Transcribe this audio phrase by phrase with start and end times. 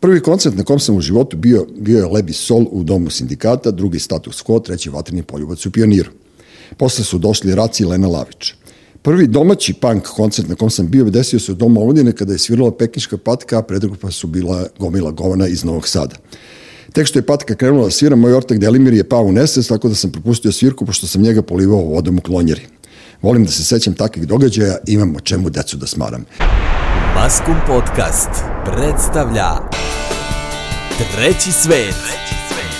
[0.00, 3.70] Prvi koncert na kom sam u životu bio, bio je Lebi Sol u domu sindikata,
[3.70, 6.10] drugi status quo, treći vatreni poljubac u pioniru.
[6.76, 8.54] Posle su došli Raci i Lena Lavić.
[9.02, 12.38] Prvi domaći punk koncert na kom sam bio desio se u domu Omladine kada je
[12.38, 16.16] svirala Pekinška patka, a predrupa su bila gomila govana iz Novog Sada.
[16.92, 19.88] Tek što je patka krenula da svira, moj ortak Delimir je pao u nesest, tako
[19.88, 22.66] da sam propustio svirku, pošto sam njega polivao vodom u klonjeri.
[23.22, 26.24] Volim da se sećam takvih događaja, imam o čemu decu da smaram.
[27.14, 29.50] Maskum Podcast predstavlja
[30.98, 31.94] Treći svet,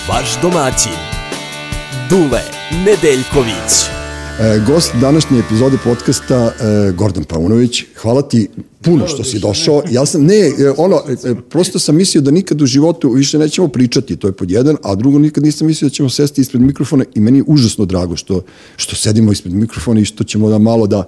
[0.09, 0.97] vaš domaćin,
[2.09, 2.41] Dule
[2.85, 3.71] Nedeljković.
[4.39, 6.51] E, gost današnje epizode podcasta e,
[6.91, 7.83] Gordon Paunović.
[8.01, 8.49] Hvala ti
[8.81, 9.83] puno što si došao.
[9.91, 13.67] Ja sam, ne, e, ono, e, prosto sam mislio da nikad u životu više nećemo
[13.67, 17.05] pričati, to je pod jedan, a drugo nikad nisam mislio da ćemo sesti ispred mikrofona
[17.15, 18.41] i meni je užasno drago što,
[18.75, 21.03] što sedimo ispred mikrofona i što ćemo da malo da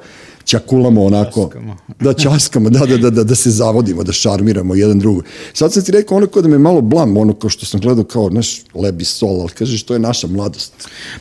[0.46, 1.44] ćakulamo onako.
[1.44, 1.78] Časkamo.
[2.00, 5.22] Da, časkamo, da, da, da, da, da se zavodimo, da šarmiramo jedan drugo.
[5.54, 8.04] Sad sam ti rekao ono kao da me malo blam, ono kao što sam gledao
[8.04, 10.74] kao naš lebi sol, ali kažeš to je naša mladost.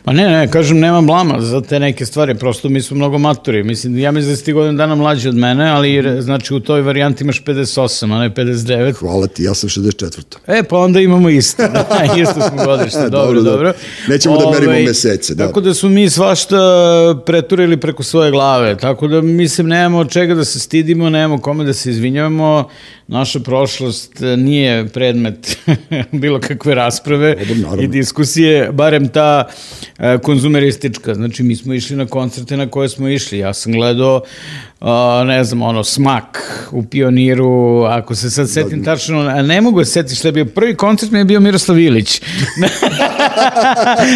[0.04, 3.62] Pa ne, ne, kažem nema blama za te neke stvari, prosto mi smo mnogo maturi.
[3.64, 6.82] Mislim, ja mislim da si ti godin dana mlađi od mene, ali znači u toj
[6.82, 8.92] varijanti imaš 58, a ne 59.
[8.92, 10.20] Hvala ti, ja sam 64.
[10.46, 13.42] E, pa onda imamo isto, da, isto smo godište, dobro, dobro.
[13.42, 13.72] dobro.
[14.08, 15.46] Nećemo Ove, da merimo ovaj, mesece, da.
[15.46, 16.56] Tako da smo mi svašta
[17.26, 21.64] preturili preko svoje glave, tako da mislim nemamo od čega da se stidimo, nemamo kome
[21.64, 22.68] da se izvinjavamo,
[23.10, 25.58] naša prošlost e, nije predmet
[26.22, 27.36] bilo kakve rasprave
[27.82, 29.44] i diskusije, barem ta
[29.98, 31.14] e, konzumeristička.
[31.14, 33.38] Znači, mi smo išli na koncerte na koje smo išli.
[33.38, 34.22] Ja sam gledao
[34.80, 39.60] Uh, ne znam, ono, smak u pioniru, ako se sad setim da, tačno, a ne
[39.60, 42.20] mogu se setiti što je bio prvi koncert mi je bio Miroslav Ilić.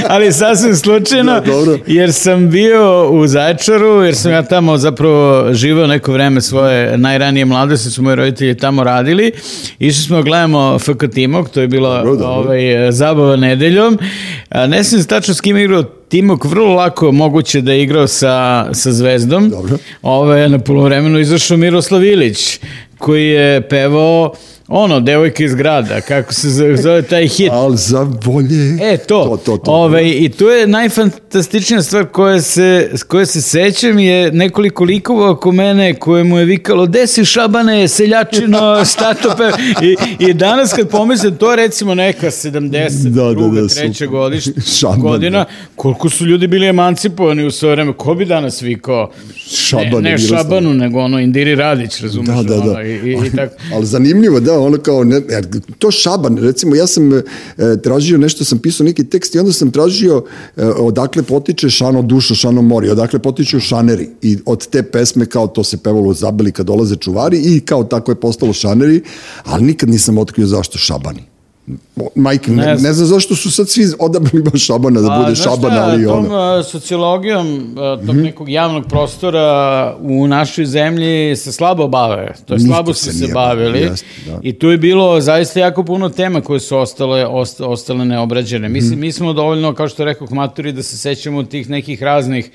[0.08, 5.86] Ali sasvim slučajno, da, jer sam bio u Zaječaru, jer sam ja tamo zapravo živeo
[5.86, 9.32] neko vreme svoje najranije mladosti, su moji roditelji tamo radili.
[9.78, 12.50] Išli smo da gledamo FK Timok, to je bila dobro, dobro.
[12.50, 13.98] Ovaj, zabava nedeljom.
[14.48, 18.66] A, ne znam tačno s kim igrao Timok vrlo lako moguće da je igrao sa,
[18.72, 19.50] sa Zvezdom.
[19.50, 19.76] Dobro.
[20.03, 22.60] Ove, na polovremenu izašao Miroslav Ilić,
[22.98, 24.32] koji je pevao
[24.69, 26.48] ono, devojka iz grada, kako se
[26.82, 27.50] zove taj hit.
[27.52, 28.78] Al za bolje.
[28.82, 29.25] E, to.
[29.25, 29.70] to, to, to.
[29.70, 35.53] Ove, I to je najfantastičnija stvar koja se, koje se sećam je nekoliko likova oko
[35.53, 39.50] mene koje mu je vikalo, desi šabane, seljačino, statope.
[39.82, 44.06] I, I danas kad pomislim, to je recimo neka 70, da, druga, da, da, treća
[44.06, 44.44] godiš,
[44.98, 45.50] godina, da.
[45.76, 47.92] koliko su ljudi bili emancipovani u svoje vreme.
[47.92, 49.10] Ko bi danas vikao?
[49.36, 52.28] Šabane, ne, ne Šabanu, nego ono Indiri Radić, razumeš?
[52.28, 52.70] Da, da, da.
[52.70, 53.54] Ono, i, i, i tako.
[53.74, 55.22] Ali zanimljivo, da, ono kao, ne,
[55.78, 57.22] to Šaban, recimo ja sam e,
[57.82, 60.25] tražio nešto, sam pisao neki tekst i onda sam tražio
[60.56, 64.09] e, odakle potiče Šano dušo, Šano mori, odakle potiču šaneri.
[64.22, 67.84] I od te pesme kao to se pevalo u Zabeli kad dolaze čuvari i kao
[67.84, 69.03] tako je postalo šaneri,
[69.44, 71.34] ali nikad nisam otkrio zašto Šabani
[72.14, 75.82] majke, ne, ne, ne znam zašto su sad svi odabrali baš Šabana, da bude Šabana,
[75.84, 76.62] ali tom, ono.
[76.62, 78.22] sociologijom tog mm -hmm.
[78.22, 83.12] nekog javnog prostora u našoj zemlji se slabo bave, to je Niko slabo su se,
[83.12, 84.38] se bavili jest, da.
[84.42, 88.69] i tu je bilo zaista jako puno tema koje su ostale, osta, ostale neobrađene.
[88.69, 89.00] Mislim, mm.
[89.00, 92.50] mi smo dovoljno, kao što rekao maturi, da se sećamo tih nekih raznih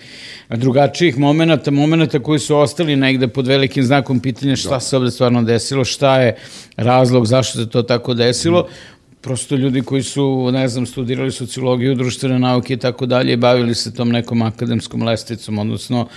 [0.49, 4.79] drugačijih momenta, momenta koji su ostali negde pod velikim znakom pitanja šta da.
[4.79, 6.35] se ovde stvarno desilo, šta je
[6.77, 8.61] razlog, zašto se to tako desilo.
[8.61, 13.75] Mm prosto ljudi koji su, ne znam, studirali sociologiju, društvene nauke i tako dalje, bavili
[13.75, 16.07] se tom nekom akademskom lesticom, odnosno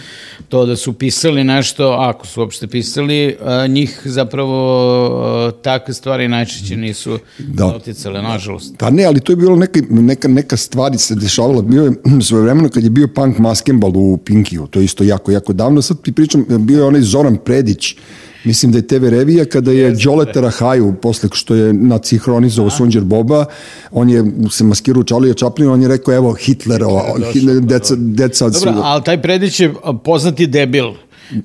[0.48, 3.36] to da su pisali nešto, ako su uopšte pisali,
[3.68, 7.66] njih zapravo takve stvari najčešće nisu da.
[7.66, 8.74] doticale, nažalost.
[8.78, 11.92] Da ne, ali to je bilo neka, neka, neka stvari se dešavala, bio je
[12.28, 15.82] svoje vremeno kad je bio punk maskembal u Pinkiju, to je isto jako, jako davno,
[15.82, 17.96] sad ti pričam, bio je onaj Zoran Predić,
[18.44, 23.44] Mislim da je TV Revija kada je Đoleta Rahaju, posle što je nacihronizovo Sunđer Boba,
[23.90, 27.02] on je se maskirao Čalija Čaplina, on je rekao evo Hitlerova,
[27.32, 30.92] Hitler, deca, deca od Dobro, ali taj predić je poznati debil.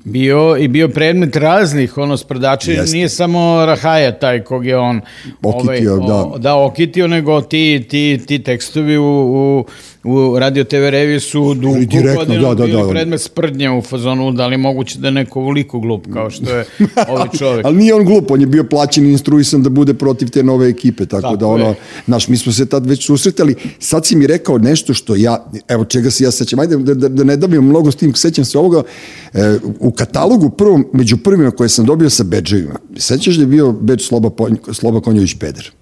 [0.04, 5.00] Bio i bio predmet raznih ono sprdača nije samo Rahaja taj kog je on
[5.42, 6.38] okitio, ovaj, o, da.
[6.38, 9.64] da okitio nego ti, ti, ti tekstovi u, u
[10.04, 11.74] u Radio TV reviju su dugo
[12.16, 15.80] godinu da, da, da, predmet sprdnja u fazonu, da li moguće da je neko voliko
[15.80, 16.64] glup kao što je
[17.08, 17.66] ovaj čovjek.
[17.66, 20.68] Ali nije on glup, on je bio plaćen i instruisan da bude protiv te nove
[20.68, 21.74] ekipe, tako, tako da ono, je.
[22.06, 25.84] naš, mi smo se tad već susretali, sad si mi rekao nešto što ja, evo
[25.84, 28.58] čega se ja sećam, ajde da, da, da ne dabijem mnogo s tim, sećam se
[28.58, 28.82] ovoga,
[29.34, 33.72] e, u katalogu prvom, među prvima koje sam dobio sa bedževima, sećaš da je bio
[33.72, 34.30] bedž Sloba,
[34.72, 35.77] Sloba Konjović Peder?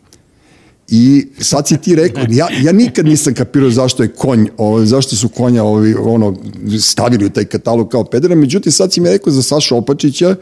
[0.88, 5.16] I sad si ti rekao, ja, ja nikad nisam kapirao zašto je konj, ovaj, zašto
[5.16, 6.36] su konja ovi, ono,
[6.80, 10.36] stavili u taj katalog kao pedera, međutim sad si mi rekao za Sašu Opačića,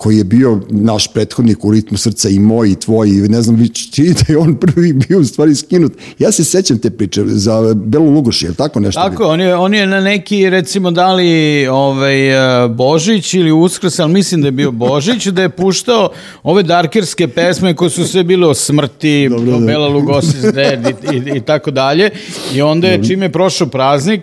[0.00, 3.68] koji je bio naš prethodnik u ritmu srca i moj i tvoj i ne znam
[3.92, 5.92] čini da je on prvi bio u stvari skinut.
[6.18, 9.00] Ja se sećam te priče za Belu Lugoš, je tako nešto?
[9.00, 14.12] Tako, on je, on je na neki recimo dali ovaj, e, Božić ili Uskrs, ali
[14.12, 16.10] mislim da je bio Božić, da je puštao
[16.42, 19.66] ove darkerske pesme koje su sve bile o smrti, Dobro, da.
[19.66, 22.10] Bela Lugosis dead i, i, i tako dalje.
[22.54, 24.20] I onda je, čim je prošao praznik,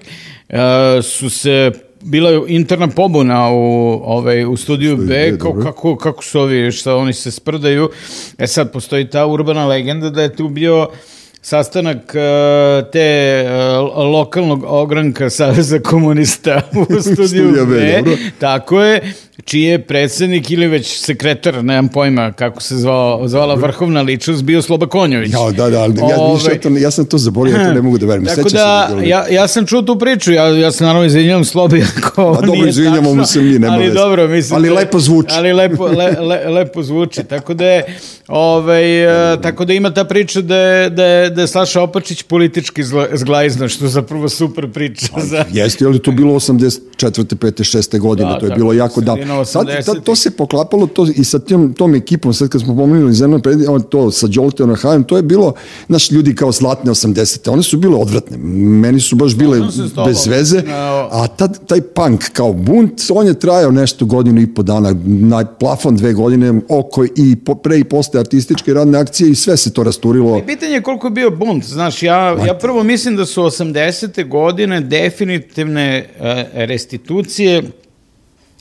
[0.50, 0.56] uh,
[1.04, 1.72] su se
[2.02, 7.14] bila interna pobuna u, ovaj, u studiju B, kao, kako, kako su ovi, šta oni
[7.14, 7.90] se sprdaju.
[8.38, 10.88] E sad, postoji ta urbana legenda da je tu bio
[11.42, 18.04] sastanak uh, te uh, lokalnog ogranka Saveza komunista u studiju B
[18.40, 19.14] tako je,
[19.46, 24.62] čiji je predsednik ili već sekretar, nemam pojma kako se zvao, zvala vrhovna ličnost, bio
[24.62, 25.32] Sloba Konjović.
[25.34, 27.98] Ja, da, da, ali ja, Ove, to, ja sam to zaboravio, ja to ne mogu
[27.98, 28.36] da verujem.
[28.36, 31.84] Tako da, da ja, ja sam čuo tu priču, ja, ja se naravno izvinjam Slobi
[31.98, 33.96] ako pa, dobro, izvinjamo mu se mi, nema Ali veze.
[33.96, 34.58] dobro, mislim.
[34.58, 35.30] Ali da- lepo zvuči.
[35.32, 37.86] Ali lepo, le, le, lepo zvuči, tako da je,
[38.28, 42.24] ovaj, uh, tako da ima ta priča da je, da je, da je Slaša Opačić
[42.24, 45.08] politički zglajzno, što zapravo super priča.
[45.14, 45.46] Pa, za...
[45.52, 46.80] Jeste, ali to bilo 84.
[46.98, 47.78] 5.
[47.78, 48.00] 6.
[48.00, 49.16] godine, da, to je bilo jako da.
[49.46, 53.14] Sad, tad, to se poklapalo to i sa tom, tom ekipom, sad kad smo pomenuli
[53.14, 53.42] zemlju,
[53.90, 55.54] to sa Đolteom Hajem, to je bilo,
[55.88, 57.50] naš ljudi kao zlatne 80.
[57.52, 58.38] One su bile odvratne.
[58.38, 59.60] Meni su baš bile
[60.06, 60.64] bez veze.
[61.12, 65.46] A tad, taj punk kao bunt, on je trajao nešto godinu i po dana, na
[65.46, 69.74] plafon dve godine, oko i po, pre i posle artističke radne akcije i sve se
[69.74, 70.38] to rasturilo.
[70.38, 71.64] I pitanje je koliko je bio bunt.
[71.64, 74.28] Znaš, ja, ja prvo mislim da su 80.
[74.28, 77.64] godine definitivne uh, restitucije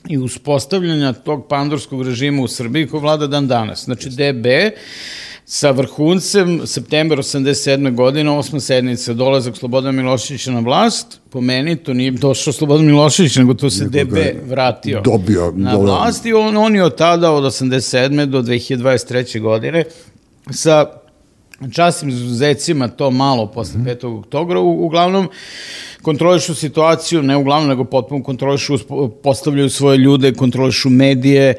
[0.09, 3.83] i uspostavljanja tog pandorskog režima u Srbiji koji vlada dan danas.
[3.85, 4.45] Znači DB
[5.45, 7.95] sa vrhuncem september 87.
[7.95, 13.35] godine, osma sednica, dolazak Slobodan Miloševića na vlast, po meni to nije došao Slobodan Milošević,
[13.35, 14.17] nego to se DB
[14.49, 18.25] vratio dobio, na vlast i on, on je od tada, od 87.
[18.25, 19.41] do 2023.
[19.41, 19.83] godine,
[20.51, 20.85] sa
[21.73, 24.19] častim izuzecima to malo posle 5.
[24.19, 25.29] oktobra, u, uglavnom
[26.01, 28.77] kontrolišu situaciju, ne uglavnom, nego potpuno kontrolišu,
[29.23, 31.53] postavljaju svoje ljude, kontrolišu medije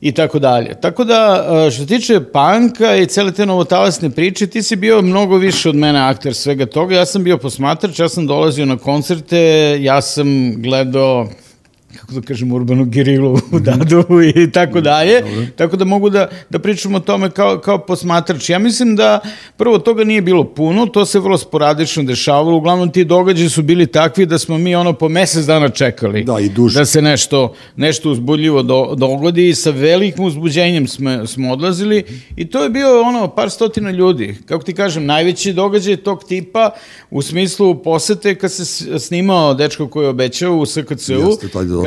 [0.00, 0.80] i tako dalje.
[0.80, 5.02] Tako da, e, što se tiče panka i cele te novotalasne priče, ti si bio
[5.02, 6.94] mnogo više od mene akter svega toga.
[6.94, 11.28] Ja sam bio posmatrač, ja sam dolazio na koncerte, ja sam gledao
[11.94, 13.64] kako da kažem, urbanu gerilu u mhm.
[13.64, 15.22] Dadovu i tako dalje.
[15.56, 18.50] Tako da mogu da, da pričam o tome kao, kao posmatrač.
[18.50, 19.20] Ja mislim da
[19.56, 22.56] prvo toga nije bilo puno, to se vrlo sporadično dešavalo.
[22.56, 26.24] Uglavnom ti događaji su bili takvi da smo mi ono po mesec dana čekali.
[26.24, 26.78] Da, i duže.
[26.78, 32.04] Da se nešto, nešto uzbudljivo do, dogodi i sa velikim uzbuđenjem smo, smo odlazili
[32.36, 34.36] i to je bio ono par stotina ljudi.
[34.46, 36.70] Kako ti kažem, najveći događaj tog tipa
[37.10, 41.36] u smislu posete kad se snimao dečko koji je obećao u SKC-u,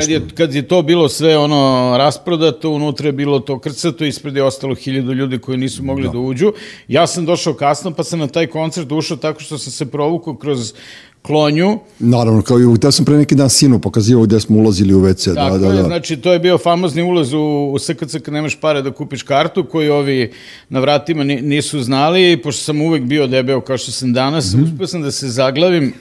[0.00, 4.36] kad je, kad je to bilo sve ono rasprodato, unutra je bilo to krcato, ispred
[4.36, 6.12] je ostalo hiljadu ljudi koji nisu mogli da.
[6.12, 6.52] da uđu.
[6.88, 10.34] Ja sam došao kasno, pa sam na taj koncert ušao tako što sam se provukao
[10.34, 10.72] kroz
[11.22, 11.78] klonju.
[11.98, 15.34] Naravno, kao i da sam pre neki dan sinu pokazivao gde smo ulazili u WC.
[15.34, 15.82] Tako da, da, da.
[15.82, 19.64] znači to je bio famozni ulaz u, u SKC kad nemaš pare da kupiš kartu,
[19.64, 20.32] koji ovi
[20.68, 24.64] na vratima nisu znali, pošto sam uvek bio debeo kao što sam danas, mm -hmm.
[24.64, 25.94] uspio sam da se zaglavim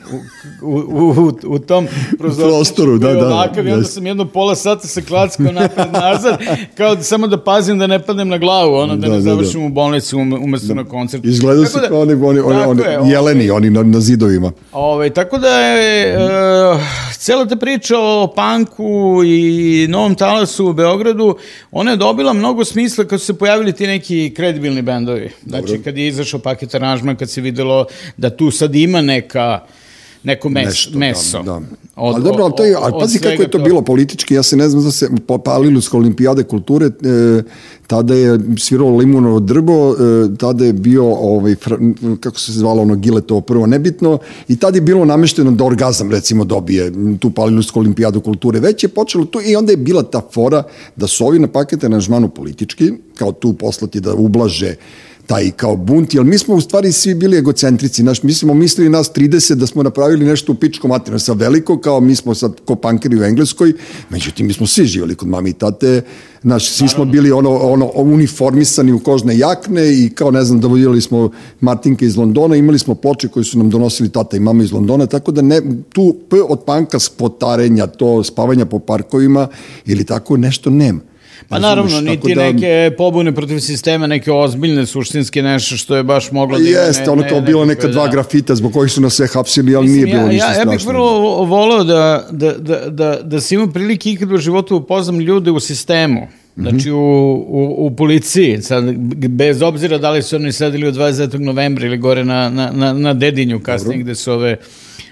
[0.62, 1.88] u, u, u, u tom
[2.18, 3.28] prostoru, da, da.
[3.28, 6.38] Ovakav, I onda sam jedno pola sata se klackao napred nazad,
[6.78, 9.22] kao da, samo da pazim da ne padnem na glavu, ono, da, da ne da,
[9.22, 9.66] završim da.
[9.66, 10.74] u bolnici umesto da.
[10.74, 11.28] na koncertu.
[11.28, 14.52] Izgledao se da, kao oni, oni, oni, oni, jeleni, oni na, na zidovima.
[14.72, 16.82] Ove, Ovaj, tako da je uh,
[17.18, 21.38] cela ta priča o panku i novom talasu u Beogradu,
[21.72, 25.32] ona je dobila mnogo smisla kad su se pojavili ti neki kredibilni bendovi.
[25.46, 25.82] Znači, Dobro.
[25.84, 27.86] kad je izašao paket aranžman, kad se videlo
[28.18, 29.60] da tu sad ima neka
[30.24, 31.38] neko mes, Nešto, meso.
[31.38, 31.62] Da, da.
[31.96, 34.44] Od, ali dobro, ali, to je, ali pazi kako je to, to bilo politički, ja
[34.44, 37.44] se ne znam da se po Palilus olimpijade kulture, e,
[37.88, 39.96] tada je svirao limunovo drbo, e,
[40.38, 41.76] tada je bio, ovaj, fr,
[42.20, 46.12] kako se zvalo ono gile to prvo nebitno, i tada je bilo namešteno da orgazam
[46.12, 48.60] recimo dobije tu Palilusku olimpijadu kulture.
[48.60, 50.64] Već je počelo tu i onda je bila ta fora
[50.96, 54.76] da su ovi na pakete na žmanu politički, kao tu poslati da ublaže
[55.30, 58.90] taj kao bunt, jer mi smo u stvari svi bili egocentrici, naš, mi smo mislili
[58.90, 62.54] nas 30 da smo napravili nešto u pičko materinu sa veliko, kao mi smo sad
[62.66, 63.74] ko pankeri u Engleskoj,
[64.10, 66.02] međutim mi smo svi živjeli kod mami i tate,
[66.44, 71.02] naš, svi smo bili ono, ono uniformisani u kožne jakne i kao ne znam, dovodili
[71.02, 71.32] smo
[71.62, 75.06] Martinke iz Londona, imali smo ploče koje su nam donosili tata i mama iz Londona,
[75.06, 79.48] tako da ne, tu P od panka spotarenja, to spavanja po parkovima
[79.86, 81.09] ili tako nešto nema.
[81.48, 82.52] Pa naravno, niti da...
[82.52, 86.64] neke pobune protiv sistema, neke ozbiljne, suštinske nešto što je baš moglo da...
[86.64, 88.12] Jeste, ne, ono kao bilo neka dva da.
[88.12, 90.72] grafita zbog kojih su nas sve hapsili, ali Mislim, nije bilo ja, ništa ja, strašno.
[90.72, 94.76] Ja bih vrlo voleo da, da, da, da, da se ima prilike ikad u životu
[94.76, 96.28] upoznam ljude u sistemu.
[96.58, 98.84] Znači, u, u, u policiji, sad,
[99.30, 101.40] bez obzira da li su oni sedeli od 29.
[101.40, 104.04] novembra ili gore na, na, na, na Dedinju kasnije, Dobro.
[104.04, 104.58] gde su ove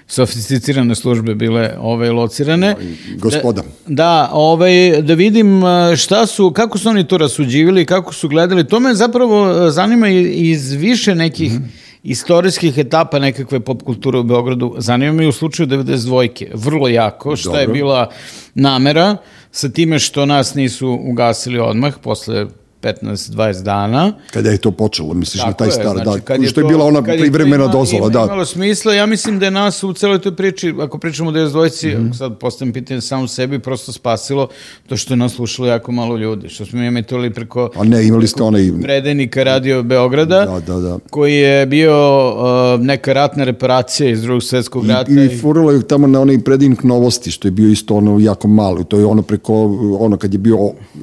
[0.08, 2.74] sofisticirane službe bile ove locirane.
[3.18, 3.62] Gospoda.
[3.86, 5.62] Da, da, ovaj, da vidim
[5.96, 8.66] šta su, kako su oni to rasuđivili, kako su gledali.
[8.66, 14.22] To me zapravo zanima iz više nekih mm -hmm istorijskih etapa nekakve pop kulture u
[14.22, 14.74] Beogradu.
[14.78, 17.60] Zanima me u slučaju 92-ke, vrlo jako, šta Dobro.
[17.60, 18.10] je bila
[18.54, 19.16] namera
[19.50, 22.46] sa time što nas nisu ugasili odmah posle
[22.82, 24.12] 15-20 dana.
[24.32, 26.84] Kada je to počelo, misliš Tako na taj star, znači, da, što je, je bila
[26.84, 28.24] ona privremena dozvola, ima, da.
[28.24, 31.48] Imalo smisla, ja mislim da je nas u celoj toj priči, ako pričamo da je
[31.48, 32.18] dvojci, mm -hmm.
[32.18, 34.48] sad postavim pitanje samo sebi, prosto spasilo
[34.86, 38.28] to što je nas slušalo jako malo ljudi, što smo emitali preko, A ne, imali
[38.28, 38.70] ste onaj...
[38.82, 40.98] predenika Radio Beograda, da, da, da.
[41.10, 45.12] koji je bio uh, neka ratna reparacija iz drugog svetskog rata.
[45.12, 48.48] I, i furalo je tamo na onaj predenik novosti, što je bio isto ono jako
[48.48, 49.54] malo, to je ono preko,
[50.00, 50.58] ono kad je bio,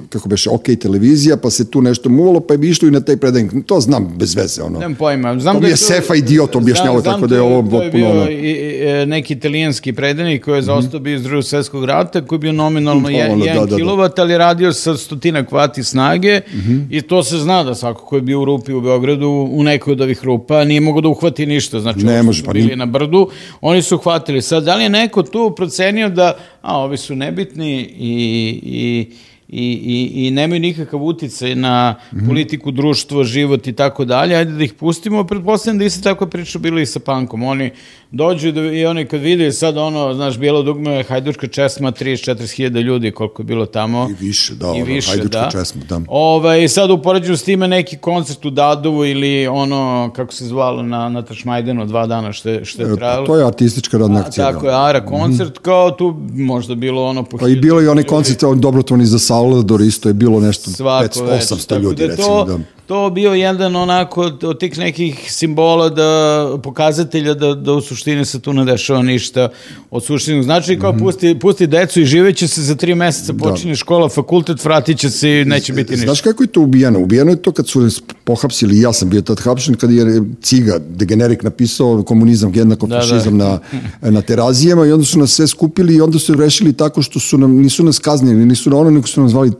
[0.09, 2.99] kako beše, OK televizija, pa se tu nešto muvalo, pa je bi išlo i na
[3.01, 3.51] taj predajnik.
[3.65, 4.63] To znam bez veze.
[4.63, 4.79] Ono.
[4.79, 5.39] Nemam pojma.
[5.39, 7.81] Znam to da je Sefa idiot objašnjavao, tako da je ovo potpuno...
[7.81, 10.65] To je bio i, i, neki italijanski predajnik koji je mhm.
[10.65, 14.21] zaostao bio iz drugog svetskog rata, koji je bio nominalno 1 da, da, kilovat, da.
[14.21, 16.85] ali radio sa stotina kvati snage mm -hmm.
[16.89, 19.91] i to se zna da svako ko je bio u rupi u Beogradu, u nekoj
[19.91, 21.79] od ovih rupa, nije mogo da uhvati ništa.
[21.79, 23.29] Znači, ne može, pa bili na brdu,
[23.61, 24.41] oni su uhvatili.
[24.41, 29.07] Sad, da li je neko tu procenio da, a, ovi su nebitni i, i
[29.47, 31.95] i, i, i nemaju nikakav uticaj na
[32.27, 36.59] politiku, društvo, život i tako dalje, ajde da ih pustimo, pretpostavljam da isto tako priča
[36.59, 37.43] bili i sa pankom.
[37.43, 37.71] Oni
[38.11, 43.11] dođu da, i oni kad vide sad ono, znaš, bijelo dugme, hajdučka česma, 34.000 ljudi
[43.11, 44.07] koliko je bilo tamo.
[44.11, 45.49] I više, da, I više, hajdučka da.
[45.51, 46.01] česma, da.
[46.07, 51.09] Ovaj, sad upoređuju s time neki koncert u Dadovu ili ono, kako se zvalo, na,
[51.09, 53.25] na Tašmajdenu dva dana što je, što je e, trajalo.
[53.25, 54.47] Pa, to je artistička radna akcija.
[54.47, 54.71] A, tako da.
[54.71, 55.61] je, Ara koncert, mm -hmm.
[55.61, 59.19] kao tu možda bilo ono po Pa i bilo i onaj koncert, dobrotvorni za
[59.51, 62.45] Salvador, isto je bilo nešto 500-800 ljudi, da recimo.
[62.45, 68.25] Da to bio jedan onako od tih nekih simbola da pokazatelja da, da u suštini
[68.25, 69.49] se tu ne dešava ništa
[69.91, 70.99] od suštinog znači kao mm -hmm.
[70.99, 73.43] pusti, pusti decu i živeće se za tri meseca da.
[73.43, 73.75] počinje da.
[73.75, 76.05] škola, fakultet, vratit će se i neće biti ništa.
[76.05, 76.99] Znaš kako je to ubijeno?
[76.99, 77.89] Ubijeno je to kad su
[78.23, 83.01] pohapsili, ja sam bio tad hapšen, kad je Ciga, degenerik, napisao komunizam jednako da, da.
[83.01, 83.59] fašizam da.
[84.01, 87.19] na, na terazijama i onda su nas sve skupili i onda su rešili tako što
[87.19, 89.51] su nam, nisu nas kaznili, nisu na ono, nego su nam zvali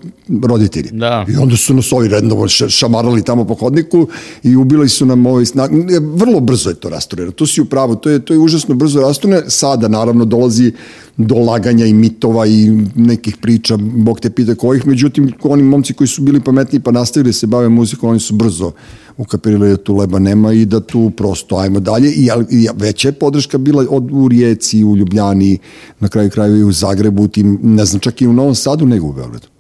[0.44, 0.90] roditelji.
[0.92, 1.26] Da.
[1.30, 4.08] I onda su nas ovi redno šamarali šetali tamo po hodniku
[4.44, 5.72] i ubili su nam ovaj snag.
[6.16, 7.32] Vrlo brzo je to rastureno.
[7.32, 9.50] To si upravo, to je, to je užasno brzo rastureno.
[9.50, 10.74] Sada, naravno, dolazi
[11.18, 16.08] do laganja i mitova i nekih priča, bog te pita kojih, međutim, oni momci koji
[16.08, 18.72] su bili pametni pa nastavili da se bave muzikom, oni su brzo
[19.18, 23.14] ukapirali da tu leba nema i da tu prosto ajmo dalje i, i veća je
[23.14, 25.58] podrška bila od, u Rijeci, u Ljubljani,
[26.00, 28.86] na kraju kraju i u Zagrebu, u tim, ne znam, čak i u Novom Sadu
[28.86, 29.55] nego u Beogradu.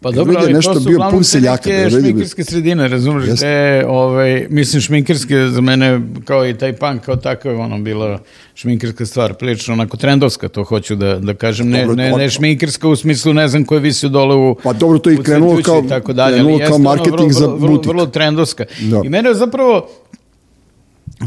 [0.00, 1.70] Pa dobro, ali nešto to su bio pun seljaka.
[1.70, 3.40] Neke da šminkerske sredine, razumiješ?
[3.40, 8.18] Te, ovaj, mislim, šminkerske za mene, kao i taj punk, kao takav, ono, bila
[8.54, 12.96] šminkerska stvar, prilično onako trendovska, to hoću da, da kažem, ne, ne, ne šminkerska u
[12.96, 16.34] smislu, ne znam koje visi dole u Pa dobro, to je krenulo kao, tako dalje,
[16.34, 17.86] krenulo kao marketing vrlo, vrlo, za butik.
[17.86, 18.64] Vrlo, vrlo trendovska.
[18.80, 19.00] Da.
[19.04, 19.88] I mene zapravo,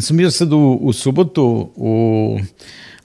[0.02, 2.40] sam bio sad u, u subotu u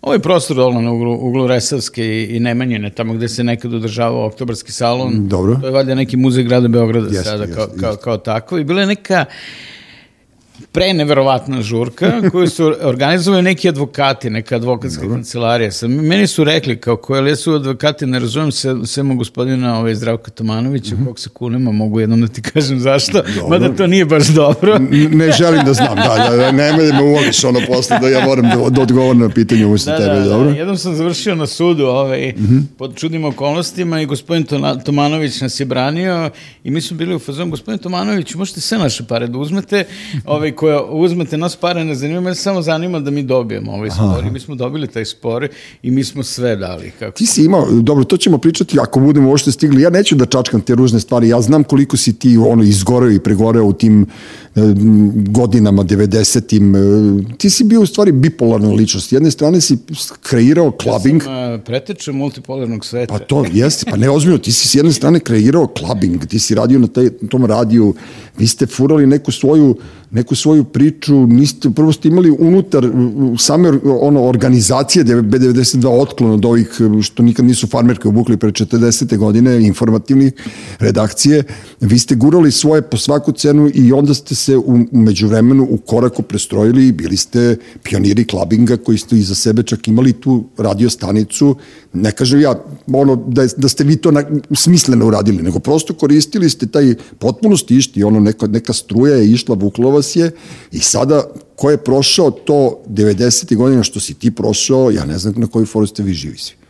[0.05, 4.27] Ovaj prostor dole na uglu, uglu Resavske i, i Nemanjine, tamo gde se nekad održavao
[4.27, 5.57] oktobarski salon, Dobro.
[5.61, 7.81] to je valjda neki muzej grada Beograda yes, sada kao, yes.
[7.81, 8.59] kao, kao tako.
[8.59, 9.25] I bila je neka,
[10.75, 15.17] pre neverovatna žurka koju su organizovali neki advokati, neka advokatska Dobro.
[15.17, 15.73] kancelarija.
[15.73, 19.95] Sam, meni su rekli kao koje li su advokati, ne razumem se, svema gospodina ovaj,
[19.95, 21.07] Zdravka Tomanovića, mm -hmm.
[21.07, 23.49] kog se kunema, mogu jednom da ti kažem zašto, dobro.
[23.49, 24.79] mada to nije baš dobro.
[25.11, 28.25] ne želim da znam, da, da, da ne da me uvoliš ono posle da ja
[28.25, 30.51] moram da, da odgovorim na pitanje umesto da, tebe, da, dobro?
[30.51, 32.63] Da, jednom sam završio na sudu ovaj, mm -hmm.
[32.79, 34.47] pod čudnim okolnostima i gospodin
[34.85, 36.31] Tomanović nas je branio
[36.65, 39.85] i mi smo bili u fazonu, gospodin Tomanović, možete sve naše pare da uzmete,
[40.25, 44.25] ovaj, koja uzmete nas pare, ne zanima, me samo zanima da mi dobijemo ovaj spor
[44.27, 45.49] i mi smo dobili taj spor
[45.83, 46.93] i mi smo sve dali.
[46.99, 47.17] Kako...
[47.17, 49.83] Ti si imao, dobro, to ćemo pričati ako budemo uopšte stigli.
[49.83, 53.21] Ja neću da čačkam te ružne stvari, ja znam koliko si ti ono izgoreo i
[53.21, 54.07] pregoreo u tim
[55.29, 56.77] godinama 90-im.
[56.77, 56.79] E,
[57.39, 59.13] ti si bio u stvari bipolarna ličnost.
[59.13, 59.79] Jedne strane si
[60.23, 61.23] kreirao clubbing.
[61.23, 63.13] Ja sam uh, preteča multipolarnog sveta.
[63.13, 66.55] Pa to jeste, pa ne ozbiljno, ti si s jedne strane kreirao clubbing, ti si
[66.55, 67.95] radio na taj, tom radiju,
[68.39, 69.77] vi ste furali neku svoju
[70.15, 72.87] neku svoju priču, niste, prvo ste imali unutar
[73.39, 79.17] same ono, organizacije B92 otklon od ovih što nikad nisu farmerke obukli pre 40.
[79.17, 80.31] godine, informativni
[80.79, 81.43] redakcije,
[81.81, 84.75] vi ste gurali svoje po svaku cenu i onda ste se u,
[85.23, 89.89] u vremenu u koraku prestrojili i bili ste pioniri klabinga koji ste iza sebe čak
[89.89, 91.57] imali tu radio stanicu,
[91.93, 92.55] ne kažem ja
[92.93, 94.25] ono, da, da ste vi to na,
[94.55, 99.55] smisleno uradili, nego prosto koristili ste taj potpuno stišti, ono neka, neka struja je išla,
[99.55, 100.31] vukla vas je
[100.73, 101.23] i sada
[101.57, 103.57] ko je prošao to 90.
[103.57, 106.64] godina što si ti prošao, ja ne znam na koju foru ste vi živi svi.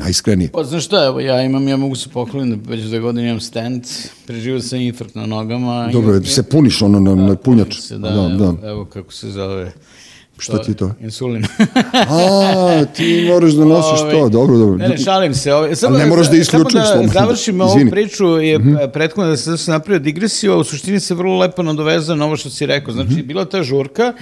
[0.00, 0.50] Najiskrenije.
[0.52, 3.40] Pa znaš šta, evo ja imam, ja mogu se poklonim da već dve godine imam
[3.40, 3.84] stand,
[4.26, 5.88] preživio sam infarkt na nogama.
[5.92, 7.80] Dobro, imam, se puniš ono na, da, na punjač.
[7.80, 8.68] Se, da, da, evo, da.
[8.68, 9.72] evo kako se zove.
[10.38, 10.90] Šta ti to?
[11.00, 11.44] Insulin.
[12.08, 14.76] A, ti moraš da nosiš to, ovaj, dobro, dobro.
[14.76, 15.54] Ne, ne, šalim se.
[15.54, 16.80] Ovaj, samo, ne moraš da isključiš.
[16.92, 18.90] Samo da završim ovu priču, je mm -hmm.
[18.92, 22.24] prethodno da se, da se napravio digresiju, a u suštini se vrlo lepo nadoveza na
[22.24, 22.94] ovo što si rekao.
[22.94, 23.26] Znači, mm -hmm.
[23.26, 24.12] bila ta žurka,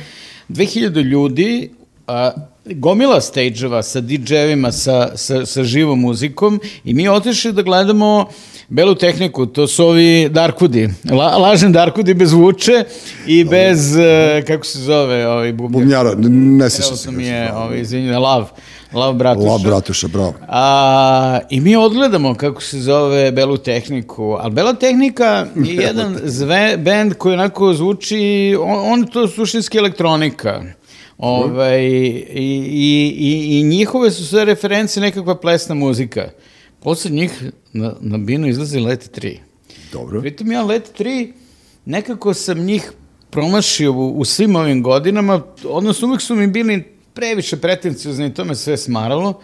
[0.48, 1.70] 2000 ljudi,
[2.08, 2.32] a,
[2.74, 8.28] gomila stage-eva sa DJ-evima, sa, sa, sa živom muzikom i mi otišli da gledamo
[8.68, 12.84] belu tehniku, to su ovi Darkudi, La, lažni Darkudi bez vuče
[13.26, 15.80] i bez, uh, kako se zove, ovi bubnjar.
[15.80, 17.10] Bubnjara, ne se se.
[17.10, 18.50] mi je, ovi, izvinjene, Lav.
[18.92, 19.48] Lav Bratuša.
[19.48, 20.34] Lav Bratuša, bravo.
[20.48, 26.76] A, I mi odgledamo kako se zove Belu tehniku, ali Bela tehnika je jedan zve,
[26.76, 30.62] band koji onako zvuči, on, on to suštinski elektronika.
[31.18, 36.28] Ovaj, i, i, i, I njihove su sve reference nekakva plesna muzika.
[36.80, 39.36] Posle njih na, na binu izlazi Let 3.
[39.92, 40.20] Dobro.
[40.20, 41.32] Pritom ja Let 3,
[41.84, 42.92] nekako sam njih
[43.30, 46.84] promašio u, u svim ovim godinama, odnosno uvijek su mi bili
[47.14, 49.40] previše pretenciozni i to me sve smaralo,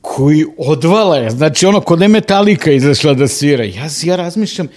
[0.00, 3.64] koji odvale, znači ono, kod je metalika izašla da svira.
[3.64, 4.68] Ja, ja razmišljam,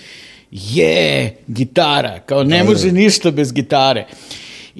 [0.52, 4.08] je, gitara, kao ne može ništa bez gitare.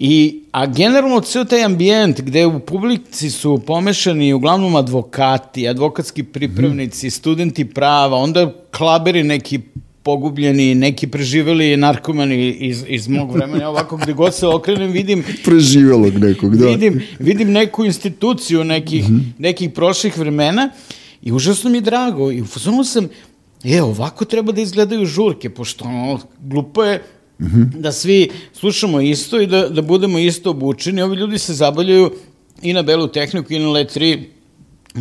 [0.02, 7.08] I, a generalno ceo taj ambijent gde u publici su pomešani uglavnom advokati, advokatski pripravnici,
[7.08, 7.12] mm.
[7.12, 9.60] studenti prava, onda klaberi neki
[10.04, 15.24] pogubljeni, neki preživeli narkomani iz, iz mog vremena, ovako gde god se okrenem vidim...
[15.46, 16.68] Preživelog nekog, da.
[16.68, 19.32] Vidim, vidim neku instituciju nekih, mm -hmm.
[19.38, 20.70] nekih prošlih vremena
[21.22, 22.32] i užasno mi je drago.
[22.32, 23.10] I u fazonu sam,
[23.64, 27.04] je, ovako treba da izgledaju žurke, pošto ono, glupo je
[27.40, 27.82] Mm -hmm.
[27.82, 31.02] da svi slušamo isto i da, da budemo isto obučeni.
[31.02, 32.12] Ovi ljudi se zabavljaju
[32.62, 34.24] i na belu tehniku i na Let 3.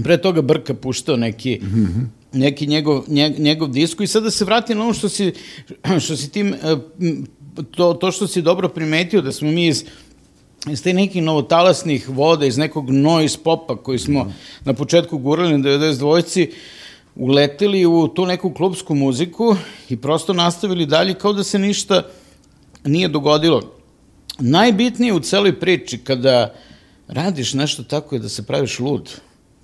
[0.03, 2.07] Pre toga Brka puštao neki, mm -hmm.
[2.39, 3.05] neki njegov,
[3.39, 5.33] njegov disko i sad da se vrati na ono što si,
[6.05, 6.55] što si tim,
[7.71, 9.85] to, to što si dobro primetio, da smo mi iz
[10.71, 14.35] iz te nekih novotalasnih voda, iz nekog noise popa koji smo mm.
[14.65, 16.51] na početku gurali na 92-ci,
[17.17, 19.57] uleteli u tu neku klubsku muziku
[19.89, 22.03] i prosto nastavili dalje kao da se ništa
[22.85, 23.63] nije dogodilo.
[24.39, 26.55] Najbitnije u celoj priči kada
[27.09, 29.11] radiš nešto tako je da se praviš lud.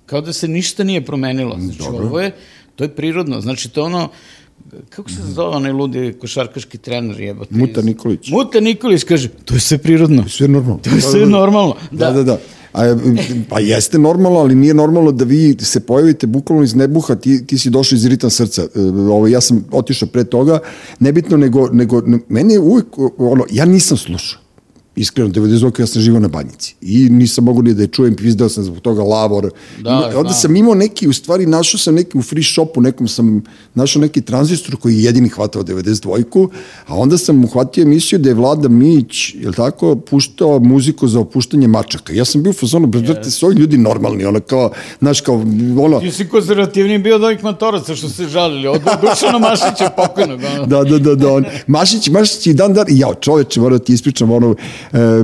[0.05, 1.57] Kao da se ništa nije promenilo.
[1.59, 2.05] Znači, Dobro.
[2.05, 2.31] ovo je,
[2.75, 3.41] to je prirodno.
[3.41, 4.09] Znači, to ono,
[4.89, 7.55] kako se zove onaj ludi košarkaški trener jebate?
[7.55, 8.27] Muta Nikolić.
[8.29, 10.21] Muta Nikolić kaže, to je sve prirodno.
[10.21, 10.79] To je sve normalno.
[10.83, 11.75] To je sve normalno.
[11.91, 12.23] Da, da, da.
[12.23, 12.39] da.
[12.75, 12.95] A,
[13.49, 17.57] pa jeste normalno, ali nije normalno da vi se pojavite bukvalno iz nebuha, ti, ti
[17.57, 18.61] si došao iz ritam srca.
[18.61, 20.59] E, ovo, ovaj, ja sam otišao pre toga,
[20.99, 24.44] nebitno, nego, nego mene je uvijek, ono, ja nisam slušao
[24.95, 25.79] iskreno, 92.
[25.79, 28.79] ja sam živao na banjici i nisam mogu ni da je čujem, pizdao sam zbog
[28.79, 29.51] toga lavor.
[29.79, 30.33] Da, Ima, onda da.
[30.33, 34.21] sam imao neki, u stvari našao sam neki u free shopu, nekom sam našao neki
[34.21, 36.47] tranzistor koji je jedini hvatao 92.
[36.87, 41.67] A onda sam uhvatio emisiju da je Vlada Mić, je tako, puštao muziku za opuštanje
[41.67, 42.13] mačaka.
[42.13, 45.35] Ja sam bio u fazonu, brate, su ovi ljudi normalni, ono kao, znaš, kao,
[45.79, 45.99] ono...
[45.99, 50.39] Ti si konzervativni bio od ovih motoraca što se žalili, od Dušana Mašića pokojnog.
[50.55, 50.65] Ono.
[50.65, 51.45] Da, da, da, da, on.
[51.67, 54.55] Mašić, Mašić i dan dan, ja, čoveče, moram da ti ispričam, ono,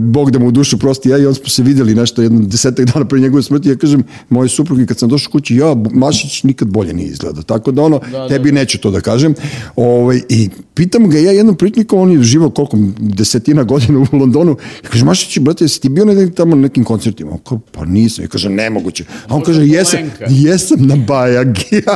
[0.01, 2.85] Bog da mu u dušu prosti, ja i on smo se videli nešto jedno desetak
[2.85, 6.67] dana pre njegove smrti, ja kažem, moje suprugi kad sam došao kući, ja, Mašić nikad
[6.67, 9.33] bolje nije izgledao, tako da ono, da, tebi da, neću to da kažem,
[9.75, 14.57] ovaj, i pitam ga ja jednom pritnikom, on je živao koliko, desetina godina u Londonu,
[14.83, 17.31] ja kažem, Mašić, brate, jesi ti bio na tamo na nekim koncertima?
[17.31, 21.95] On kao, pa nisam, ja kažem, nemoguće, a on kaže, jesam, jesam na Bajagi, pa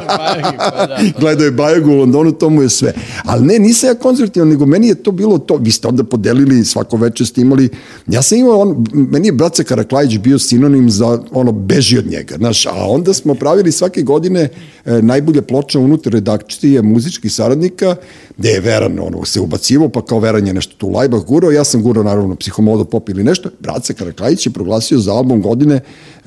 [0.87, 2.93] da, pa gledao je Bajagu u Londonu, to mu je sve,
[3.25, 6.65] ali ne, nisam ja koncertima, nego meni je to bilo to, vi ste onda podelili
[6.65, 7.69] svako večer ste imali imali,
[8.07, 12.35] ja sam imao, on, meni je Braca Karaklajić bio sinonim za ono, beži od njega,
[12.37, 14.49] znaš, a onda smo pravili svake godine
[14.85, 17.95] e, najbolje ploče unutar redakcije muzičkih saradnika,
[18.37, 21.63] gde je Veran ono, se ubacivo, pa kao Veran je nešto tu lajbah gurao, ja
[21.63, 25.79] sam gurao naravno psihomodo pop ili nešto, Braca Karaklajić je proglasio za album godine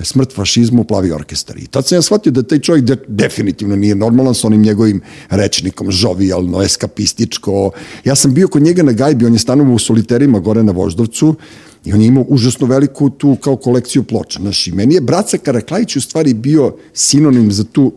[0.03, 1.59] Smrt fašizmu, plavi orkestar.
[1.59, 5.01] I tad sam ja shvatio da taj čovjek de, definitivno nije normalan sa onim njegovim
[5.31, 7.71] rečnikom, žovijalno, eskapističko.
[8.05, 11.35] Ja sam bio kod njega na gajbi, on je stanovao u soliterima gore na Voždovcu,
[11.85, 14.41] I on je imao užasno veliku tu kao kolekciju ploča.
[14.43, 17.93] Znaš, i meni je Braca Karaklajić u stvari bio sinonim za tu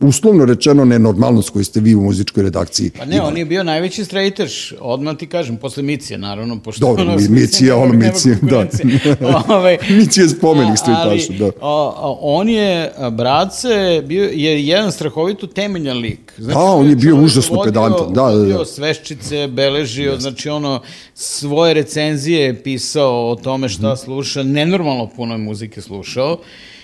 [0.00, 2.90] uslovno rečeno nenormalnost koju ste vi u muzičkoj redakciji.
[2.98, 3.28] Pa ne, imali.
[3.28, 6.60] on je bio najveći strejteš, odmah ti kažem, posle Micije, naravno.
[6.60, 8.58] Pošto Dobro, ono, Micija, ono Micija, da.
[8.58, 11.46] Ove, ovaj, Micija je spomenik strejtaša, da.
[11.46, 16.32] A, a, on je, Brace, bio, je jedan strahovito temeljan lik.
[16.38, 18.64] Znači, da, on je bio užasno vodio, pedantan, da, da, da.
[18.64, 20.22] sveščice, beležio, Just.
[20.22, 20.80] znači ono,
[21.14, 23.96] svoje recenzije pisao o tome šta mm.
[23.96, 26.38] sluša, nenormalno puno muzike slušao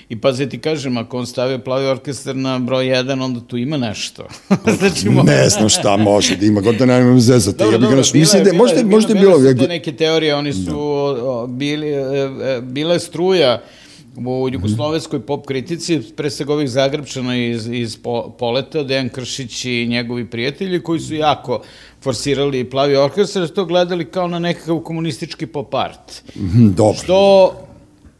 [0.08, 3.56] I pa se ti kažem, ako on stavio plavi orkestar na broj 1, onda tu
[3.56, 4.26] ima nešto.
[4.78, 7.58] znači, ne znam šta može da ima, god da nemam zezati.
[7.58, 9.38] Dobro, ja dobro, naš, mislim da možda, možda je bilo...
[9.38, 11.46] Bile neke teorije, oni su da.
[11.46, 12.00] bili, e,
[12.42, 13.62] e, bile struja
[14.26, 17.98] u jugoslovenskoj pop kritici, pre svega ovih Zagrebčana iz, iz
[18.38, 21.62] Poleta, Dejan Kršić i njegovi prijatelji, koji su jako
[22.00, 26.22] forsirali plavi orkestar, to gledali kao na nekakav komunistički pop art.
[26.36, 26.98] Mhm, dobro.
[27.02, 27.52] Što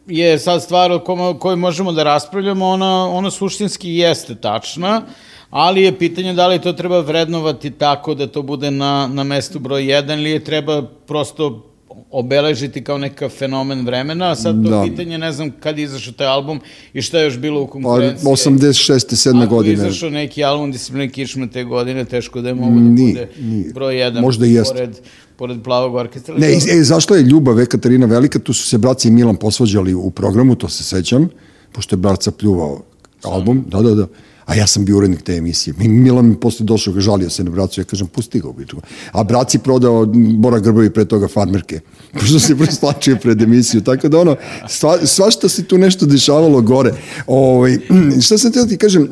[0.09, 5.03] je sad stvar o kojoj možemo da raspravljamo, ona, ona suštinski jeste tačna,
[5.51, 9.59] ali je pitanje da li to treba vrednovati tako da to bude na, na mestu
[9.59, 11.68] broj 1 ili je treba prosto
[12.11, 14.85] obeležiti kao neka fenomen vremena, a sad to da.
[14.91, 16.61] pitanje, ne znam kad je izašao taj album
[16.93, 18.25] i šta je još bilo u pa, konkurenciji.
[18.25, 19.31] Pa, 86.
[19.31, 19.49] 7.
[19.49, 19.75] godine.
[19.75, 23.13] Ako je izašao neki album Discipline Kišma te godine, teško da je mogo da nije,
[23.13, 23.73] bude nije.
[23.73, 24.99] broj 1 Možda pored,
[25.37, 26.35] pored plavog orkestra.
[26.39, 30.11] Ne, e, zašto je Ljubav Ekaterina Velika, tu su se braci i Milan posvađali u
[30.11, 31.29] programu, to se sećam,
[31.73, 32.83] pošto je braca pljuvao
[33.23, 34.07] album, da, da, da.
[34.49, 35.75] A ja sam bio urednik te emisije.
[35.79, 38.81] Milan mi posle došao, žalio se na bracu, ja kažem, pusti ga u bičku.
[39.13, 40.07] A braci prodao
[40.39, 41.81] Bora Grbovi pre toga farmerke,
[42.21, 43.81] pošto se preslačio pred emisiju.
[43.81, 44.37] Tako da ono,
[44.69, 46.95] sva, svašta se tu nešto dešavalo gore.
[47.27, 47.79] Ovaj,
[48.25, 49.09] šta sam te da ti kažem, e,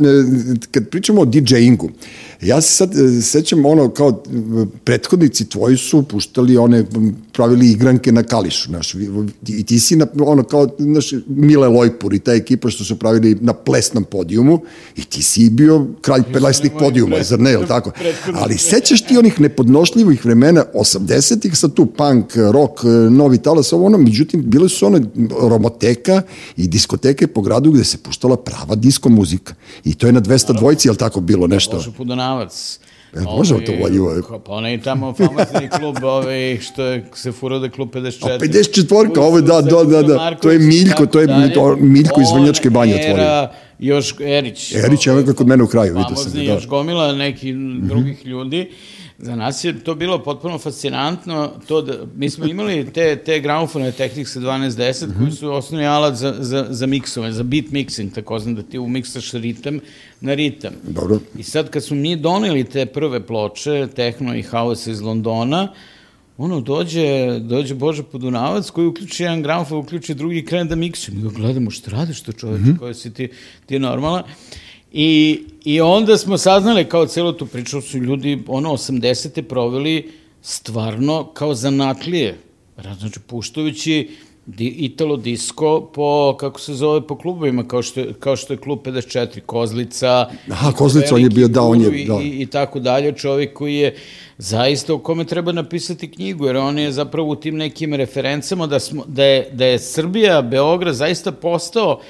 [0.70, 1.90] kad pričamo o DJ-ingu,
[2.42, 4.22] Ja se sad e, sećam ono kao
[4.84, 6.84] prethodnici tvoji su puštali one
[7.36, 8.94] pravili igranke na Kališu, znaš,
[9.48, 13.36] i ti si na, ono kao, znaš, Mile Lojpur i ta ekipa što su pravili
[13.40, 14.60] na plesnom podijumu
[14.96, 17.92] i ti si bio kralj plesnih podijuma, zar ne, ili tako?
[18.34, 23.98] Ali sećaš ti onih nepodnošljivih vremena 80-ih sa tu punk, rock, novi talas, ovo ono,
[23.98, 25.00] međutim, bile su one
[25.40, 26.22] romoteka
[26.56, 29.54] i diskoteke po gradu gde se puštala prava disko muzika.
[29.84, 31.76] I to je na 200 dvojci, jel tako bilo nešto?
[31.76, 32.78] Bože Podunavac.
[33.16, 34.40] E, možemo to voljivo.
[34.46, 38.34] Pa onaj tamo famozni klub, ovaj, što je se furao da je klub 54.
[38.34, 42.28] A 54, ovo da, da, da, da, to je Miljko, to je to, Miljko iz
[42.34, 43.48] Vrnjačke banje otvorio.
[43.78, 44.74] Još Erić.
[44.74, 46.16] Erić je ovaj kod mene u kraju, vidio sam.
[46.16, 46.52] Famozni, da.
[46.52, 48.30] još gomila nekih drugih mm -hmm.
[48.30, 48.70] ljudi.
[49.18, 53.92] Za nas je to bilo potpuno fascinantno, to da, mi smo imali te, te gramofone
[53.92, 55.18] Technics 1210 mm -hmm.
[55.18, 58.78] koji su osnovni alat za, za, za miksove, za beat mixing, tako znam da ti
[58.78, 59.80] umiksaš ritam
[60.20, 60.72] na ritam.
[60.82, 61.18] Dobro.
[61.38, 65.72] I sad kad smo mi doneli te prve ploče, Techno i House iz Londona,
[66.38, 71.14] ono, dođe, dođe Bože Podunavac koji uključi jedan gramofon, uključi drugi krene da miksuje.
[71.14, 72.78] Mi ga gledamo, što radiš to čoveče, mm -hmm.
[72.78, 73.28] koji si ti,
[73.66, 74.22] ti normalna.
[74.98, 79.42] I, I onda smo saznali kao celo tu priču su ljudi ono 80.
[79.42, 80.10] proveli
[80.42, 82.38] stvarno kao zanatlije.
[82.98, 84.10] Znači, puštajući
[84.46, 88.78] di, Italo disco po, kako se zove, po klubovima, kao što kao što je klub
[88.84, 90.28] 54, Kozlica.
[90.50, 92.20] Aha, Kozlica, on je bio, da, on je, da.
[92.22, 93.96] I, I tako dalje, čovjek koji je
[94.38, 98.80] zaista o kome treba napisati knjigu, jer on je zapravo u tim nekim referencama da,
[98.80, 102.04] smo, da, je, da je Srbija, Beograd zaista postao uh,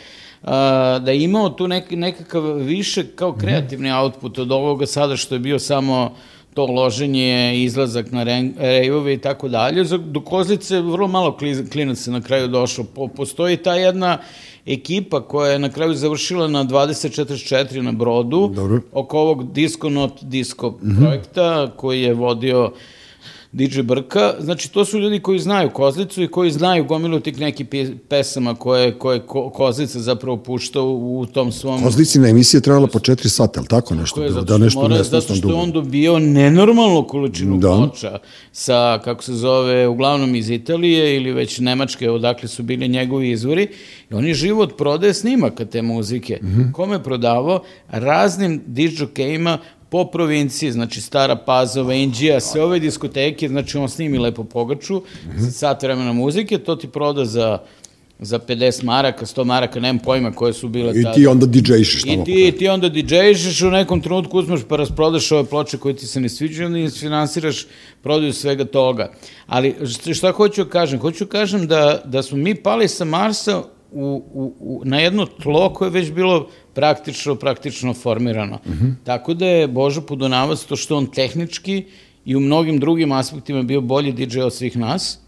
[1.00, 3.40] da je imao tu nek, nekakav više kao mhm.
[3.40, 6.14] kreativni output od ovoga sada što je bio samo
[6.54, 8.22] to loženje, izlazak na
[8.58, 9.84] rejvove i tako dalje.
[9.98, 11.38] Do Kozlice vrlo malo
[11.72, 12.84] klinaca na kraju došlo.
[12.84, 14.18] Po, postoji ta jedna
[14.66, 18.80] ekipa koja je na kraju završila na 2044 na brodu Dobro.
[18.92, 20.98] oko ovog Disco Not Disco mm -hmm.
[20.98, 22.72] projekta koji je vodio uh,
[23.52, 27.66] DJ Brka, znači to su ljudi koji znaju Kozlicu i koji znaju gomilu tih nekih
[28.08, 31.82] pesama koje, koje ko, Kozlica zapravo pušta u, u tom svom...
[31.82, 34.42] Kozlicina emisija trebala po četiri sata, ali tako nešto bilo?
[34.42, 35.54] Da, nešto mora, zato što dugo.
[35.54, 37.68] on dobio nenormalnu količinu da.
[37.68, 38.18] ploča
[38.52, 43.68] sa, kako se zove, uglavnom iz Italije ili već Nemačke, odakle su bili njegovi izvori,
[44.10, 46.38] i on je život prodaje snimaka te muzike.
[46.42, 46.72] Mm -hmm.
[46.72, 47.62] Kome je prodavao?
[47.88, 54.44] Raznim dižokejima po provinciji, znači Stara Pazova, Indija, sve ove diskoteke, znači on snimi lepo
[54.44, 55.02] pogaču,
[55.36, 57.58] za sat vremena muzike, to ti proda za
[58.18, 61.10] za 50 maraka, 100 maraka, nemam pojma koje su bile tada.
[61.10, 62.22] I ti onda DJ-šiš tamo.
[62.22, 66.06] I ti, ti onda DJ-šiš, u nekom trenutku uzmeš pa rasprodaš ove ploče koje ti
[66.06, 67.66] se ne sviđaju i finansiraš
[68.02, 69.12] prodaju svega toga.
[69.46, 69.74] Ali
[70.14, 71.00] šta hoću da kažem?
[71.00, 75.26] Hoću da kažem da, da smo mi pali sa Marsa u, u, u, na jedno
[75.26, 78.58] tlo koje je već bilo praktično, praktično formirano.
[78.66, 78.94] Mm -hmm.
[79.04, 81.84] Tako da je Božo Podunavac to što on tehnički
[82.24, 85.18] i u mnogim drugim aspektima bio bolji DJ od svih nas,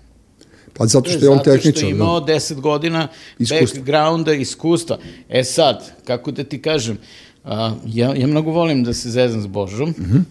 [0.79, 1.73] Pa zato što je on tehničan.
[1.73, 2.33] Zato što je imao da.
[2.33, 3.09] 10 godina
[3.39, 3.79] iskustva.
[3.79, 4.99] backgrounda, iskustva.
[5.29, 6.99] E sad, kako da ti kažem,
[7.45, 9.89] a, ja, ja mnogo volim da se zezam s Božom.
[9.89, 10.23] Mm -hmm.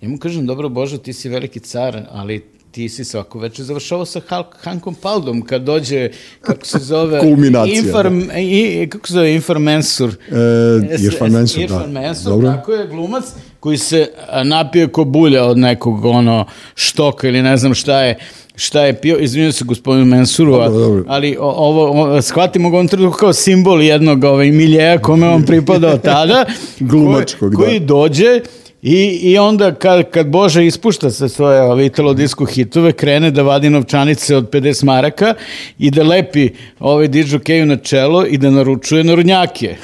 [0.00, 4.04] Ja mu kažem, dobro Božo, ti si veliki car, ali ti si svako večer završavao
[4.04, 7.20] sa Hulk, Hankom Paldom, kad dođe, kako se zove...
[7.20, 7.78] Kulminacija.
[7.78, 8.38] Inform, da.
[8.38, 10.10] i, kako se zove, Informensur.
[10.10, 11.64] E, Irfan Mensur, da.
[11.64, 12.52] Irfan Dobro.
[12.52, 13.24] tako je, glumac
[13.60, 14.08] koji se
[14.44, 18.18] napije ko bulja od nekog ono štoka ili ne znam šta je
[18.56, 21.04] šta je pio, izvinio se gospodinu Mensuru, dobro, dobro.
[21.08, 25.98] ali ovo, ovo shvatimo ga on trenutku kao simbol jednog ovaj, miljeja kome on pripadao
[25.98, 26.44] tada,
[26.80, 27.86] Glumačkog, koji, koji da.
[27.86, 28.40] dođe
[28.82, 33.42] I, I onda kad, kad Boža ispušta se svoje ove italo disco hitove, krene da
[33.42, 35.34] vadi novčanice od 50 maraka
[35.78, 39.76] i da lepi ovaj diđu keju na čelo i da naručuje narodnjake.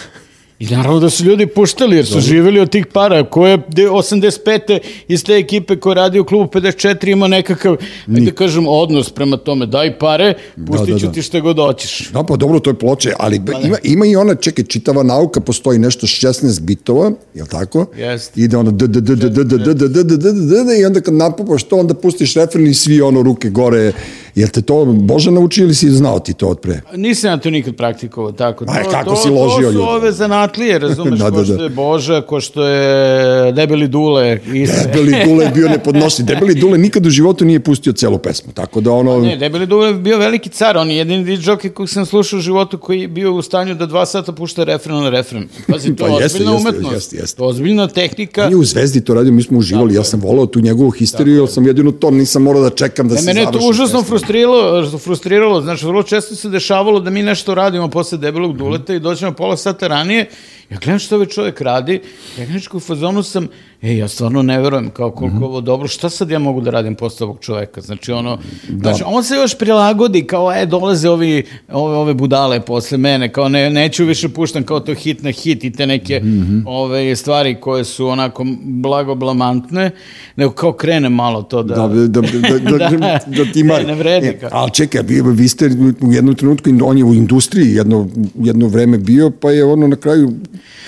[0.59, 2.27] I naravno da su ljudi puštali, jer su Dobre.
[2.27, 3.25] živeli od tih para.
[3.25, 4.79] Ko je 85.
[5.09, 8.25] iz te ekipe koja radi u klubu 54 ima nekakav, Nik.
[8.25, 9.67] da kažem, odnos prema tome.
[9.67, 10.35] Daj pare,
[10.67, 11.13] pustit ću da, da, da.
[11.13, 12.11] ti što god hoćeš.
[12.13, 15.41] Da, pa dobro, to je ploče, ali pa, ima, ima i ona, čekaj, čitava nauka,
[15.41, 17.87] postoji nešto 16 bitova, je li tako?
[17.97, 18.41] Jeste.
[18.41, 20.81] Ide ono d d d d d d d d d d d d d
[20.81, 23.93] i onda kad napupaš to, onda pustiš refren i svi ono ruke gore
[24.35, 26.81] Jel te to Bože naučio ili si znao ti to od pre?
[26.95, 28.65] Nisam ja to nikad praktikovao tako.
[28.69, 29.77] Aj, to, kako to, si ložio ljudi?
[29.77, 31.37] To su ove zanatlije, razumeš, da, da, da.
[31.37, 34.41] ko što je Boža, ko što je Debeli Dule.
[34.55, 34.87] Iste.
[34.87, 36.23] Debeli Dule je bio nepodnosi.
[36.23, 39.15] Debeli Dule nikad u životu nije pustio celu pesmu, tako da ono...
[39.15, 42.39] Pa ne, Debeli Dule je bio veliki car, on je jedini DJ kog sam slušao
[42.39, 45.49] u životu koji je bio u stanju da dva sata pušta refren na refren.
[45.69, 46.95] Pazi, to pa je ozbiljna jeste, umetnost.
[46.95, 47.43] Jeste, jeste.
[47.43, 48.45] Ozbiljna tehnika.
[48.45, 51.37] On je u Zvezdi to radio, mi smo uživali, ja sam volao tu njegovu histeriju,
[51.37, 53.39] jer sam jedino to nisam morao da čekam da e, se završi.
[53.39, 57.89] Mene je to užasno frustriralo, frustriralo, znači vrlo često se dešavalo da mi nešto radimo
[57.89, 60.31] posle debelog duleta i dođemo pola sata ranije
[60.71, 62.01] Ja gledam što ovaj čovjek radi,
[62.39, 63.49] ja gledam u fazonu sam,
[63.83, 65.45] ej, ja stvarno ne verujem kao koliko mm -hmm.
[65.45, 67.81] ovo dobro, šta sad ja mogu da radim posle ovog čoveka?
[67.81, 68.39] Znači, ono,
[68.69, 68.91] da.
[68.91, 73.49] znači, on se još prilagodi, kao, e, dolaze ovi, ove, ove budale posle mene, kao,
[73.49, 76.63] ne, neću više puštam kao to hit na hit i te neke mm -hmm.
[76.67, 79.91] ove stvari koje su onako blagoblamantne,
[80.37, 81.75] nego kao krene malo to da...
[81.75, 83.75] Da, da, da, da, da, da, da ti ima...
[83.75, 84.27] Ne, ne vredi.
[84.27, 88.09] E, ali čekaj, vi, vi ste u jednom trenutku, on je u industriji jedno,
[88.43, 90.33] jedno vreme bio, pa je ono na kraju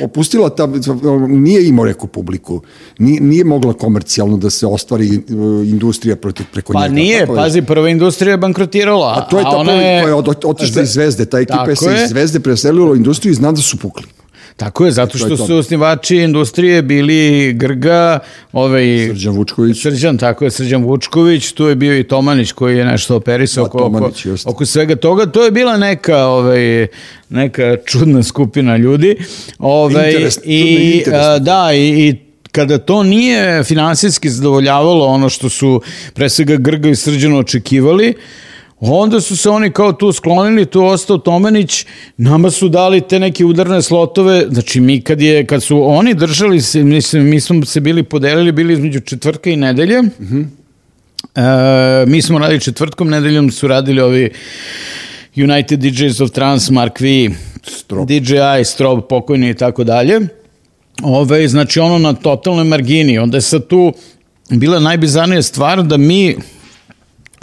[0.01, 0.69] opustila ta,
[1.29, 2.63] nije imao neku publiku,
[2.99, 5.21] nije, nije mogla komercijalno da se ostvari e,
[5.65, 6.89] industrija protiv, preko pa njega.
[6.89, 9.15] Pa nije, pazi, prva industrija je bankrotirala.
[9.17, 12.11] A to je ta ona je, koja je otišla iz Zvezde, ta ekipa se iz
[12.11, 14.07] Zvezde preselila u industriju i zna da su pukli.
[14.61, 18.19] Tako je, zato što su osnivači industrije bili Grga,
[18.53, 19.07] ovaj...
[19.09, 19.83] Srđan Vučković.
[19.83, 23.69] Srđan, tako je, Srđan Vučković, tu je bio i Tomanić koji je nešto operisao da,
[23.69, 25.27] oko, Tomanić, oko, oko svega toga.
[25.27, 26.87] To je bila neka, ovaj,
[27.29, 29.17] neka čudna skupina ljudi.
[29.59, 31.41] Ovaj, interes, i, interes.
[31.41, 35.81] Da, i, i kada to nije finansijski zadovoljavalo ono što su
[36.15, 38.15] pre svega Grga i Srđan očekivali,
[38.81, 41.87] Onda su se oni kao tu sklonili, tu ostao Tomanić,
[42.17, 46.61] nama su dali te neke udarne slotove, znači mi kad, je, kad su oni držali
[46.61, 50.45] se, mislim, mi smo se bili podelili, bili između četvrtka i nedelje, mm -hmm.
[52.03, 54.31] e, mi smo radili četvrtkom, nedeljom su radili ovi
[55.37, 57.31] United DJs of Trans, Mark V,
[57.63, 58.09] Strop.
[58.09, 60.21] DJI, Strobe, pokojni i tako dalje.
[61.03, 63.93] Ove, znači ono na totalnoj margini, onda je sad tu
[64.51, 66.37] bila najbizarnija stvar da mi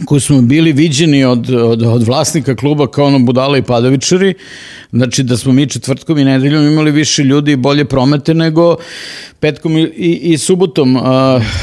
[0.06, 4.34] koji smo bili viđeni od, od, od vlasnika kluba kao ono budala i padavičari,
[4.92, 8.76] znači da smo mi četvrtkom i nedeljom imali više ljudi i bolje promete nego
[9.40, 11.04] petkom i, i, i subotom uh,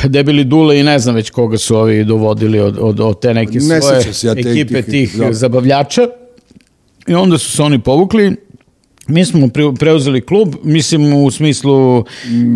[0.05, 3.59] debili dule i ne znam već koga su ovi dovodili od, od, od te neke
[3.59, 5.33] ne svoje ja te ekipe tih, tih da.
[5.33, 6.09] zabavljača.
[7.07, 8.37] I onda su se oni povukli
[9.09, 12.05] Mi smo preuzeli klub, mislim u smislu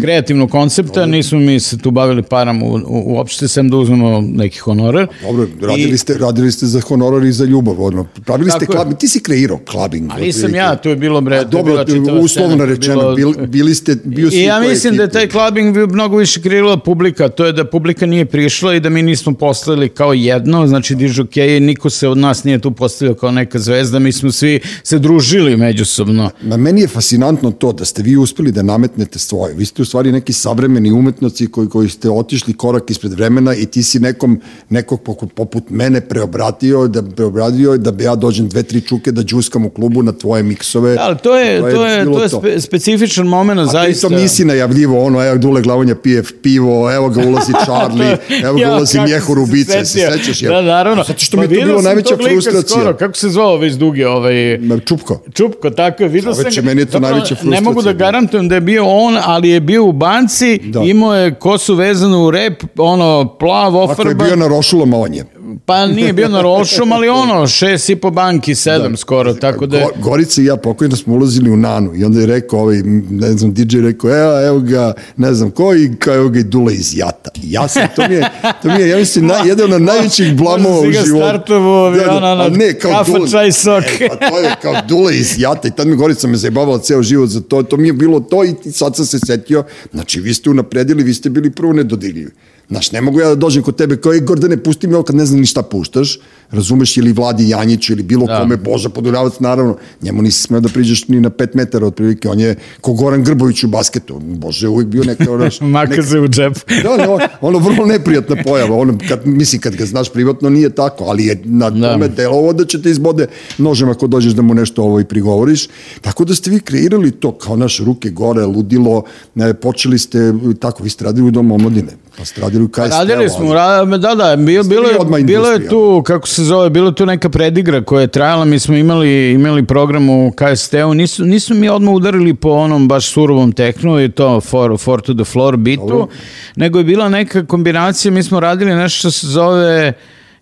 [0.00, 4.58] kreativnog koncepta, nismo mi se tu bavili param u, u, uopšte, sem da uzmemo neki
[4.58, 5.06] honorar.
[5.22, 8.06] Dobro, radili, I, ste, radili ste za honorar i za ljubav, odno.
[8.24, 10.10] Pravili ste klub, ti si kreirao klubing.
[10.14, 13.74] Ali nisam ja, to je bilo bre, to dobro, je bila uslovno rečeno, bilo, bili,
[13.74, 17.52] ste, bio I ja mislim da je taj klubing mnogo više kreirala publika, to je
[17.52, 21.90] da publika nije prišla i da mi nismo postavili kao jedno, znači dižu okay, niko
[21.90, 26.30] se od nas nije tu postavio kao neka zvezda, mi smo svi se družili međusobno
[26.42, 29.54] Ma meni je fascinantno to da ste vi uspeli da nametnete svoje.
[29.54, 33.66] Vi ste u stvari neki savremeni umetnici koji, koji ste otišli korak ispred vremena i
[33.66, 35.00] ti si nekom, nekog
[35.34, 40.02] poput mene preobratio, da preobradio da ja dođem dve, tri čuke da džuskam u klubu
[40.02, 40.94] na tvoje miksove.
[40.94, 44.06] Da, ali to je, to je, to je, to je spe, specifičan moment, zaista.
[44.06, 48.16] A ti to nisi najavljivo, ono, evo Dule Glavonja pije pivo, evo ga ulazi Charlie,
[48.44, 50.40] evo ga ja, ulazi Mjehu Rubice, se sećaš?
[50.40, 51.04] Da, naravno.
[51.04, 52.80] Zato što pa mi je to bilo najveća frustracija.
[52.80, 54.60] Skoro, kako se zvao već dugi ovaj...
[54.84, 55.22] Čupko.
[55.34, 56.08] Čupko, tako je.
[56.08, 57.50] Vidio sam meni je to najveća frustracija.
[57.50, 60.80] Ne mogu da garantujem da je bio on, ali je bio u banci, da.
[60.80, 64.02] imao je kosu vezanu u rep, ono, plav, ofarba.
[64.02, 65.24] Ako je bio na rošulama, on je.
[65.66, 68.96] Pa nije bio na rošom, ali ono, šest i po banki, sedam da.
[68.96, 69.78] skoro, tako da...
[69.78, 73.32] Go, Gorica i ja pokojno smo ulazili u Nanu i onda je rekao, ovaj, ne
[73.32, 76.72] znam, DJ rekao, evo, evo ga, ne znam ko i kao evo ga i Dula
[76.72, 77.30] iz Jata.
[77.42, 78.30] I ja sam, to mi je,
[78.62, 81.24] to mi je ja mislim, na, jedan od najvećih blamova u životu.
[81.24, 83.84] startovo, da, da, a ne, kao kafa, Dula, čaj, sok.
[84.00, 87.02] E, pa to je kao Dula iz Jata i tad mi Gorica me zajebavala ceo
[87.02, 90.34] život za to, to mi je bilo to i sad sam se setio, znači vi
[90.34, 92.30] ste unapredili, vi ste bili prvo nedodirljivi.
[92.70, 95.16] Znaš, ne mogu ja da dođem kod tebe kao, i Gordane, pusti me ovo kad
[95.16, 96.18] ne znam ni šta puštaš,
[96.50, 98.40] razumeš, ili Vladi Janjić, ili bilo da.
[98.40, 102.40] kome, Boža Poduravac, naravno, njemu nisi smeo da priđeš ni na 5 metara otprilike, on
[102.40, 105.60] je ko Goran Grbović u basketu, Bože, uvijek bio neka, onaš...
[105.76, 106.54] Makaze u džep.
[106.84, 110.70] da, ne, ono, ono vrlo neprijatna pojava, ono, kad, mislim, kad ga znaš privatno nije
[110.70, 111.92] tako, ali je na da.
[111.92, 113.26] tome delovo da će te izbode
[113.58, 115.68] nožem ako dođeš da mu nešto ovo i prigovoriš,
[116.00, 119.02] tako da ste vi kreirali to kao naše ruke gore, ludilo,
[119.34, 122.90] ne, počeli ste, tako, vi ste radili u domu omladine, pa ste radili u KST.
[122.90, 123.98] Radili smo, ali...
[123.98, 127.84] da, da, bilo, bilo, je, bilo je tu, kako se zove, bilo tu neka predigra
[127.84, 132.34] koja je trajala, mi smo imali, imali program u KST-u, nisu, nisu mi odmah udarili
[132.34, 136.08] po onom baš surovom tehnu i to for, for to the floor bitu, Dobro.
[136.56, 139.92] nego je bila neka kombinacija, mi smo radili nešto što se zove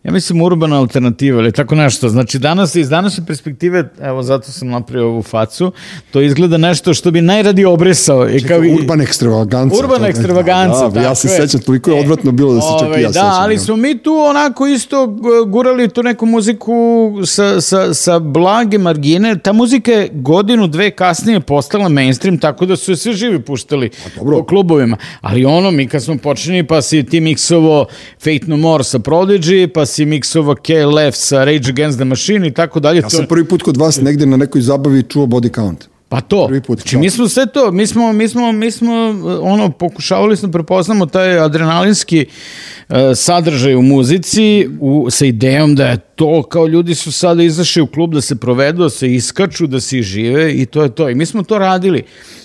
[0.06, 2.08] ja mislim urbana alternativa ili tako nešto.
[2.08, 5.72] Znači danas iz današnje perspektive, evo zato sam napravio ovu facu,
[6.10, 8.28] to izgleda nešto što bi najradi obrisao.
[8.28, 9.76] I kao urban ekstravaganca.
[9.78, 12.84] Urban ekstravaganca, da, da, Ja se sećam, toliko je odvratno bilo da se čak i
[12.84, 13.28] ja ovaj, da, sećam.
[13.28, 15.16] Da, ali smo mi tu onako isto
[15.46, 19.38] gurali tu neku muziku sa, sa, sa blage margine.
[19.38, 24.44] Ta muzika je godinu, dve kasnije postala mainstream, tako da su sve živi puštali po
[24.44, 24.96] klubovima.
[25.20, 27.86] Ali ono, mi kad smo počinili, pa si ti miksovo
[28.18, 32.54] Fate No More sa Prodigy, pa si miksova KLF sa Rage Against the Machine i
[32.54, 33.00] tako dalje.
[33.00, 35.88] Ja sam prvi put kod vas negde na nekoj zabavi čuo body count.
[36.08, 38.92] Pa to, Prvi put, znači mi smo sve to, mi smo, mi smo, mi smo
[39.42, 42.26] ono, pokušavali smo da prepoznamo taj adrenalinski
[42.88, 47.82] uh, sadržaj u muzici u, sa idejom da je to kao ljudi su sada izašli
[47.82, 51.08] u klub da se provedu, da se iskaču, da se žive i to je to.
[51.08, 52.02] I mi smo to radili.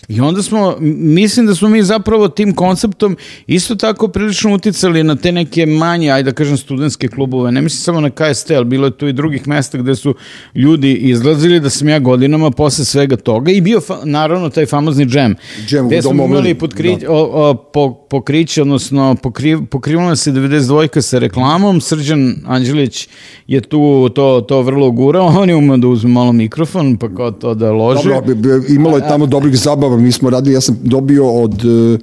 [0.08, 5.16] I onda smo, mislim da smo mi zapravo tim konceptom isto tako prilično uticali na
[5.16, 7.52] te neke manje, ajde da kažem, studentske klubove.
[7.52, 10.16] Ne mislim samo na KST, ali bilo je tu i drugih mesta gde su
[10.56, 15.36] ljudi izlazili da sam ja godinama posle svega toga i bio naravno taj famozni džem.
[15.68, 17.12] Džem gde smo imali podkri, da.
[17.12, 21.82] o, o, po, pokriće, odnosno pokriv, pokrivala se 92 sa reklamom.
[21.82, 23.08] Srđan Anđelić
[23.48, 25.28] je tu to, to vrlo gurao.
[25.42, 28.10] On je umeo da uzme malo mikrofon, pa kao to da loži.
[28.10, 28.36] Dobro,
[28.70, 31.98] imalo je tamo dobrih zabava mi smo radili, ja sam dobio od e,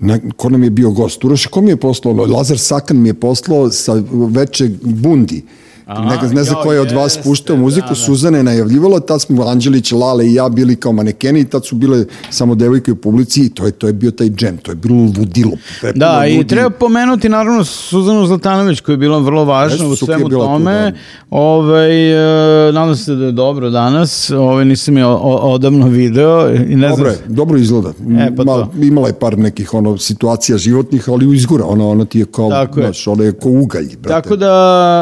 [0.00, 1.24] na, ko nam je bio gost?
[1.24, 2.14] Uroš, ko mi je poslao?
[2.14, 5.42] Lazar Sakan mi je poslao sa veče bundi.
[5.86, 7.94] Aha, ne znam ko je od vas puštao muziku, da, da.
[7.94, 11.76] Suzana je najavljivala, tad smo Anđelić, Lale i ja bili kao manekeni i tad su
[11.76, 14.74] bile samo devojke u publici i to je, to je bio taj džem, to je
[14.74, 15.52] bilo ludilo.
[15.94, 16.34] Da, ludi.
[16.34, 20.90] i treba pomenuti naravno Suzanu Zlatanović koja je bila vrlo važna u svemu tome.
[20.90, 21.00] Tu, da.
[21.30, 26.54] Ovaj, e, nadam se da je dobro danas, ovaj, nisam je odavno video.
[26.54, 27.88] I ne dobro je, dobro izgleda.
[28.18, 32.18] E, pa Mal, imala je par nekih ono, situacija životnih, ali izgura, ona, ona ti
[32.18, 33.96] je kao, Tako znaš, ona je kao ugalj.
[33.96, 34.22] Brate.
[34.22, 34.52] Tako da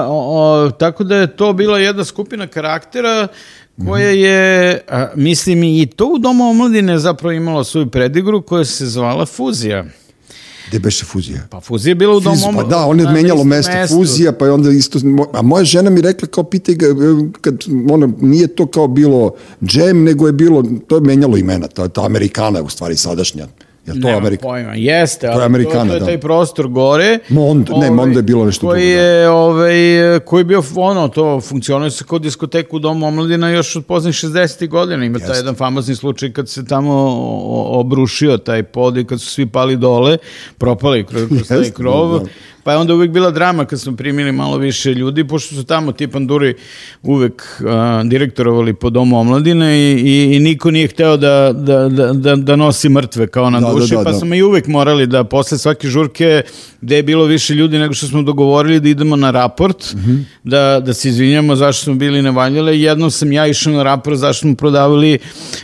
[0.09, 3.29] o, tako da je to bila jedna skupina karaktera
[3.87, 8.87] koja je, a, mislim i to u Domu omladine zapravo imalo svoju predigru koja se
[8.87, 9.85] zvala Fuzija.
[10.69, 11.47] Gde beše fuzija?
[11.51, 14.45] Pa fuzija je bila u domu Pa da, on je menjalo mesto, mesto, fuzija, pa
[14.45, 14.99] je onda isto...
[15.33, 16.87] A moja žena mi rekla kao pitaj ga,
[17.41, 19.35] kad ono, nije to kao bilo
[19.65, 23.47] džem, nego je bilo, to je menjalo imena, ta, ta Amerikana u stvari sadašnja.
[23.87, 24.43] Je to Amerika?
[24.43, 26.07] pojma, jeste, to je Amerikana, to, to je da.
[26.07, 27.19] taj prostor gore.
[27.29, 29.01] Mond, ovaj, ne, Mondo je bilo nešto koji drugo.
[29.01, 29.33] Je, da.
[29.33, 29.75] ovaj,
[30.25, 34.15] koji je bio, ono, to funkcionuje se kod diskoteku u Domu omladina još od poznih
[34.15, 34.69] 60.
[34.69, 35.05] godina.
[35.05, 36.93] Ima taj jedan famozni slučaj kad se tamo
[37.69, 40.19] obrušio taj pod i kad su svi pali dole,
[40.59, 42.19] propali kroz, kroz taj krov.
[42.19, 42.31] Da, da
[42.65, 45.93] pa je onda uvek bila drama kad smo primili malo više ljudi, pošto su tamo
[45.93, 46.55] ti panduri
[47.03, 52.13] uvek uh, direktorovali po domu omladine i, i, i niko nije hteo da, da, da,
[52.13, 54.19] da, da nosi mrtve kao na da, duši, da, da, pa da.
[54.19, 56.43] smo i uvek morali da posle svake žurke
[56.85, 60.25] gde je bilo više ljudi nego što smo dogovorili da idemo na raport, mm -hmm.
[60.45, 62.81] da, da se izvinjamo zašto smo bili nevaljale.
[62.81, 65.19] Jednom sam ja išao na raport zašto smo prodavali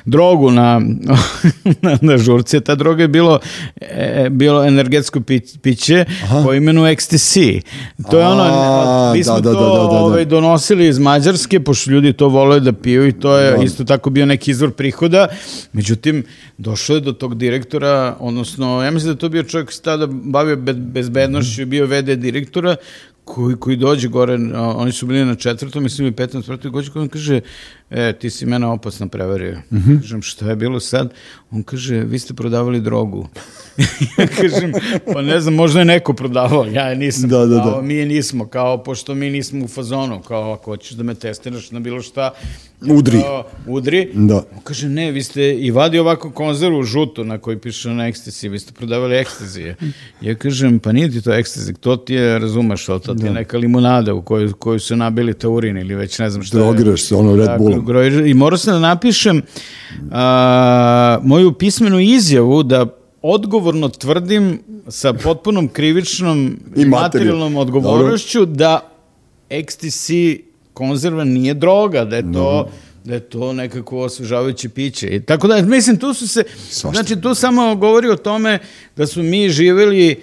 [0.04, 0.80] drogu na,
[1.82, 2.60] na, na žurci.
[2.60, 3.38] Ta droga je bilo,
[3.80, 5.20] e, bilo energetsko
[5.62, 6.42] piće Aha.
[6.44, 7.62] po imenu XTC.
[8.10, 11.60] To je ono, mi smo da, da, to da, da, da, ovaj, donosili iz Mađarske,
[11.60, 13.62] pošto ljudi to vole da piju i to je da.
[13.62, 15.28] isto tako bio neki izvor prihoda.
[15.72, 16.24] Međutim,
[16.58, 20.06] došlo je do tog direktora, odnosno, ja mislim da to bio čovjek koji se tada
[20.10, 22.76] bavio bezbednošću, bio vede direktora,
[23.34, 27.02] koji, koji dođe gore, oni su bili na četvrtom, mislim i petom, četvrtom, dođe koji
[27.02, 27.40] on kaže,
[27.90, 29.58] e, ti si mene opasno prevario.
[29.70, 30.00] Mm -hmm.
[30.00, 31.12] Kažem, šta je bilo sad?
[31.50, 33.28] On kaže, vi ste prodavali drogu.
[34.18, 34.72] ja kažem,
[35.12, 37.80] pa ne znam, možda je neko prodavao, ja je nisam da, da, da.
[37.82, 41.70] mi je nismo, kao, pošto mi nismo u fazonu, kao, ako hoćeš da me testiraš
[41.70, 42.30] na bilo šta,
[42.88, 43.22] udri.
[43.66, 44.08] Udri.
[44.14, 44.36] Da.
[44.36, 48.48] On kaže, ne, vi ste i vadi ovako konzervu žutu na kojoj piše na ekstezi,
[48.48, 49.76] vi ste prodavali ekstezije.
[50.20, 53.32] Ja kažem, pa nije ti to ekstezi, to ti je, razumeš, to ti je da.
[53.32, 57.14] neka limunada u kojoj, koju su nabili taurin ili već ne znam šta Drogiraš se,
[57.14, 58.26] ono Red Bullom.
[58.26, 59.42] I morao sam da napišem
[60.10, 62.86] a, moju pismenu izjavu da
[63.22, 68.90] odgovorno tvrdim sa potpunom krivičnom i materijalnom odgovornošću da
[69.50, 70.40] XTC
[70.88, 72.28] konzerva nije droga, da je to...
[72.28, 72.68] No
[73.04, 75.06] da je to nekako osvežavajuće piće.
[75.06, 77.02] I tako da, mislim, tu su se, Svašta.
[77.02, 78.58] znači, tu samo govori o tome
[78.96, 80.22] da su mi živeli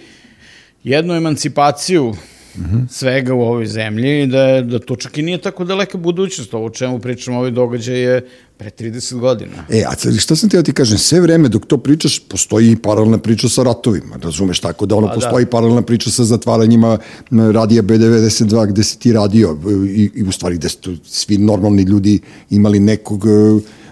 [0.84, 2.16] jednu emancipaciju
[2.64, 2.88] -hmm.
[2.90, 6.54] svega u ovoj zemlji i da, je, da to čak i nije tako daleka budućnost.
[6.54, 8.28] Ovo čemu pričamo, ovaj događaj je
[8.58, 9.66] pre 30 godina.
[9.70, 12.76] E, a šta sam ti ja ti kažem, sve vreme dok to pričaš, postoji i
[12.76, 15.50] paralelna priča sa ratovima, razumeš, tako da ono, pa, postoji da.
[15.50, 16.98] paralelna priča sa zatvaranjima
[17.32, 19.58] radija B92 gde si ti radio
[19.90, 23.26] i, i u stvari gde su svi normalni ljudi imali nekog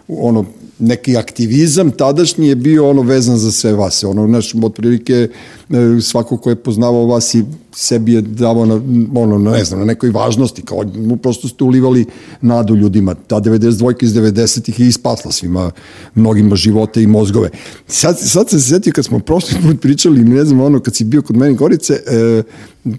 [0.08, 0.46] ono,
[0.80, 4.04] neki aktivizam tadašnji je bio ono vezan za sve vas.
[4.04, 5.28] Ono, znaš, otprilike e,
[6.02, 7.44] svako ko je poznavao vas i
[7.76, 8.82] sebi je davao na,
[9.16, 10.84] ono, ne znam, na nekoj važnosti, kao
[11.22, 12.06] prosto ste ulivali
[12.42, 13.14] nadu ljudima.
[13.14, 15.72] Ta 92 iz 90-ih je ispasla svima,
[16.16, 17.50] mnogima živote i mozgove.
[17.88, 21.04] Sad, sad sam se setio kad smo prošli put pričali, ne znam, ono, kad si
[21.04, 22.44] bio kod meni Gorice, e,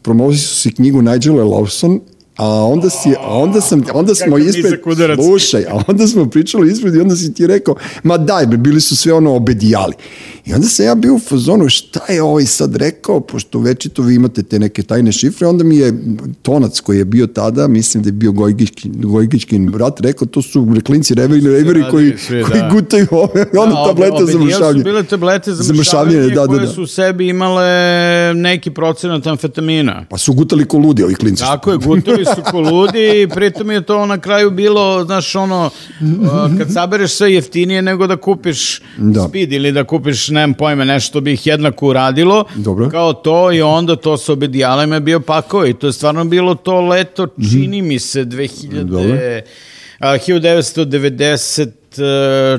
[0.03, 2.01] promovili su si knjigu Nigela Lawson
[2.37, 4.81] A onda si, a onda sam, onda smo ispred,
[5.25, 8.81] slušaj, a onda smo pričali ispred i onda si ti rekao, ma daj bre, bili
[8.81, 9.93] su sve ono obedijali.
[10.47, 14.15] I onda sam ja bio u fazonu, šta je ovaj sad rekao, pošto večito vi
[14.15, 15.93] imate te neke tajne šifre, onda mi je
[16.43, 20.67] tonac koji je bio tada, mislim da je bio Gojgičkin, Gojgičkin brat, rekao, to su
[20.85, 22.69] klinci reveri, reveri koji, svi, koji da.
[22.73, 24.79] gutaju ove, da, ono tablete za mršavljanje.
[24.79, 26.67] su bile tablete za mršavljanje, da, da, koje da.
[26.67, 30.05] su u sebi imale neki procenat amfetamina.
[30.11, 31.43] Pa su gutali ko ludi ovi klinci.
[31.43, 35.71] Tako je, gutali su ko ludi i pritom je to na kraju bilo, znaš, ono,
[36.59, 39.29] kad sabereš sve jeftinije nego da kupiš da.
[39.29, 42.91] speed ili da kupiš nemam pojma, nešto bi ih jednako uradilo, Dobro.
[42.91, 46.55] kao to i onda to sa obedijalima je bio pakao i to je stvarno bilo
[46.55, 47.51] to leto, mhm.
[47.51, 49.19] čini mi se, 2000, Dobro.
[49.99, 51.69] A, 1990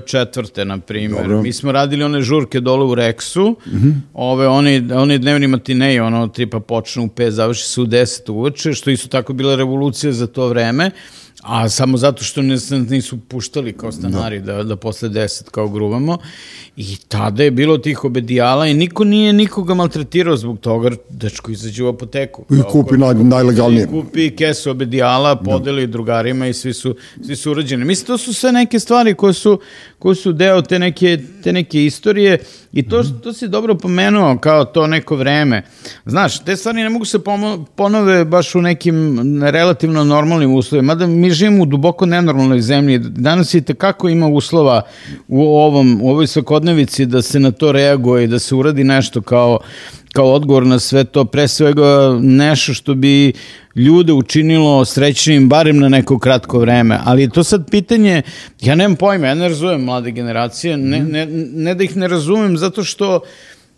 [0.06, 1.22] četvrte, na primjer.
[1.22, 1.42] Dobro.
[1.42, 3.94] Mi smo radili one žurke dole u Reksu, mm -hmm.
[4.14, 8.74] ove, oni, oni dnevni matineji, ono, tripa počnu u 5, završi se u 10 uveče,
[8.74, 10.92] što isto tako bila revolucija za to vreme.
[11.44, 12.58] A samo zato što ne,
[12.90, 16.18] nisu puštali kao stanari da, da, da posle 10 kao gruvamo.
[16.78, 21.84] I tada je bilo tih obedijala i niko nije nikoga maltretirao zbog toga, dečko izađe
[21.84, 22.46] u apoteku.
[22.50, 23.84] I kupi naj, najlegalnije.
[23.84, 25.42] I kupi kesu obedijala, da.
[25.42, 25.92] podeli no.
[25.92, 27.86] drugarima i svi su, svi su urađeni.
[27.86, 29.60] Mislim, to su sve neke stvari koje su,
[30.00, 32.38] koje su deo te neke, te neke istorije
[32.74, 33.20] i to, mm.
[33.24, 35.64] to si dobro pomenuo kao to neko vreme.
[36.06, 37.20] Znaš, te stvari ne mogu se
[37.76, 43.00] ponove baš u nekim relativno normalnim uslovima, mada mi živimo u duboko nenormalnoj zemlji.
[43.00, 44.82] Danas i tekako ima uslova
[45.28, 49.22] u, ovom, u ovoj svakodnevici da se na to reaguje i da se uradi nešto
[49.22, 49.60] kao
[50.14, 53.34] kao odgovor na sve to, pre svega nešto što bi
[53.76, 57.00] ljude učinilo srećnim barem na neko kratko vreme.
[57.06, 58.22] Ali to sad pitanje,
[58.62, 62.58] ja nemam pojma, ja ne razumem mlade generacije, ne, ne, ne da ih ne razumem
[62.58, 63.22] zato što uh,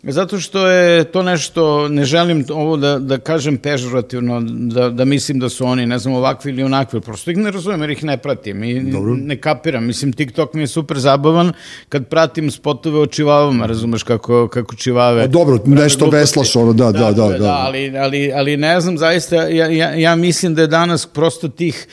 [0.02, 5.38] Zato što je to nešto, ne želim ovo da, da kažem pežorativno, da, da mislim
[5.38, 8.16] da su oni, ne znam, ovakvi ili onakvi, prosto ih ne razumem jer ih ne
[8.16, 9.14] pratim i Dobro.
[9.14, 9.84] ne kapiram.
[9.84, 11.52] Mislim, TikTok mi je super zabavan
[11.88, 15.22] kad pratim spotove o čivavama, razumeš kako, kako čivave.
[15.22, 17.10] A dobro, nešto veslaš ono, da, da, da.
[17.10, 17.52] da, da, da.
[17.52, 21.86] ali, ali, ali ne znam, zaista, ja, ja, ja mislim da je danas prosto tih,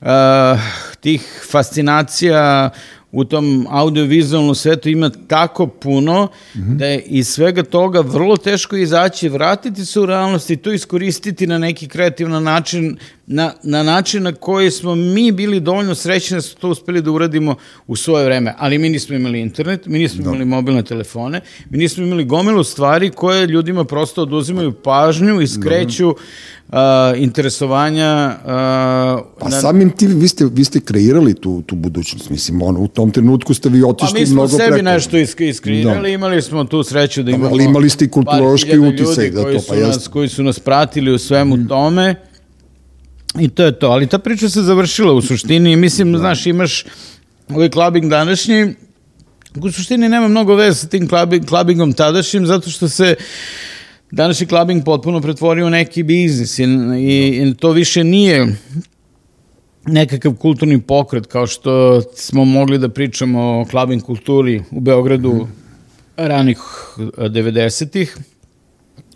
[0.00, 0.08] uh,
[1.00, 2.70] tih fascinacija
[3.14, 6.76] u tom audiovizualnom svetu ima tako puno mm -hmm.
[6.76, 11.46] da je iz svega toga vrlo teško izaći, vratiti se u realnost i to iskoristiti
[11.46, 12.96] na neki kreativan način,
[13.26, 17.10] na, na način na koji smo mi bili dovoljno srećni da smo to uspeli da
[17.10, 17.54] uradimo
[17.86, 18.54] u svoje vreme.
[18.58, 20.30] Ali mi nismo imali internet, mi nismo da.
[20.30, 26.08] imali mobilne telefone, mi nismo imali gomilu stvari koje ljudima prosto oduzimaju pažnju i skreću
[26.08, 26.74] uh,
[27.16, 28.36] interesovanja.
[28.38, 28.50] Uh,
[29.38, 29.60] pa na...
[29.60, 33.54] samim tim vi ste, vi ste kreirali tu, tu budućnost, mislim, ono, u tom trenutku
[33.54, 34.36] ste vi otišli mnogo preko.
[34.36, 34.84] Pa mi smo sebi preko.
[34.84, 36.08] nešto isk iskreirali, da.
[36.08, 37.50] imali smo tu sreću da imamo...
[37.50, 41.18] Ali imali ste i kulturološki utisak da to, pa nas, koji su nas pratili u
[41.18, 41.68] svemu mm.
[41.68, 42.14] tome.
[43.40, 46.18] I to je to, ali ta priča se završila u suštini, mislim, da.
[46.18, 46.84] znaš, imaš
[47.48, 48.74] ovaj klubing današnji,
[49.62, 53.14] u suštini nema mnogo veze sa tim klubing, klubingom tadašnjim, zato što se
[54.10, 58.56] današnji klubing potpuno pretvorio u neki biznis i, i, i to više nije
[59.86, 65.48] nekakav kulturni pokret kao što smo mogli da pričamo o klubing kulturi u Beogradu
[66.16, 66.58] ranih
[66.96, 68.16] 90-ih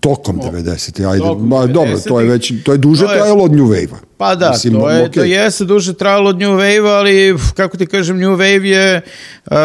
[0.01, 1.11] Tokom 90.
[1.11, 3.67] Ajde, tokom ma, dobro, to je već, to je duže to je, trajalo od New
[3.67, 3.97] Wave-a.
[4.17, 5.15] Pa da, Mislim, to, je, okay.
[5.15, 9.01] to jeste duže trajalo od New Wave-a, ali kako ti kažem, New Wave je
[9.47, 9.57] uh,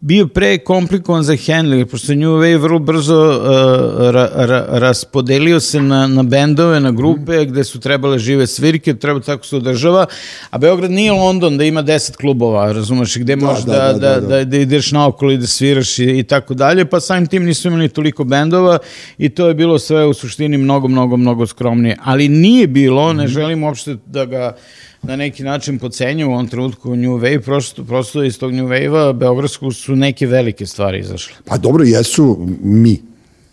[0.00, 5.80] bio pre komplikovan za handling, pošto New Wave vrlo brzo uh, ra, ra, raspodelio se
[5.82, 7.48] na, na bendove, na grupe, mm.
[7.48, 10.06] gde su trebale žive svirke, treba tako se održava,
[10.50, 14.20] a Beograd nije London da ima 10 klubova, razumeš, gde da, možeš da, da, da,
[14.20, 17.44] da, da, da ideš naokolo i da sviraš i, i tako dalje, pa samim tim
[17.44, 18.78] nisu imali toliko bendova
[19.18, 21.96] i to je bilo sve u suštini mnogo, mnogo, mnogo skromnije.
[22.04, 23.32] Ali nije bilo, ne mhm.
[23.32, 24.56] želim uopšte da ga
[25.02, 29.12] na neki način pocenju u ovom trenutku New Wave, prosto, prosto iz tog New Wave-a
[29.12, 31.34] Beogradsku su neke velike stvari izašle.
[31.44, 33.02] Pa dobro, jesu mi.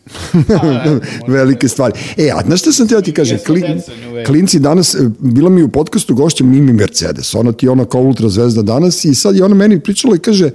[1.27, 1.93] velike stvari.
[2.17, 3.37] E, a znaš šta sam teo ti kažem?
[3.45, 3.81] Klin,
[4.25, 8.01] klinci danas, e, bila mi u podcastu gošća Mimi Mercedes, ona ti je ona kao
[8.01, 10.51] ultra zvezda danas i sad je ona meni pričala i kaže,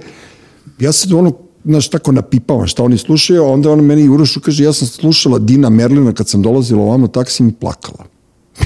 [0.79, 1.33] ja sad ono,
[1.65, 5.69] znaš, tako napipavam šta oni slušaju, onda ona meni urošu kaže, ja sam slušala Dina
[5.69, 8.10] Merlina kad sam dolazila ovamo, tako si mi plakala.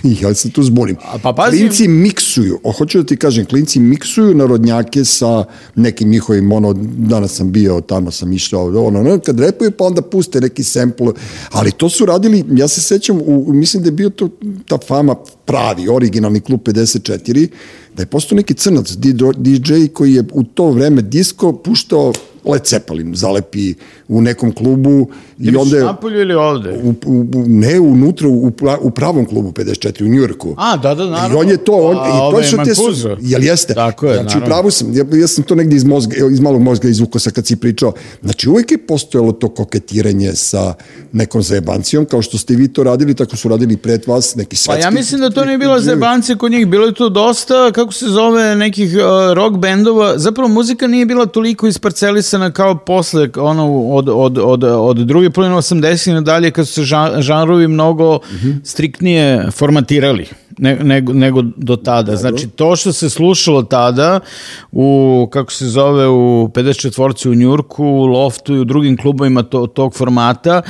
[0.22, 0.96] ja se tu zbunim.
[1.24, 1.58] Pa pazi...
[1.58, 7.36] Klinci miksuju, o, hoću da ti kažem, klinci miksuju narodnjake sa nekim njihovim, ono, danas
[7.36, 11.14] sam bio, tamo sam išao, ono, ono, kad repuju, pa onda puste neki sample,
[11.52, 14.30] ali to su radili, ja se sećam, u, mislim da je bio to
[14.68, 15.16] ta fama
[15.46, 17.48] pravi, originalni klub 54,
[17.96, 18.92] da je postao neki crnac
[19.38, 22.14] DJ koji je u to vreme disko puštao
[22.46, 23.74] Led Zeppelin zalepi
[24.08, 25.08] u nekom klubu
[25.40, 25.84] i onda je...
[25.84, 26.80] napolju ili ovde?
[26.84, 30.56] U, u, ne, unutra, u, u pravom klubu 54 u Njujorku.
[30.58, 31.38] A, da, da, naravno.
[31.38, 33.74] I on je to, on, A, i to su te su, jel jeste?
[33.74, 34.72] Tako je, znači, naravno.
[34.72, 37.56] sam, ja, ja sam to negde iz, mozga, iz malog mozga izvukao sa kad si
[37.56, 37.94] pričao.
[38.24, 40.74] Znači, uvijek je postojalo to koketiranje sa
[41.12, 44.82] nekom zajebancijom, kao što ste vi to radili, tako su radili pred vas neki svetski.
[44.82, 47.94] Pa ja mislim da to nije bila zajebancija kod njih, bilo je to dosta, kako
[47.94, 53.88] se zove, nekih uh, rock bendova, zapravo muzika nije bila toliko isparcelisana kao posle, ono,
[53.88, 56.84] od, od, od, od druge polovine 80 na dalje, kad su se
[57.20, 58.60] žanrovi mnogo mm -hmm.
[58.64, 60.28] striktnije formatirali
[60.58, 62.16] ne, nego, nego do tada.
[62.16, 64.20] Znači, to što se slušalo tada
[64.72, 67.30] u, kako se zove, u 54.
[67.30, 70.62] u Njurku, u Loftu i u drugim klubovima to, tog formata,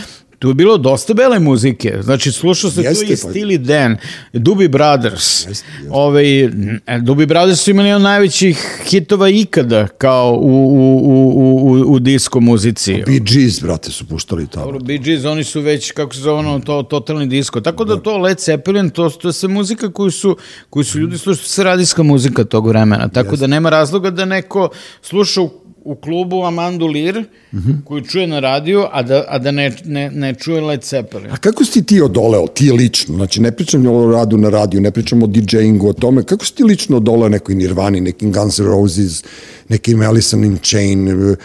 [0.46, 1.98] Tu je bilo dosta bele muzike.
[2.02, 3.30] Znači, slušao se jeste, tu i pa...
[3.30, 3.98] Steely Dan,
[4.34, 5.48] Doobie Brothers.
[5.48, 5.66] Jeste, jeste.
[5.90, 6.50] Ove,
[6.88, 12.00] ovaj, Doobie Brothers su imali od najvećih hitova ikada kao u, u, u, u, u
[12.00, 13.04] disko muzici.
[13.06, 14.66] Bee Gees, brate, su puštali tamo.
[14.66, 17.62] Dobro, Bee Gees, oni su već, kako se zove ono, to, totalni disko.
[17.62, 18.02] Tako da, da.
[18.02, 20.38] to Led Zeppelin, to, to je muzika koju su,
[20.70, 23.10] koju su ljudi slušali, sve radijska muzika tog vremena.
[23.10, 23.44] Tako jeste.
[23.44, 24.70] da nema razloga da neko
[25.02, 27.20] sluša u u klubu Amandu Lir,
[27.54, 27.84] mm -hmm.
[27.84, 31.32] koju čuje na radiju, a da, a da ne, ne, ne čuje Led Zeppelin.
[31.32, 33.16] A kako si ti odoleo, ti lično?
[33.16, 36.24] Znači, ne pričam o radu na radiju, ne pričam o DJingu, o tome.
[36.24, 39.24] Kako si ti lično odoleo nekoj Nirvani, nekim Guns N' Roses,
[39.70, 41.38] nekim Alice in Chain, uh,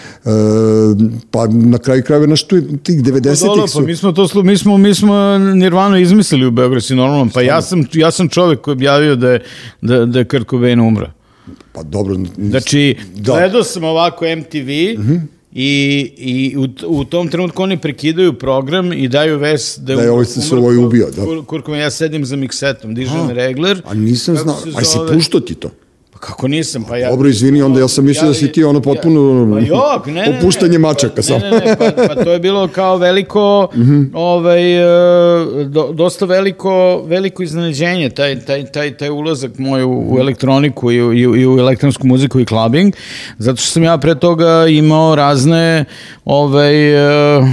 [1.30, 3.78] pa na kraju krajeva naš tu tih 90-ih pa, su...
[3.78, 7.30] Pa mi smo, to, mi smo, mi smo Nirvanu izmislili u Beogradu, normalno.
[7.34, 9.42] Pa ja sam, ja sam čovek koji objavio da je,
[9.80, 11.19] da, da je Kurt Cobain umra.
[11.72, 12.16] Pa dobro.
[12.38, 13.32] Znači, da.
[13.32, 15.20] gledao sam ovako MTV mm -hmm.
[15.52, 20.10] i, i u, u tom trenutku oni prekidaju program i daju ves da, da je
[20.10, 21.10] ovaj se svoj ubio.
[21.10, 21.44] Da.
[21.46, 23.82] Kurkom, ja sedim za miksetom, dižem regler.
[23.84, 25.70] A nisam znao, aj si pušto ti to?
[26.20, 27.10] Kako nisam, pa ja...
[27.10, 30.12] Dobro, izvini, onda ja sam mislio ja, da si ti ono potpuno pa jok, ne,
[30.30, 31.38] ne, opuštanje mačaka samo.
[31.38, 34.10] Ne, ne, ne, pa, pa to je bilo kao veliko, mm -hmm.
[34.14, 34.76] ovaj,
[35.62, 40.90] e, do, dosta veliko, veliko iznenađenje, taj, taj, taj, taj ulazak moj u, u elektroniku
[40.90, 42.94] i, i, i u elektronsku muziku i clubbing,
[43.38, 45.84] zato što sam ja pre toga imao razne,
[46.24, 46.94] ovaj,
[47.38, 47.44] uh,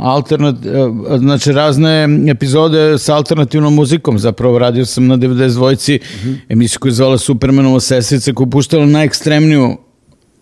[0.00, 4.18] alternat, e, znači razne epizode sa alternativnom muzikom.
[4.18, 6.36] Zapravo radio sam na 92-ci mm -hmm.
[6.48, 9.76] emisiju koja je zvala Supermanova sestrica koja puštala najekstremniju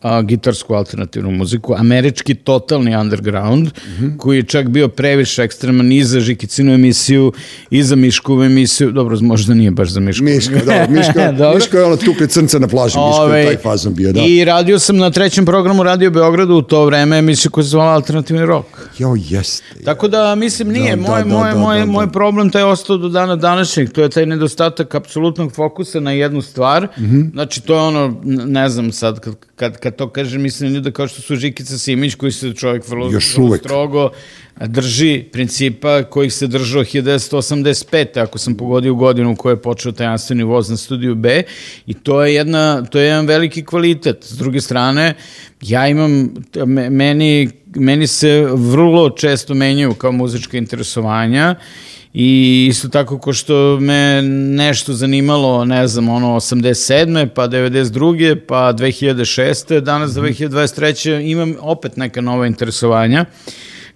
[0.03, 4.17] a, gitarsku alternativnu muziku, američki totalni underground, mm -hmm.
[4.17, 7.33] koji je čak bio previše ekstreman i za Žikicinu emisiju,
[7.71, 10.25] i za Miškovu emisiju, dobro, možda nije baš za Mišku.
[10.25, 11.21] Miško, da, Miško,
[11.55, 14.21] Miško je ono tukli crnca na plaži, Miško Ove, je taj fazon bio, da.
[14.21, 17.93] I radio sam na trećem programu Radio Beogradu u to vreme emisiju koja se zvala
[17.93, 18.67] Alternativni rok.
[18.99, 19.65] Jo, jeste.
[19.85, 21.93] Tako da, mislim, nije, da, moj, da, moj, da, moj, da, da.
[21.93, 26.43] moj problem taj ostao do dana današnjeg, to je taj nedostatak apsolutnog fokusa na jednu
[26.43, 27.33] stvar, mm -hmm.
[27.33, 31.09] znači to je ono, ne znam sad, kad, kad, kad to kažem, mislim ljuda kao
[31.09, 34.11] što su Žikica Simić, koji se čovjek vrlo, Još vrlo strogo
[34.67, 38.23] drži principa kojih se držao 1985.
[38.23, 41.43] ako sam pogodio godinu u kojoj je počeo tajanstveni voz na studiju B
[41.87, 44.25] i to je, jedna, to je jedan veliki kvalitet.
[44.25, 45.15] S druge strane,
[45.61, 46.35] ja imam,
[46.91, 51.55] meni, meni se vrlo često menjaju kao muzička interesovanja
[52.15, 54.23] I isto tako ko što me
[54.57, 57.29] nešto zanimalo, ne znam, ono 87.
[57.29, 58.41] pa 92.
[58.49, 59.81] pa 2006.
[59.81, 61.17] danas 2023.
[61.17, 61.27] Mhm.
[61.27, 63.25] imam opet neka nova interesovanja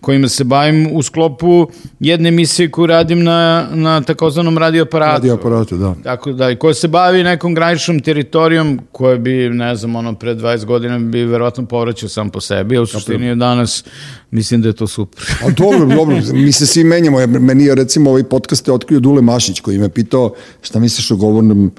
[0.05, 1.67] kojima se bavim u sklopu
[2.01, 5.13] jedne emisije koju radim na, na takozvanom radioaparatu.
[5.13, 5.95] Radioaparatu, da.
[6.03, 10.35] Tako da, i koja se bavi nekom graničnom teritorijom koje bi, ne znam, ono, pre
[10.35, 13.85] 20 godina bi verovatno povraćao sam po sebi, a u suštini danas
[14.31, 15.25] mislim da je to super.
[15.45, 17.27] a dobro, dobro, mi se svi menjamo.
[17.27, 21.17] Meni je, recimo, ovaj podcast je otkrio Dule Mašić koji me pitao šta misliš o
[21.17, 21.73] govornom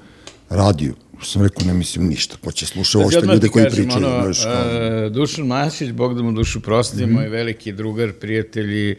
[0.49, 0.93] radiju
[1.26, 4.05] sam rekao, ne mislim ništa, ko će slušati ovo što ljude koji kažem, pričaju.
[4.05, 7.13] Ono, znaš, uh, Dušan Masić, Bog da mu dušu prosti, mm -hmm.
[7.13, 8.97] moj veliki drugar, prijatelj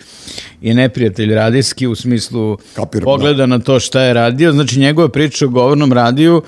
[0.61, 3.47] i, neprijatelj radijski, u smislu Kapiram, pogleda da.
[3.47, 4.53] na to šta je radio.
[4.53, 6.43] Znači, njegova priča o govornom radiju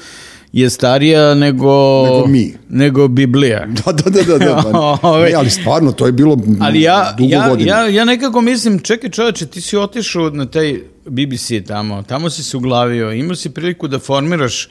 [0.53, 3.67] je starija nego nego mi nego Biblija.
[3.85, 4.99] Da da da da da.
[5.03, 7.73] Pa, ne, ali stvarno to je bilo ali ja dugo ja, godina.
[7.73, 12.43] ja ja nekako mislim čekaj čoveče ti si otišao na taj BBC tamo, tamo si
[12.43, 14.69] se uglavio, imao si priliku da formiraš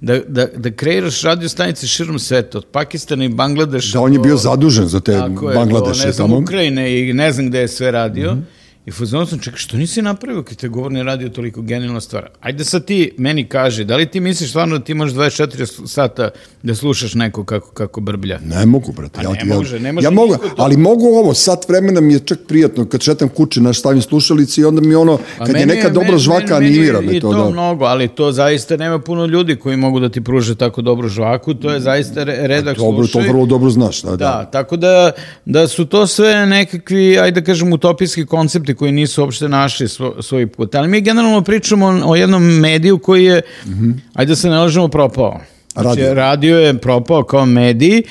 [0.00, 3.92] da, da, da kreiraš radio stanice širom sveta, od Pakistana i Bangladeša.
[3.92, 5.12] Da, on je bio zadužen za te
[5.54, 6.00] Bangladeše.
[6.00, 8.34] Do, ne znam, Ukrajine i ne znam gde je sve radio.
[8.34, 8.57] Mm -hmm.
[8.88, 12.28] I fuzon sam, čekaj, što nisi napravio kad te govorni radio toliko genijalna stvar?
[12.40, 16.30] Ajde sad ti meni kaže, da li ti misliš stvarno da ti možeš 24 sata
[16.62, 18.38] da slušaš neko kako, kako brblja?
[18.44, 19.20] Ne mogu, brate.
[19.22, 20.54] Ja, ne može, ne može ja mogu, to.
[20.56, 24.60] ali mogu ovo, sat vremena mi je čak prijatno, kad šetam kuće, naš stavim slušalici
[24.60, 27.16] i onda mi ono, kad je neka dobra žvaka, animira me to.
[27.16, 27.50] I to da.
[27.50, 31.54] mnogo, ali to zaista nema puno ljudi koji mogu da ti pruže tako dobru žvaku,
[31.54, 33.22] to je zaista redak dobro, slušaj.
[33.22, 34.16] To vrlo dobro znaš, da, da.
[34.16, 35.12] Da, tako da,
[35.44, 40.22] da su to sve nekakvi, ajde da kažem, utopijski koncepti koji nisu uopšte našli svo,
[40.22, 40.74] svoj put.
[40.74, 43.94] Ali mi generalno pričamo o, jednom mediju koji je, mm -hmm.
[44.14, 45.40] ajde da se ne lažemo, propao.
[45.82, 46.14] Znači, radio.
[46.14, 48.02] radio je propao kao medij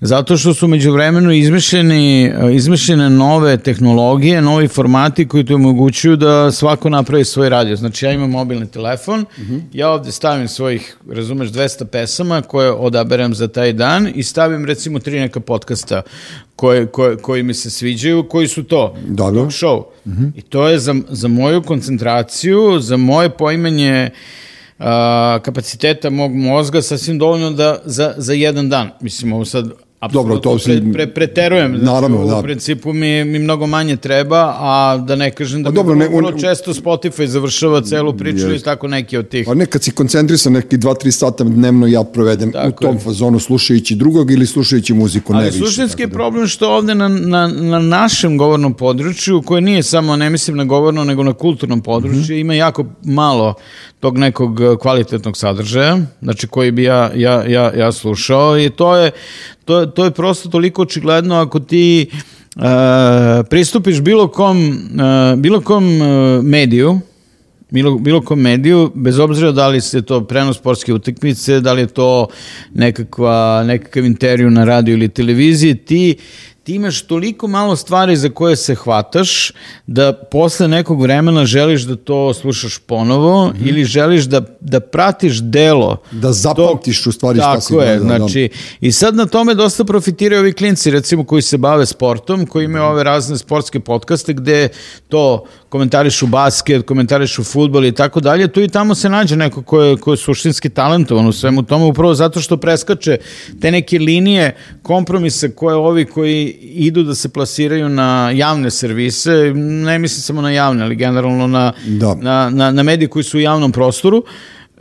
[0.00, 6.52] zato što su među vremenu izmišljeni, izmišljene nove tehnologije, novi formati koji ti omogućuju da
[6.52, 7.76] svako napravi svoj radio.
[7.76, 9.60] Znači ja imam mobilni telefon, mm -hmm.
[9.72, 14.98] ja ovde stavim svojih, razumeš, 200 pesama koje odaberem za taj dan i stavim recimo
[14.98, 16.02] tri neka podcasta
[16.56, 18.96] koje, koje, koji mi se sviđaju, koji su to?
[19.06, 19.40] Dobro.
[19.40, 19.84] Talk show.
[20.06, 20.30] Mm -hmm.
[20.36, 24.10] I to je za, za moju koncentraciju, za moje poimanje
[24.78, 28.90] a, kapaciteta mog mozga sasvim dovoljno da za, za jedan dan.
[29.00, 29.70] Mislim, ovo sad
[30.12, 31.70] Dobro, to pre, pre, preterujem.
[31.70, 32.38] Znači, naravno, da.
[32.38, 36.08] U principu mi, mi mnogo manje treba, a da ne kažem da a dobro, ne,
[36.08, 39.48] vrlo često Spotify završava celu priču i tako neki od tih.
[39.48, 43.00] A nekad si koncentrisan neki 2-3 sata dnevno ja provedem tako u tom je.
[43.00, 45.58] fazonu slušajući drugog ili slušajući muziku, Ali ne više.
[45.58, 46.12] Ali suštinski je da.
[46.12, 50.64] problem što ovde na, na, na našem govornom području, koje nije samo, ne mislim na
[50.64, 52.40] govorno, nego na kulturnom području, mm -hmm.
[52.40, 53.54] ima jako malo
[54.00, 59.10] tog nekog kvalitetnog sadržaja, znači koji bi ja, ja, ja, ja slušao i to je,
[59.64, 62.62] to, to je prosto toliko očigledno ako ti uh,
[63.50, 67.00] pristupiš bilo kom, uh, bilo kom uh, mediju,
[67.70, 71.82] bilo, bilo kom mediju, bez obzira da li se to prenos sportske utakmice, da li
[71.82, 72.26] je to
[72.74, 76.16] nekakva, nekakav intervju na radio ili televiziji, ti
[76.64, 79.52] ti imaš toliko malo stvari za koje se hvataš
[79.86, 83.68] da posle nekog vremena želiš da to slušaš ponovo mm -hmm.
[83.68, 85.96] ili želiš da, da pratiš delo.
[86.10, 88.48] Da zapamtiš u stvari šta si je, da, znači,
[88.80, 92.84] i sad na tome dosta profitiraju ovi klinci recimo koji se bave sportom, koji imaju
[92.84, 94.68] ove razne sportske podcaste gde
[95.08, 99.82] to komentarišu basket, komentarišu futbol i tako dalje, tu i tamo se nađe neko ko
[99.82, 103.18] je, ko je suštinski talentovan u svemu tome, upravo zato što preskače
[103.60, 109.98] te neke linije kompromisa koje ovi koji idu da se plasiraju na javne servise, ne
[109.98, 112.14] mislim samo na javne, ali generalno na, da.
[112.14, 114.24] na, na, na medije koji su u javnom prostoru,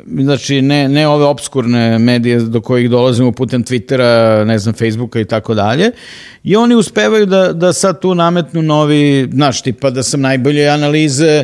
[0.07, 5.25] znači ne, ne ove obskurne medije do kojih dolazimo putem Twittera, ne znam, Facebooka i
[5.25, 5.91] tako dalje.
[6.43, 11.43] I oni uspevaju da, da sad tu nametnu novi, znaš, tipa da sam najbolje analize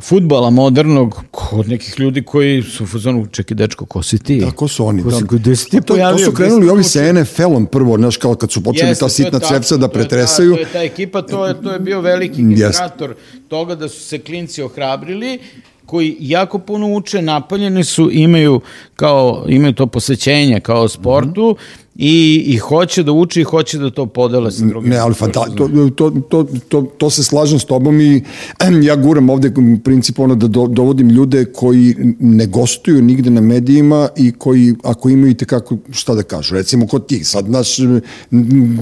[0.00, 4.40] futbala modernog kod nekih ljudi koji su u fazonu, čekaj dečko, ko si ti?
[4.40, 5.02] Da, ko su oni?
[5.02, 5.26] Ko si, da.
[5.36, 6.18] gde si ti to, pojavio?
[6.18, 9.38] to su krenuli ovi sa NFL-om prvo, znaš, kao kad su počeli Jeste, ta sitna
[9.38, 10.54] cepsa da tačno, to je ta- pretresaju.
[10.54, 13.14] To je ta ekipa, to je, to je bio veliki generator
[13.48, 15.38] toga da su se klinci ohrabrili
[15.86, 18.60] koji jako puno uče, napaljeni su, imaju
[18.96, 21.56] kao imaju to posvećenje kao sportu
[21.98, 24.90] i, i hoće da uči i hoće da to podele sa drugim.
[24.90, 28.22] Ne, ali fanta, to, to, to, to, to se slažem s tobom i
[28.60, 33.30] em, ja guram ovde u principu ono da do, dovodim ljude koji ne gostuju nigde
[33.30, 36.54] na medijima i koji ako imaju i tekako šta da kažu.
[36.54, 37.76] Recimo kod ti, sad naš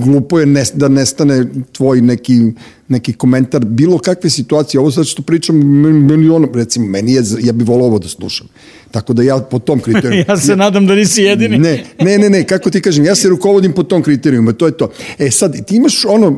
[0.05, 2.53] glupo je nes, da nestane tvoj neki
[2.89, 5.57] neki komentar bilo kakve situacije, ovo sad što pričam
[6.07, 8.47] milionom, recimo, meni je, ja bih volao ovo da slušam.
[8.95, 10.25] Tako da ja po tom kriteriju...
[10.29, 11.59] ja se nadam da nisi jedini.
[11.59, 14.77] Ne, ne, ne, ne, kako ti kažem, ja se rukovodim po tom kriterijumu, to je
[14.77, 14.91] to.
[15.19, 16.31] E sad, ti imaš ono,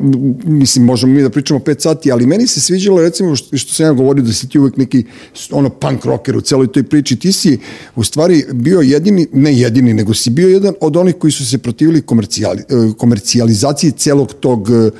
[0.45, 3.85] mislim, možemo mi da pričamo 5 sati, ali meni se sviđalo, recimo, što, što sam
[3.85, 5.03] ja govorio, da si ti uvek neki
[5.51, 7.59] ono punk rocker u celoj toj priči, ti si
[7.95, 11.57] u stvari bio jedini, ne jedini, nego si bio jedan od onih koji su se
[11.57, 14.91] protivili komercijali, eh, komercijalizaciji celog tog uh,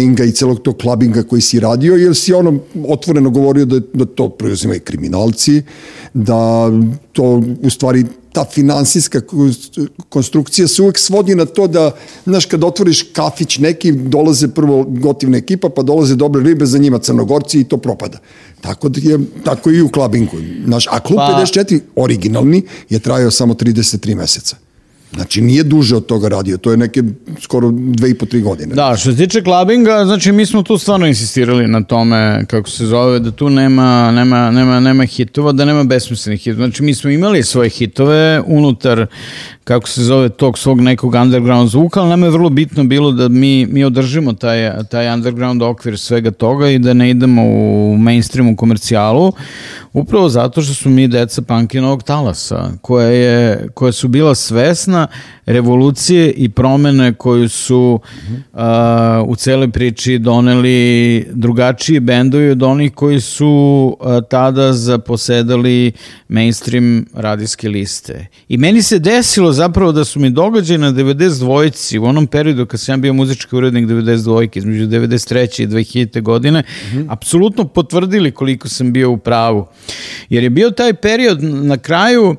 [0.00, 4.04] DJ-inga i celog tog klubinga koji si radio, jer si ono otvoreno govorio da, da
[4.04, 5.62] to preuzimaju kriminalci,
[6.14, 6.70] da
[7.12, 9.20] to u stvari ta finansijska
[10.08, 11.90] konstrukcija se uvek svodi na to da,
[12.24, 16.98] znaš, kad otvoriš kafić neki, dolaze prvo gotivna ekipa, pa dolaze dobre ribe, za njima
[16.98, 18.18] crnogorci i to propada.
[18.60, 20.36] Tako da je, tako i u klabingu.
[20.64, 24.56] Znaš, a klub Pa- 54, originalni, je trajao samo 33 meseca.
[25.14, 27.02] Znači, nije duže od toga radio, to je neke
[27.40, 28.74] skoro dve i po, tri godine.
[28.74, 32.86] Da, što se tiče klabinga, znači mi smo tu stvarno insistirali na tome, kako se
[32.86, 36.66] zove, da tu nema, nema, nema, nema hitova, da nema besmislenih hitova.
[36.66, 39.06] Znači mi smo imali svoje hitove unutar,
[39.64, 43.28] kako se zove, tog svog nekog underground zvuka, ali nama je vrlo bitno bilo da
[43.28, 48.56] mi, mi održimo taj, taj underground okvir svega toga i da ne idemo u mainstreamu
[48.56, 49.32] komercijalu,
[49.92, 54.99] upravo zato što su mi deca punkinovog talasa, koja, je, koja su bila svesna
[55.46, 58.00] revolucije i promene koju su
[58.52, 58.60] uh,
[59.26, 65.92] u celoj priči doneli drugačiji bendovi od onih koji su uh, tada zaposedali
[66.28, 68.26] mainstream radijske liste.
[68.48, 72.80] I meni se desilo zapravo da su mi događaji na 92-ci u onom periodu kad
[72.80, 75.62] sam ja bio muzički urednik 92-ki između 93.
[75.62, 76.22] i 2000.
[76.22, 76.62] godine
[77.08, 79.66] apsolutno potvrdili koliko sam bio u pravu.
[80.28, 82.36] Jer je bio taj period na kraju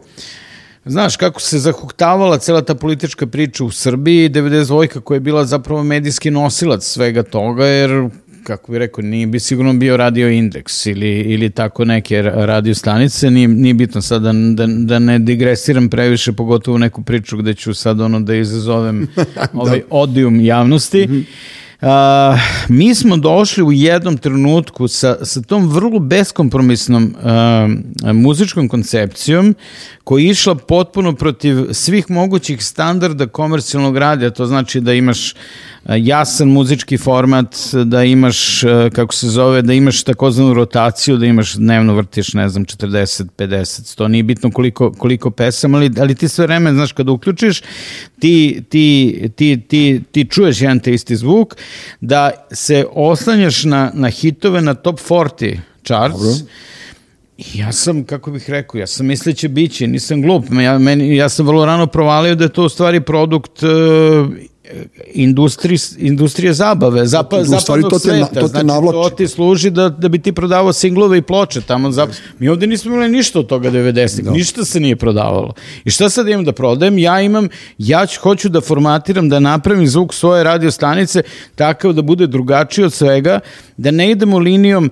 [0.86, 5.84] Znaš, kako se zahuktavala cela ta politička priča u Srbiji, 92 koja je bila zapravo
[5.84, 8.10] medijski nosilac svega toga, jer
[8.44, 13.32] kako bih rekao, nije bi sigurno bio radio indeks ili, ili tako neke radio stanice,
[13.32, 17.54] nije, nije bitno sad da, da, da ne digresiram previše, pogotovo u neku priču gde
[17.54, 19.08] ću sad ono da izazovem
[19.54, 21.08] ovaj odijum javnosti.
[21.08, 21.24] Mm -hmm.
[22.68, 29.56] Mi smo došli u jednom trenutku sa, sa tom vrlo beskompromisnom uh, muzičkom koncepcijom
[30.04, 35.34] koja je išla potpuno protiv svih mogućih standarda komercijalnog radija, to znači da imaš
[35.90, 37.56] jasan muzički format,
[37.86, 38.62] da imaš,
[38.94, 43.98] kako se zove, da imaš takozvanu rotaciju, da imaš dnevno vrtiš, ne znam, 40, 50,
[43.98, 47.62] 100, nije bitno koliko, koliko pesama, ali, ali ti sve vreme, znaš, kada uključiš,
[48.20, 51.56] ti, ti, ti, ti, ti čuješ jedan te isti zvuk,
[52.02, 56.36] da se oslanjaš na, na hitove na top 40 charts, Dobro.
[57.54, 60.46] Ja sam, kako bih rekao, ja sam misleće biće, nisam glup.
[60.64, 63.70] Ja, meni, ja sam vrlo rano provalio da je to u stvari produkt uh,
[65.14, 68.40] industri, industrije zabave, zapa, u stvari zapadnog to te, sveta.
[68.40, 68.94] to te znači, navlači.
[68.94, 71.92] to ti služi da, da bi ti prodavao singlove i ploče tamo.
[71.92, 72.10] Zap...
[72.40, 74.32] Mi ovde nismo imali ništa od toga 90-ih, da.
[74.32, 75.54] ništa se nije prodavalo.
[75.86, 76.98] I šta sad imam da prodajem?
[76.98, 81.24] Ja imam, ja ću, hoću da formatiram, da napravim zvuk svoje radio stanice
[81.56, 83.40] takav da bude drugačiji od svega,
[83.78, 84.92] da ne idemo linijom uh,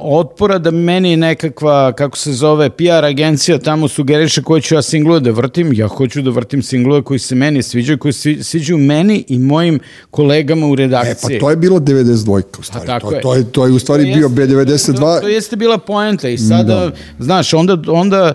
[0.00, 5.20] otpora da meni nekakva, kako se zove, PR agencija tamo sugeriše koje ću ja singlove
[5.20, 5.72] da vrtim.
[5.72, 9.80] Ja hoću da vrtim singlove koji se meni sviđaju, koji se sviđaju meni i mojim
[10.10, 11.36] kolegama u redakciji.
[11.36, 12.86] E, pa to je bilo 92 u stvari.
[13.00, 13.20] to, je.
[13.20, 14.96] to, je, to je u stvari To bio jeste- B92.
[14.96, 16.90] To, to jeste bila poenta i sada, da.
[17.18, 18.32] znaš, onda, onda,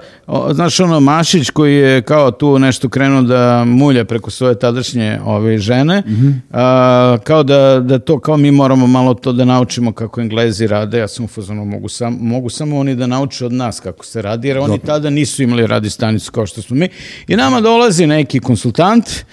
[0.52, 5.58] znaš, ono, Mašić koji je kao tu nešto krenuo da mulja preko svoje tadašnje ove
[5.58, 6.34] žene, mm -hmm.
[6.52, 10.98] a, kao da, da to, kao mi moramo malo to da naučimo kako Englezi rade,
[10.98, 14.22] ja sam u fazonu, mogu, sam, mogu samo oni da nauče od nas kako se
[14.22, 16.90] radi, jer oni tada nisu imali radi stanicu kao što smo mi.
[17.28, 19.26] I nama dolazi neki konsultant,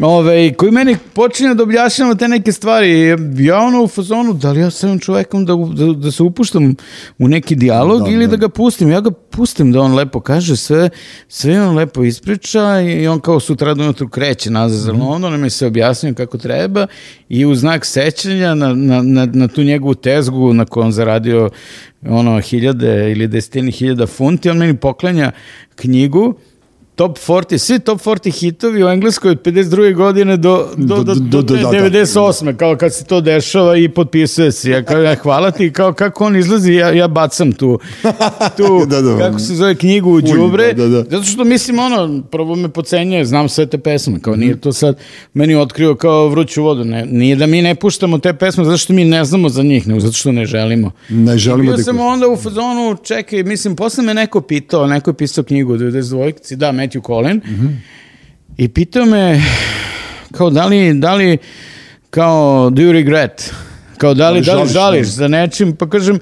[0.00, 3.16] Ove, koji meni počinje da objašnjava te neke stvari.
[3.38, 6.74] Ja ono u fazonu, da li ja sam čovekom da, da, da se upuštam
[7.18, 8.30] u neki dijalog da, ili da.
[8.30, 8.90] da ga pustim.
[8.90, 10.90] Ja ga pustim da on lepo kaže sve,
[11.28, 15.02] sve on lepo ispriča i on kao sutra do jutru kreće nazad za mm.
[15.02, 16.86] London, mi se objasnio kako treba
[17.28, 21.50] i u znak sećanja na, na, na, na tu njegovu tezgu na kojoj on zaradio
[22.08, 25.32] ono hiljade ili desetini hiljada funti, on meni poklanja
[25.74, 26.34] knjigu
[26.96, 29.94] top 40, svi top 40 hitovi u Engleskoj od 52.
[29.94, 32.44] godine do, do, do, do, do, do 98.
[32.44, 32.58] Da, da.
[32.58, 34.70] kao kad se to dešava i potpisuje se.
[34.70, 37.78] Ja kao, ja, hvala ti, kao kako on izlazi, ja, ja bacam tu,
[38.56, 41.02] tu da, da, kako se zove knjigu u džubre, da, da.
[41.02, 44.98] zato što mislim, ono, prvo me pocenjuje, znam sve te pesme, kao nije to sad
[45.34, 48.92] meni otkrio kao vruću vodu, ne, nije da mi ne puštamo te pesme, zato što
[48.92, 50.90] mi ne znamo za njih, nego zato što ne želimo.
[51.08, 51.82] Ne želimo da...
[51.82, 55.76] sam onda u fazonu, čekaj, mislim, posle me neko pitao, neko je pisao knjigu u
[55.76, 56.56] 92.
[56.56, 57.76] Da, Matthew Colin, mm -hmm.
[58.56, 59.42] i pitao me
[60.32, 61.38] kao da li, da li
[62.10, 63.54] kao do you regret?
[63.98, 65.76] Kao da li, da li žališ za nečim?
[65.76, 66.18] Pa kažem,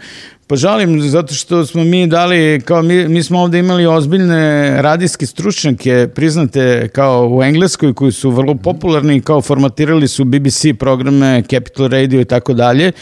[0.46, 5.26] Pa žalim zato što smo mi dali, kao mi, mi smo ovde imali ozbiljne radijske
[5.26, 11.88] stručnjake priznate kao u Engleskoj koji su vrlo popularni kao formatirali su BBC programe, Capital
[11.88, 12.92] Radio i tako dalje.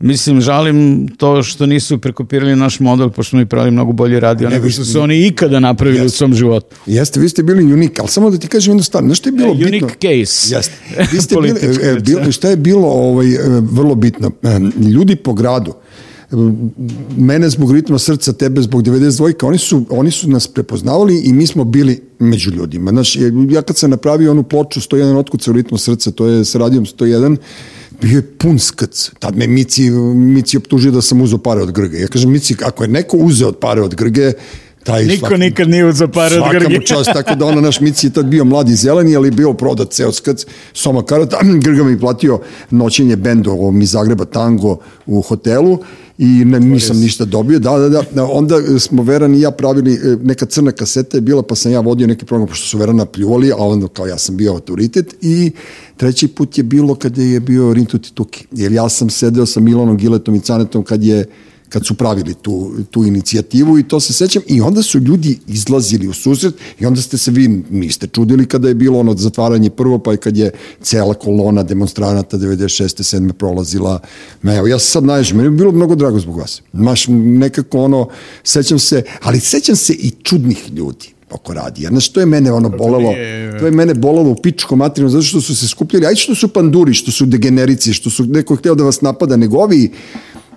[0.00, 4.70] Mislim, žalim to što nisu prekopirali naš model, pošto mi pravili mnogo bolje radio nego
[4.70, 6.76] što su oni ikada napravili jeste, u svom životu.
[6.86, 9.32] Jeste, vi ste bili unik, ali samo da ti kažem jednu stvar, znaš što je
[9.32, 9.86] bilo uh, bitno?
[9.86, 10.54] Unique case.
[10.54, 10.74] Jeste.
[11.12, 13.38] Vi ste bili, e, bilo, šta je bilo ovaj, e,
[13.72, 14.30] vrlo bitno?
[14.42, 14.58] E,
[14.88, 15.74] ljudi po gradu,
[17.16, 21.46] mene zbog ritma srca, tebe zbog 92 oni su, oni su nas prepoznavali i mi
[21.46, 22.90] smo bili među ljudima.
[22.90, 23.16] Znaš,
[23.50, 26.84] ja kad sam napravio onu ploču 101 otkuca u ritmu srca, to je s radijom
[26.84, 27.36] 101,
[28.00, 29.10] bio je pun skrc.
[29.18, 31.98] Tad me Mici, Mici optužio da sam uzao pare od Grge.
[31.98, 34.32] Ja kažem, Mici, ako je neko uzeo od pare od Grge,
[34.84, 36.64] taj Niko svaka, nikad nije uzao pare od Grge.
[36.64, 39.52] Svaka mu čast, tako da ono naš Mici je tad bio mladi zeleni, ali bio
[39.52, 45.78] prodat ceo skrc, Soma Karata, Grga mi platio noćenje bendo mi Zagreba Tango u hotelu
[46.18, 47.58] i ne, nisam ništa dobio.
[47.58, 48.24] Da, da, da.
[48.24, 51.80] Onda smo Veran i ja pravili, e, neka crna kaseta je bila, pa sam ja
[51.80, 55.50] vodio neki program, pošto su Verana pljuvali, a onda kao ja sam bio autoritet i
[55.96, 58.46] treći put je bilo kada je bio Rintu Tituki.
[58.52, 61.26] Jer ja sam sedeo sa Milanom Giletom i Canetom kad je
[61.68, 66.08] kad su pravili tu, tu inicijativu i to se sećam i onda su ljudi izlazili
[66.08, 69.98] u susret i onda ste se vi niste čudili kada je bilo ono zatvaranje prvo
[69.98, 70.50] pa i kad je
[70.82, 73.16] cela kolona demonstranata 96.
[73.16, 73.32] 7.
[73.32, 74.00] prolazila
[74.42, 78.08] me, evo ja sad najžem, meni je bilo mnogo drago zbog vas maš nekako ono
[78.44, 81.82] sećam se, ali sećam se i čudnih ljudi oko radi.
[81.82, 83.12] Jer znaš, to je mene ono bolelo,
[83.60, 86.48] to je mene bolelo u pičko materinu, zato što su se skupljali, aj što su
[86.48, 89.90] panduri, što su degenerici, što su neko hteo da vas napada, nego ovi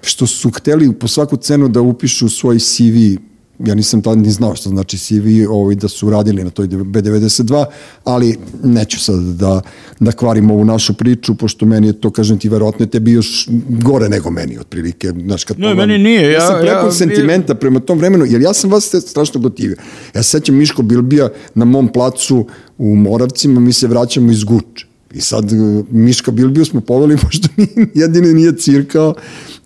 [0.02, 3.22] što su hteli po svaku cenu da upišu svoj CV
[3.66, 7.66] ja nisam tada ni znao što znači CV ovaj, da su radili na toj B92,
[8.04, 9.62] ali neću sad da,
[9.99, 14.10] da kvarim ovu našu priču, pošto meni je to, kažem ti, verovatno tebi još gore
[14.10, 15.14] nego meni, otprilike.
[15.26, 16.22] Znaš, kad ne, pogledam, meni nije.
[16.22, 19.76] Ja, ja sam preko ja, sentimenta prema tom vremenu, jer ja sam vas strašno gotivio.
[20.16, 22.47] Ja se sećam Miško Bilbija na mom placu
[22.78, 24.91] u Moravcima, mi se vraćamo iz Guče.
[25.14, 25.52] I sad
[25.89, 27.47] Miška Bilbiju smo poveli, pošto
[27.93, 29.16] jedini nije cirkao,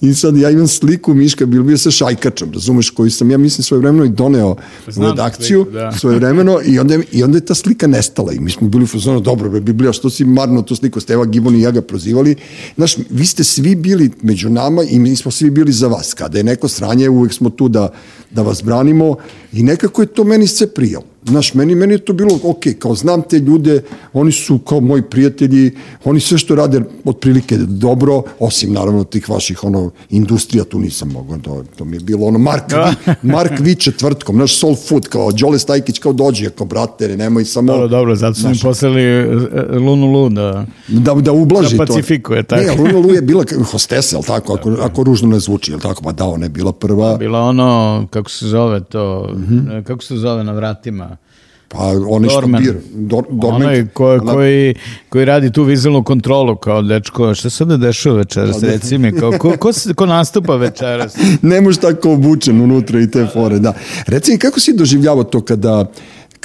[0.06, 3.80] I sad ja imam sliku Miška Bilbija sa šajkačom, razumeš, koji sam ja mislim svoje
[3.82, 4.56] vremeno i doneo
[4.88, 5.92] Znam u redakciju sliku, da.
[6.00, 8.88] svoje vremeno i onda, i onda je ta slika nestala i mi smo bili u
[8.88, 12.36] fazonu, dobro, be, Biblija, što si marno tu sliku, Steva Gibon i ja ga prozivali.
[12.76, 16.14] Znaš, vi ste svi bili među nama i mi smo svi bili za vas.
[16.14, 17.90] Kada je neko sranje, uvek smo tu da,
[18.32, 19.16] da vas branimo
[19.54, 21.06] i nekako je to meni sve prijalo.
[21.26, 23.82] Znaš, meni, meni je to bilo, ok, kao znam te ljude,
[24.14, 25.72] oni su kao moji prijatelji,
[26.04, 31.38] oni sve što rade otprilike dobro, osim naravno tih vaših ono, industrija, tu nisam mogao,
[31.38, 32.94] to, to mi je bilo ono, Mark, da.
[33.22, 37.72] Mark Vi četvrtkom, naš soul food, kao Đole Stajkić, kao dođe, kao brate, nemoj samo...
[37.72, 39.26] Dobro, dobro, zato su mi poslali e,
[39.80, 40.66] Lunu Lu da...
[40.88, 42.56] Da, da ublaži da pacifikuje, to.
[42.56, 42.68] tako.
[42.68, 46.04] Ne, Lunu Lu je bila hostesa, ali tako, ako, ako ružno ne zvuči, jel tako,
[46.04, 47.18] pa da, ona je bila prva...
[47.18, 49.84] Bila ono, kako se zove to, mm -hmm.
[49.84, 51.18] kako se zove na vratima?
[51.68, 53.24] Pa onaj što bir, dor.
[53.44, 54.76] Onaj ko, koji,
[55.10, 59.12] koji radi tu vizualnu kontrolu kao dečko, šta se da dešava večeras, da, reci mi,
[59.12, 61.16] kao, ko, ko, ko nastupa večeras?
[61.42, 63.74] ne možeš tako obučen unutra i te fore, da.
[64.08, 65.86] Reci mi, kako si doživljavao to kada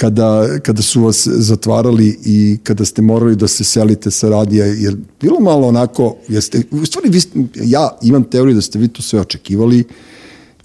[0.01, 4.95] kada, kada su vas zatvarali i kada ste morali da se selite sa radija, jer
[5.21, 7.21] bilo malo onako, jeste, u stvari vi,
[7.55, 9.83] ja imam teoriju da ste vi to sve očekivali,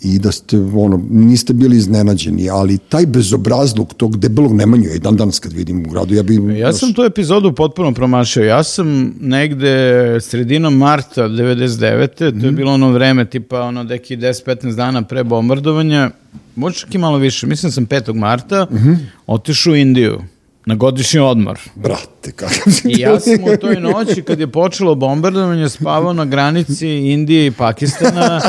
[0.00, 5.16] i da ste, ono, niste bili iznenađeni, ali taj bezobrazluk tog debelog Nemanju, i dan
[5.16, 6.58] danas kad vidim u gradu, ja bi...
[6.58, 8.44] Ja sam tu epizodu potpuno promašao.
[8.44, 12.06] Ja sam negde sredinom marta 99.
[12.06, 12.16] Mm.
[12.16, 12.56] to je mhm.
[12.56, 16.10] bilo ono vreme, tipa ono deki 10-15 dana pre bombardovanja,
[16.56, 18.14] možda čak i malo više, mislim sam 5.
[18.14, 18.96] marta, mm -hmm.
[19.26, 20.20] otišao u Indiju
[20.66, 21.58] na godišnji odmor.
[21.74, 26.24] Brate, kakav si I ja sam u toj noći, kad je počelo bombardovanje, spavao na
[26.24, 28.40] granici Indije i Pakistana.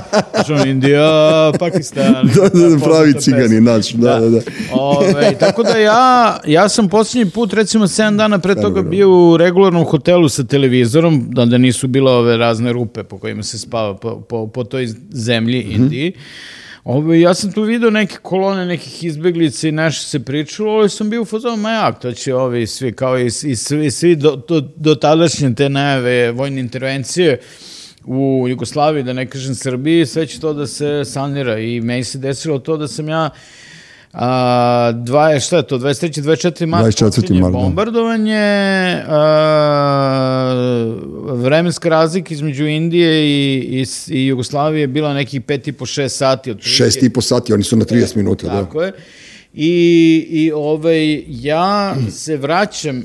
[0.45, 2.29] Znači, Indija, Pakistan.
[2.35, 4.39] da, da, da, pravi cigani, naš, da, da, da.
[4.71, 9.37] Ove, tako da ja, ja sam posljednji put, recimo, 7 dana pre toga bio u
[9.37, 13.95] regularnom hotelu sa televizorom, da, da nisu bile ove razne rupe po kojima se spava
[13.97, 16.11] po, po, po toj zemlji mm -hmm.
[16.89, 21.09] Ove, ja sam tu video neke kolone nekih izbeglica i nešto se pričalo, ali sam
[21.09, 24.35] bio u fazonu, ma jak, to će ovi svi, kao i, i svi, svi do,
[24.35, 27.39] do, do tadašnje te najave vojne intervencije
[28.05, 31.59] u Jugoslaviji, da ne kažem Srbiji, sve će to da se sanira.
[31.59, 33.29] I meni se desilo to da sam ja
[34.13, 36.21] A, dva je, šta je to, 23.
[36.21, 36.65] 24.
[36.65, 37.39] mart 24.
[37.41, 37.59] mart, da.
[37.59, 40.53] bombardovanje, a,
[41.33, 46.09] vremenska razlika između Indije i, i, i Jugoslavije je bila nekih 5 i po 6
[46.09, 46.51] sati.
[46.51, 48.47] Od 6 i po sati, oni su na 30 e, minuta.
[48.47, 48.63] Da.
[48.63, 48.85] Tako da.
[48.85, 48.93] je.
[49.53, 53.03] I, i ovaj, ja se vraćam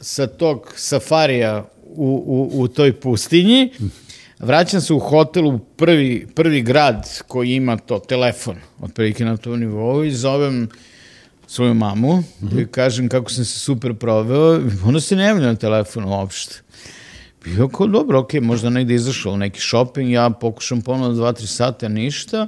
[0.00, 3.70] sa tog safarija u, u, u toj pustinji,
[4.42, 9.60] vraćam se u hotel u prvi, prvi grad koji ima to, telefon, otprilike na tom
[9.60, 10.68] nivou i zovem
[11.46, 12.62] svoju mamu mm -hmm.
[12.62, 16.60] i kažem kako sam se super proveo, ona se ne javlja na telefon uopšte.
[17.46, 21.46] I ako, dobro, ok, možda negde izašao u neki shopping, ja pokušam ponovno dva, tri
[21.46, 22.46] sata, ništa.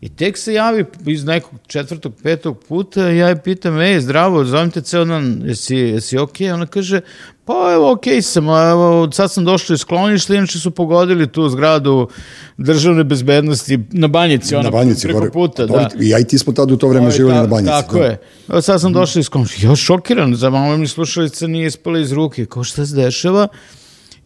[0.00, 4.70] I tek se javi iz nekog četvrtog, petog puta, ja je pitam, ej, zdravo, zovem
[4.70, 6.40] te ceo dan, jesi, jesi ok?
[6.54, 7.00] Ona kaže,
[7.44, 12.08] pa evo, ok sam, evo, sad sam došla iz skloništa, inače su pogodili tu zgradu
[12.56, 15.88] državne bezbednosti na Banjici, ona, na banjici, preko gore, puta, da.
[16.00, 17.70] I ja i ti smo tada u to vreme ovaj, živjeli na Banjici.
[17.70, 18.04] Tako da.
[18.04, 18.20] je.
[18.48, 22.12] Evo, sad sam došla iz skloništa, ja šokiran, za malo mi slušalica nije ispala iz
[22.12, 23.48] ruke, kao šta se dešava?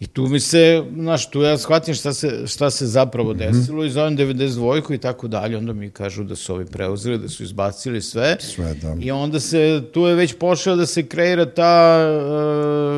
[0.04, 3.38] I tu mi se, znaš, tu ja shvatim šta se, šta se zapravo mhm.
[3.38, 3.86] desilo mm -hmm.
[3.86, 7.42] i zovem 92 i tako dalje, onda mi kažu da su ovi preuzeli, da su
[7.42, 8.36] izbacili sve.
[8.40, 8.96] Sve, da.
[9.00, 11.98] I onda se, tu je već pošao da se kreira ta,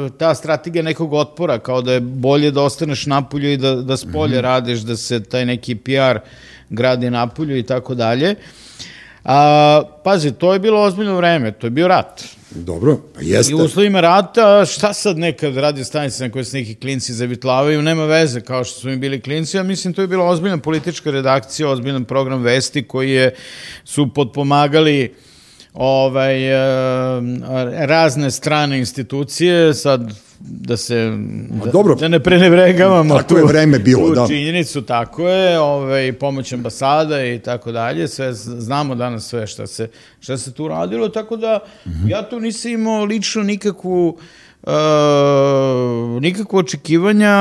[0.07, 3.97] e, ta strategija nekog otpora, kao da je bolje da ostaneš napolju i da, da
[3.97, 4.43] spolje mm -hmm.
[4.43, 6.19] radiš, da se taj neki PR
[6.71, 8.35] gradi napolju i tako dalje.
[9.25, 12.25] A, pazi, to je bilo ozbiljno vreme, to je bio rat.
[12.65, 13.53] Dobro, pa jeste.
[13.53, 17.83] I u uslovima rata, šta sad nekad radio stanice na koje se neki klinci zavitlavaju,
[17.83, 21.11] nema veze kao što su mi bili klinci, ja mislim to je bila ozbiljna politička
[21.11, 23.35] redakcija, ozbiljan program vesti koji je,
[23.85, 25.15] su podpomagali
[25.77, 26.57] ovaj, eh,
[27.87, 31.12] razne strane institucije, sad da se
[31.64, 31.95] da, dobro.
[31.95, 34.27] da ne prenevregavamo tako tu, je vreme bilo, tu da.
[34.27, 39.89] činjenicu, tako je, ovaj, pomoć ambasada i tako dalje, sve, znamo danas sve šta se,
[40.20, 42.11] šta se tu radilo, tako da mm -hmm.
[42.11, 44.20] ja tu nisam imao lično nikakvu Uh,
[46.21, 47.35] nikakvo očekivanja,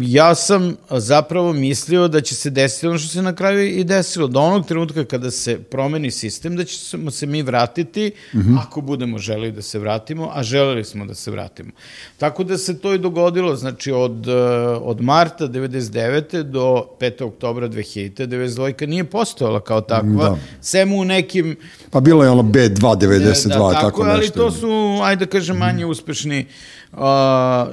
[0.00, 4.26] ja sam zapravo mislio da će se desiti ono što se na kraju i desilo.
[4.26, 8.58] Do onog trenutka kada se promeni sistem, da ćemo se mi vratiti, mm -hmm.
[8.60, 11.70] ako budemo želeli da se vratimo, a želeli smo da se vratimo.
[12.16, 14.34] Tako da se to i dogodilo, znači od, uh,
[14.82, 16.42] od marta 99.
[16.42, 17.24] do 5.
[17.24, 18.26] oktobra 2000.
[18.26, 18.86] 92.
[18.86, 20.36] nije postojala kao takva, da.
[20.60, 21.56] sem u nekim...
[21.90, 24.12] Pa bilo je ono B2 92, da, tako, tako nešto.
[24.12, 26.46] Ali to su, ajde da kažem, manje uspešni
[26.92, 26.98] Uh,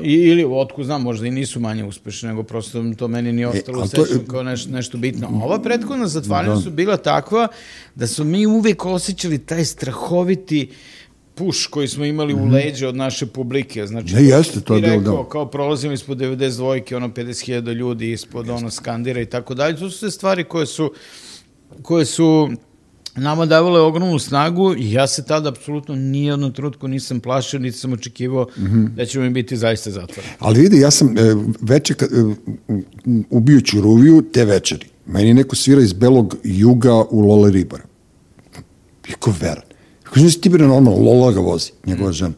[0.02, 3.86] ili, otko znam, možda i nisu manje uspešne, nego prosto to meni nije e, ostalo
[3.86, 4.06] e, to...
[4.28, 5.42] kao neš, nešto bitno.
[5.44, 6.62] Ova prethodna zatvaranja da.
[6.62, 7.48] su bila takva
[7.96, 10.70] da su mi uvek osjećali taj strahoviti
[11.36, 12.42] puš koji smo imali mm -hmm.
[12.42, 12.56] u mhm.
[12.56, 13.88] leđe od naše publike.
[13.88, 15.30] Znači, ne, jeste, to je bilo, da.
[15.30, 18.58] Kao prolazimo ispod 92 ono 50.000 ljudi ispod, jeste.
[18.58, 19.78] ono, skandira i tako dalje.
[19.78, 20.94] To su sve stvari koje su,
[21.82, 22.50] koje su
[23.16, 27.78] nama davalo je ogromnu snagu i ja se tada apsolutno nijednom trutku nisam plašio, niti
[27.78, 28.96] sam očekivao mm -hmm.
[28.96, 30.34] da ćemo im biti zaista zatvoreni.
[30.40, 32.06] Ali vidi, ja sam e, večer, e,
[33.30, 37.84] ubijući Ruviju, te večeri, meni neko svira iz Belog juga u Lola Ribara.
[39.10, 39.64] Iko veran.
[40.04, 42.14] Kako se ti bire normalno, Lola ga vozi, njegova mm.
[42.14, 42.34] žena.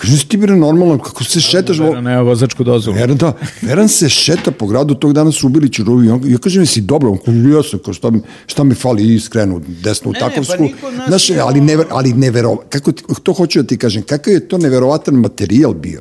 [0.00, 1.78] Kaže, si ti bire normalno, kako se šetaš...
[1.78, 2.96] Veran nema vozačku dozvolu.
[2.98, 3.32] Veran, da,
[3.62, 6.06] Veran se šeta po gradu, tog dana su ubili Čirovi.
[6.06, 9.20] Ja kažem, si dobro, on kaže, ja sam, kao, šta, mi, šta mi fali, i
[9.20, 10.62] skrenu desno u Takovsku.
[10.62, 12.92] Ne, pa Znaš, ali, never, ali nevero, kako,
[13.22, 16.00] to hoću da ti kažem, kakav je to neverovatan materijal bio?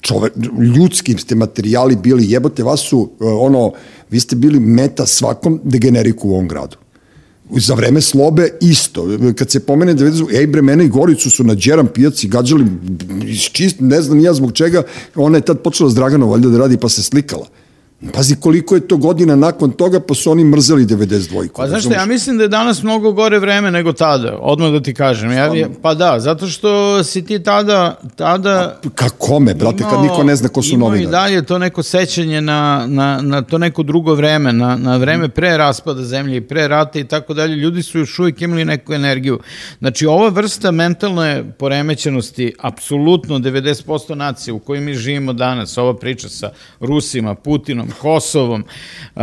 [0.00, 0.30] Čove,
[0.76, 3.72] ljudski ste materijali bili, jebote, vas su, e, ono,
[4.10, 6.76] vi ste bili meta svakom degeneriku u ovom gradu
[7.50, 9.06] za vreme slobe isto.
[9.36, 12.66] Kad se pomene da vidu, ej bre, mene i Goricu su na Đeram pijaci gađali
[13.52, 14.82] čist, ne znam ja zbog čega,
[15.14, 17.46] ona je tad počela s Draganom valjda da radi pa se slikala.
[18.12, 21.48] Pazi koliko je to godina nakon toga, pa su oni mrzeli 92.
[21.56, 24.82] Pa znaš šta, ja mislim da je danas mnogo gore vreme nego tada, odmah da
[24.82, 25.32] ti kažem.
[25.32, 25.50] Ja,
[25.82, 27.98] pa da, zato što si ti tada...
[28.16, 31.02] tada A, ka kome, brate, imao, kad niko ne zna ko su novinari?
[31.02, 34.96] Imao i dalje to neko sećanje na, na, na to neko drugo vreme, na, na
[34.96, 37.56] vreme pre raspada zemlje i pre rata i tako dalje.
[37.56, 39.38] Ljudi su još uvijek imali neku energiju.
[39.78, 46.28] Znači, ova vrsta mentalne poremećenosti, apsolutno 90% nacije u kojoj mi živimo danas, ova priča
[46.28, 48.64] sa Rusima, Putinom, Kosovom,
[49.14, 49.22] uh,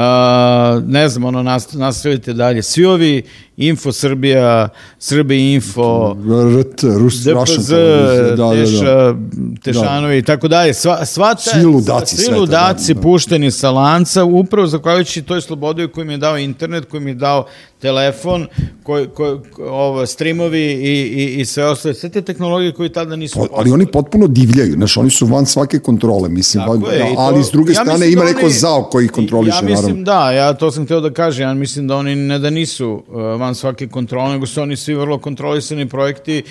[0.88, 2.64] ne znam, ono, nastavite dalje.
[2.64, 3.24] Svi ovi
[3.58, 6.16] Info Srbija, Srbi Info,
[6.60, 9.16] RT, Rus, DPZ, da, da, Teša, da,
[9.64, 10.74] Tešanovi i tako dalje.
[10.74, 13.02] Sva, sva ta, svi ludaci, svi ludaci da, da.
[13.02, 17.16] pušteni sa lanca, upravo zahvaljujući toj slobodi koju mi je dao internet, koju mi je
[17.16, 17.46] dao
[17.84, 18.48] telefon,
[18.84, 19.40] koji, koji,
[19.70, 23.72] ovo, streamovi i, i, i sve ostale, sve te tehnologije koje tada nisu po, Ali
[23.72, 27.52] oni potpuno divljaju, znaš, oni su van svake kontrole, mislim, Tako je, ali to, s
[27.52, 29.70] druge ja strane ima da neko oni, zao koji kontroliše, naravno.
[29.70, 30.26] Ja mislim, naravno.
[30.26, 33.43] da, ja to sam hteo da kažem, ja mislim da oni ne da nisu uh,
[33.44, 36.44] van svake kontrole, nego su oni svi vrlo kontrolisani projekti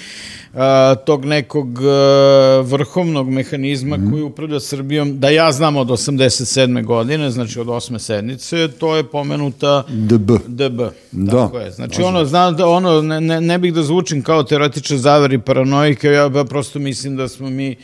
[0.53, 0.61] uh,
[1.07, 4.11] tog nekog uh, vrhovnog mehanizma mm.
[4.11, 6.84] koji upravlja Srbijom, da ja znam od 87.
[6.84, 10.30] godine, znači od osme sednice, to je pomenuta DB.
[10.47, 10.80] DB.
[11.12, 11.32] Da.
[11.32, 11.70] Tako je.
[11.70, 15.38] Znači ono, znam da ono, ne, ne, ne bih da zvučim kao teoretičan zaver i
[15.38, 17.76] paranoik, ja, ja prosto mislim da smo mi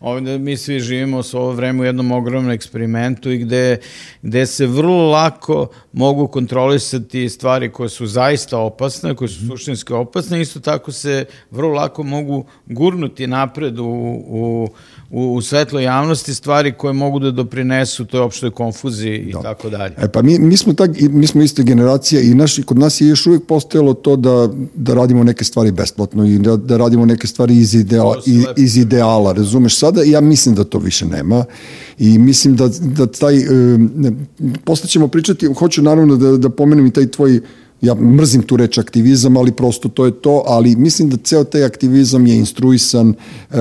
[0.00, 3.78] ovde mi svi živimo s ovo vreme u jednom ogromnom eksperimentu i gde,
[4.22, 10.40] gde se vrlo lako mogu kontrolisati stvari koje su zaista opasne, koje su suštinski opasne,
[10.40, 13.86] isto tako se vrlo lako mogu gurnuti napred u,
[14.28, 14.68] u
[15.16, 19.42] u, u svetloj javnosti stvari koje mogu da doprinesu toj opštoj konfuziji i da.
[19.42, 19.94] tako dalje.
[19.98, 23.08] E pa mi, mi smo tak, mi smo iste generacije i naši, kod nas je
[23.08, 27.26] još uvijek postojalo to da, da radimo neke stvari besplatno i da, da radimo neke
[27.26, 29.78] stvari iz ideala, iz, iz ideala, razumeš?
[29.78, 31.44] Sada ja mislim da to više nema
[31.98, 33.90] i mislim da, da taj, um,
[34.64, 37.40] posle ćemo pričati, hoću naravno da, da pomenem i taj tvoj
[37.80, 41.64] ja mrzim tu reč aktivizam, ali prosto to je to, ali mislim da ceo taj
[41.64, 43.14] aktivizam je instruisan,
[43.50, 43.56] e,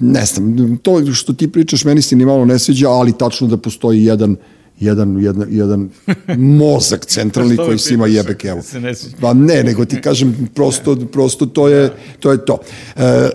[0.00, 3.56] ne znam, to što ti pričaš meni se ni malo ne sviđa, ali tačno da
[3.56, 4.36] postoji jedan
[4.80, 5.90] jedan, jedan, jedan
[6.60, 8.62] mozak centralni koji se ima jebe kevu.
[9.20, 12.58] Pa ne, nego ti kažem, prosto, prosto to, je, to je to.
[12.96, 13.30] E,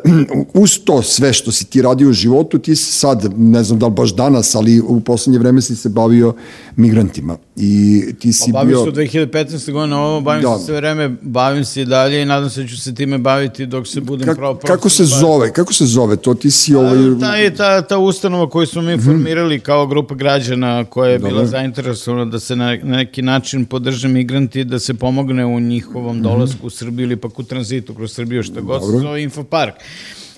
[0.54, 3.86] uz to sve što si ti radio u životu, ti si sad, ne znam da
[3.86, 6.34] li baš danas, ali u poslednje vreme si se bavio
[6.76, 7.38] migrantima.
[7.56, 8.84] I ti si pa, bio...
[8.84, 9.72] se u 2015.
[9.72, 10.58] godine ovo, bavim da.
[10.58, 13.66] se sve vreme, bavim se i dalje i nadam se da ću se time baviti
[13.66, 14.56] dok se budem Ka, pravo...
[14.56, 15.20] Kako se baviti.
[15.20, 15.54] zove?
[15.54, 16.34] Kako se zove to?
[16.34, 16.98] Ti si ovaj...
[17.20, 19.06] Ta, je ta, ta ustanova koju smo mi mhm.
[19.06, 24.64] formirali kao grupa građana koja je bila zainteresovana da se na neki način podrže migranti,
[24.64, 26.24] da se pomogne u njihovom mhm.
[26.24, 29.76] dolasku u Srbiju ili pak u tranzitu kroz Srbiju, što god se zove Infopark.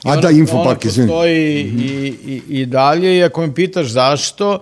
[0.05, 1.07] I A da, Infopark, izvim.
[1.07, 1.83] postoji mm -hmm.
[1.83, 4.59] i, i, i dalje i ako me pitaš zašto,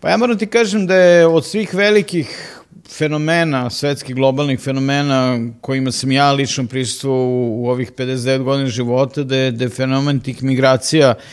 [0.00, 2.52] pa ja moram ti kažem da je od svih velikih
[2.88, 9.22] fenomena, svetskih globalnih fenomena kojima sam ja lično prisutuo u, u ovih 59 godina života,
[9.22, 11.24] da je, da je fenomen tih migracija uh,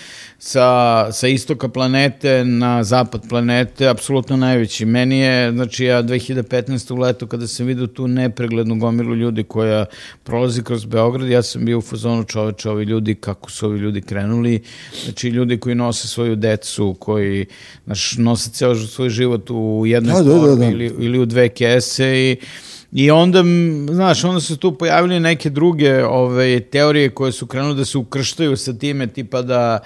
[0.45, 4.85] sa, sa istoka planete na zapad planete, apsolutno najveći.
[4.85, 6.93] Meni je, znači ja 2015.
[6.93, 9.85] u letu kada sam vidio tu nepreglednu gomilu ljudi koja
[10.23, 14.01] prolazi kroz Beograd, ja sam bio u fazonu čoveče, ovi ljudi, kako su ovi ljudi
[14.01, 14.63] krenuli,
[15.03, 17.45] znači ljudi koji nose svoju decu, koji
[17.85, 20.65] znaš, nose ceo svoj život u jednoj da, da, da, da.
[20.65, 22.37] Ili, ili u dve kese i
[22.93, 23.43] I onda,
[23.91, 28.57] znaš, onda su tu pojavili neke druge ove, teorije koje su krenule da se ukrštaju
[28.57, 29.79] sa time, tipa da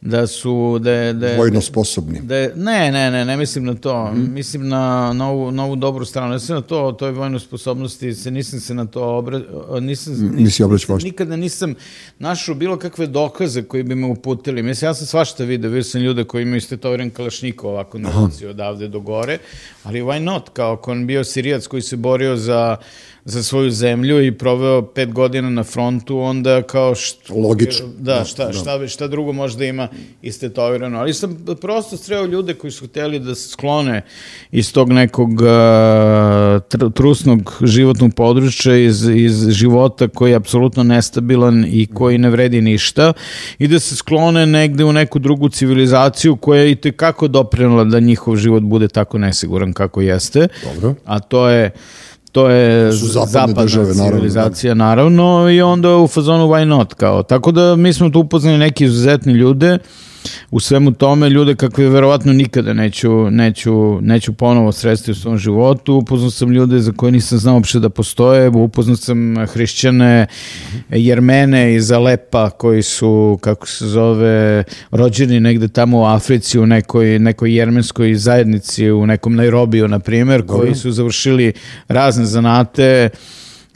[0.00, 2.20] da su da da vojno sposobni.
[2.20, 4.12] Da ne, ne, ne, ne mislim na to.
[4.12, 4.32] Mm.
[4.32, 6.34] Mislim na novu novu dobru stranu.
[6.34, 9.40] Mislim na to, to je vojno sposobnosti, se nisam se na to obra,
[9.80, 11.74] nisam nisi obraćao Nikada nisam
[12.18, 14.62] našao bilo kakve dokaze koji bi me uputili.
[14.62, 18.88] Mislim ja sam svašta video, vidio sam ljude koji imaju istetoviran kalašnikov ovako na odavde
[18.88, 19.38] do gore,
[19.82, 20.48] ali why not?
[20.52, 22.76] Kao ako on bio Sirijac koji se borio za
[23.24, 27.34] za svoju zemlju i proveo pet godina na frontu, onda kao što...
[27.34, 27.86] Logično.
[27.98, 28.52] Da, da, šta, da.
[28.52, 29.88] Šta, šta drugo možda ima
[30.22, 30.98] istetovirano.
[30.98, 34.02] Ali sam prosto sreo ljude koji su hteli da se sklone
[34.52, 41.86] iz tog nekog uh, trusnog životnog područja, iz, iz života koji je apsolutno nestabilan i
[41.86, 43.12] koji ne vredi ništa
[43.58, 48.00] i da se sklone negde u neku drugu civilizaciju koja je i tekako doprinula da
[48.00, 50.48] njihov život bude tako nesiguran kako jeste.
[50.64, 50.94] Dobro.
[51.04, 51.70] A to je
[52.32, 57.22] to je zapadna države, civilizacija naravno, naravno i onda u fazonu why not kao.
[57.22, 59.78] Tako da mi smo tu upoznali neki izuzetni ljude
[60.50, 65.94] u svemu tome ljude kakve verovatno nikada neću, neću, neću ponovo sresti u svom životu.
[65.94, 68.48] Upoznao sam ljude za koje nisam znao uopšte da postoje.
[68.48, 70.26] Upoznao sam hrišćane,
[70.90, 77.18] jermene iz Alepa koji su, kako se zove, rođeni negde tamo u Africi u nekoj,
[77.18, 81.52] nekoj jermenskoj zajednici, u nekom Nairobiju, na primer, koji su završili
[81.88, 83.08] razne zanate,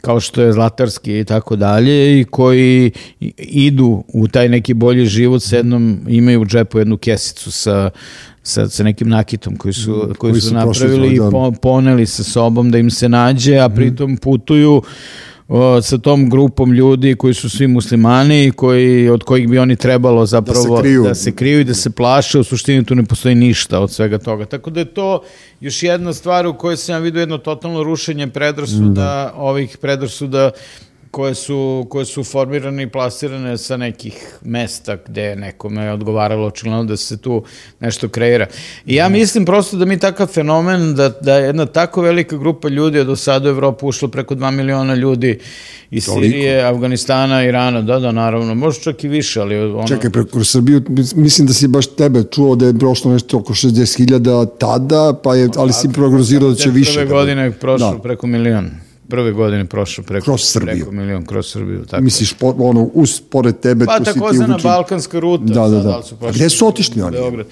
[0.05, 2.91] kao što je Zlatarski i tako dalje i koji
[3.37, 7.89] idu u taj neki bolji život s jednom, imaju u džepu jednu kesicu sa
[8.45, 12.23] sa, sa nekim nakitom koji su, koji, koji su, su napravili i po, poneli sa
[12.23, 14.81] sobom da im se nađe, a pritom putuju
[15.47, 19.75] o, sa tom grupom ljudi koji su svi muslimani i koji, od kojih bi oni
[19.75, 22.95] trebalo zapravo da se kriju, da se kriju i da se plaše, u suštini tu
[22.95, 24.45] ne postoji ništa od svega toga.
[24.45, 25.23] Tako da je to
[25.59, 29.33] još jedna stvar u kojoj sam ja vidio jedno totalno rušenje predrasuda, da.
[29.35, 30.51] ovih predrasuda
[31.15, 36.83] koje su, koje su formirane i plasirane sa nekih mesta gde je nekome odgovaralo očigledno
[36.83, 37.43] da se tu
[37.79, 38.47] nešto kreira.
[38.85, 43.03] I ja mislim prosto da mi takav fenomen, da, da jedna tako velika grupa ljudi,
[43.03, 45.39] do sada u Evropu ušlo preko 2 miliona ljudi
[45.91, 46.21] iz Toliko.
[46.21, 49.55] Sirije, Afganistana, Irana, da, da, naravno, možda čak i više, ali...
[49.55, 49.87] Ono...
[49.87, 50.81] Čekaj, preko Srbiju,
[51.15, 55.49] mislim da si baš tebe čuo da je prošlo nešto oko 60.000 tada, pa je,
[55.57, 56.93] ali si prograzirao da će više.
[56.93, 58.01] Prve godine prošlo da.
[58.01, 60.75] preko milion prve godine prošlo preko, kroz Srbiju.
[60.75, 61.85] preko milion kroz Srbiju.
[61.85, 62.03] Tako.
[62.03, 64.39] Misliš, po, ono, uz, pored tebe, pa, tu si ti uvučen.
[64.39, 65.43] Pa takozvana balkanska ruta.
[65.43, 65.81] Da, da, da.
[65.81, 67.17] da su Gde su otišli oni?
[67.17, 67.45] Beograd.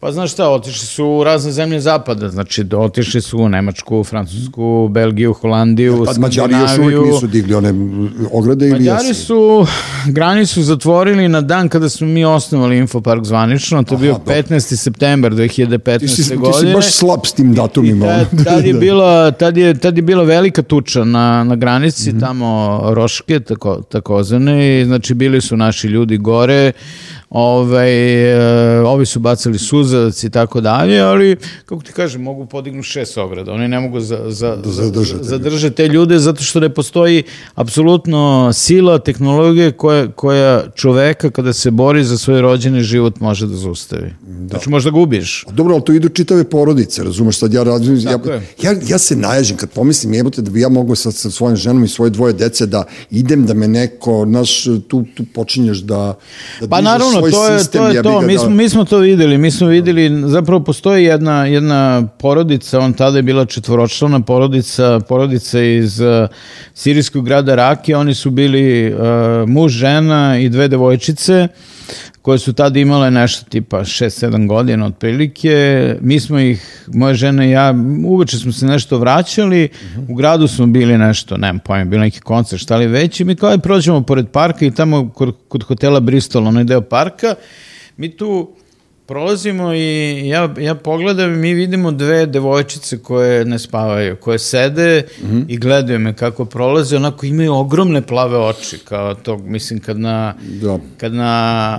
[0.00, 4.88] Pa znaš šta, otišli su u razne zemlje zapada, znači otišli su u Nemačku, Francusku,
[4.90, 7.74] Belgiju, Holandiju, pa, Mađari još uvijek nisu digli one
[8.32, 8.94] ograde ili jesu?
[8.94, 9.66] Mađari su
[10.06, 14.76] granicu zatvorili na dan kada smo mi osnovali Infopark zvanično, to je bio 15.
[14.76, 15.98] september 2015.
[15.98, 16.60] Ti si, godine.
[16.60, 18.06] Ti si baš slab s tim datumima.
[18.06, 22.12] I tad, tad, je bila, tad, je, tad je bila velika tuča na, na granici,
[22.12, 22.20] mm -hmm.
[22.20, 26.72] tamo Roške, tako, takozvane, i znači bili su naši ljudi gore,
[27.30, 27.90] ovaj,
[28.32, 33.18] e, ovi su bacali suzavac i tako dalje, ali, kako ti kažem, mogu podignu šest
[33.18, 33.52] ograda.
[33.52, 37.22] Oni ne mogu za, za, da zadržati zadrže te ljude zato što ne postoji
[37.54, 43.56] apsolutno sila, tehnologije koja, koja čoveka kada se bori za svoj rođeni život može da
[43.56, 44.10] zaustavi.
[44.20, 44.48] Da.
[44.48, 45.44] Znači možda ga ubiješ.
[45.50, 48.18] Dobro, ali to idu čitave porodice, razumeš, sad ja radim, ja,
[48.62, 51.84] ja, ja se naježim kad pomislim jebote da bi ja mogu sa, sa svojim ženom
[51.84, 56.18] i svoje dvoje dece da idem da me neko, naš, tu, tu počinješ da,
[56.60, 57.82] da pa naravno, svoj to je, sistem.
[57.82, 61.04] To je to, mi da- smo, mi smo to videli, mi smo videli, zapravo postoji
[61.04, 66.28] jedna, jedna porodica, on tada je bila četvoročlana porodica, porodica iz uh,
[66.74, 69.00] sirijskog grada Rake, oni su bili uh,
[69.48, 71.48] muž, žena i dve devojčice,
[72.28, 75.96] koje su tada imale nešto tipa 6-7 godina otprilike.
[76.00, 77.74] Mi smo ih, moja žena i ja,
[78.06, 80.12] uveče smo se nešto vraćali, uh -huh.
[80.12, 83.36] u gradu smo bili nešto, nemam pojma, bilo neki koncert, šta li već, i mi
[83.36, 87.34] kao je prođemo pored parka i tamo kod, kod hotela Bristol, onaj deo parka,
[87.96, 88.50] mi tu
[89.08, 95.04] prolazimo i ja, ja pogledam i mi vidimo dve devojčice koje ne spavaju, koje sede
[95.20, 95.44] mm -hmm.
[95.48, 100.34] i gledaju me kako prolaze, onako imaju ogromne plave oči, kao to, mislim, kad na,
[100.62, 100.78] da.
[100.96, 101.24] kad na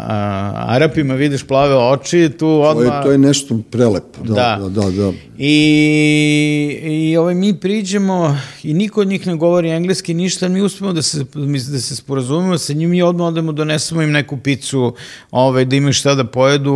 [0.07, 2.87] a, Arapima vidiš plave oči, tu odmah...
[2.87, 4.91] To je, to je nešto prelepo, da, da, da, da.
[4.91, 5.11] da.
[5.41, 10.93] I, i ovaj, mi priđemo i niko od njih ne govori engleski ništa, mi uspemo
[10.93, 11.25] da se,
[11.71, 14.95] da se sporazumemo sa njim i odmah odemo donesemo im neku picu,
[15.31, 16.73] ovaj, da imaju šta da pojedu,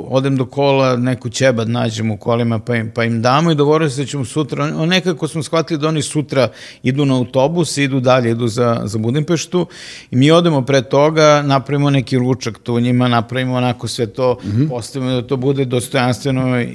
[0.00, 3.90] odem do kola, neku ćebad nađem u kolima pa im, pa im damo i dogovorimo
[3.90, 6.48] se da ćemo sutra, on, nekako smo shvatili da oni sutra
[6.82, 9.66] idu na autobus, idu dalje, idu za, za Budimpeštu
[10.10, 14.48] i mi odemo pre toga, napravimo neki ručak tu njima, napravimo onako sve to, mm
[14.48, 14.68] -hmm.
[14.68, 16.66] postavimo da to bude dostojanstveno i,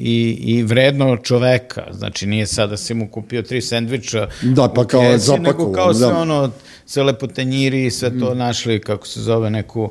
[0.00, 4.86] i, i vredno čoveka, znači nije sad da si mu kupio tri sendviča da, pa
[4.86, 5.94] kao kesi, nego kao da.
[5.94, 6.50] sve ono,
[6.86, 8.38] sve lepotenjiri, sve to mm.
[8.38, 9.90] našli, kako se zove, neku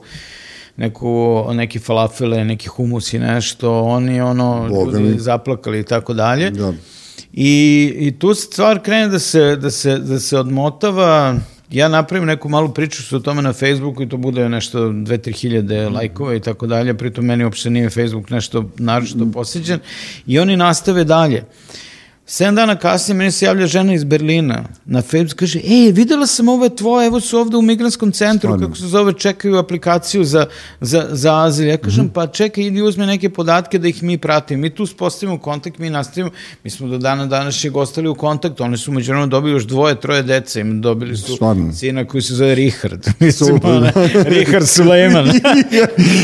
[0.79, 6.49] neku, neki falafele, neki humus i nešto, oni ono, Boga ljudi zaplakali i tako dalje.
[6.49, 6.73] Da.
[7.33, 11.35] I, I tu stvar krene da se, da se, da se odmotava,
[11.71, 15.35] ja napravim neku malu priču sa o tome na Facebooku i to bude nešto 2-3
[15.41, 19.79] hiljade lajkova i tako dalje, pritom meni uopšte nije Facebook nešto naročito posjeđen
[20.27, 21.43] i oni nastave dalje.
[21.43, 21.88] Uh,
[22.31, 26.49] Sedam dana kasnije meni se javlja žena iz Berlina na Facebook, kaže, ej, videla sam
[26.49, 28.67] ovo tvoje, evo su ovde u migranskom centru, Stvarno.
[28.67, 30.45] kako se zove, čekaju aplikaciju za,
[30.81, 31.67] za, za azil.
[31.67, 32.13] Ja kažem, mm -hmm.
[32.13, 34.61] pa čekaj, idi uzme neke podatke da ih mi pratimo.
[34.61, 36.31] Mi tu spostavimo kontakt, mi nastavimo,
[36.63, 40.23] mi smo do dana današnjeg ostali u kontaktu, oni su među dobili još dvoje, troje
[40.23, 41.73] deca, im dobili su Stvarno.
[41.73, 43.07] sina koji se zove Richard.
[43.19, 45.29] Mislim, ona, Richard Suleiman.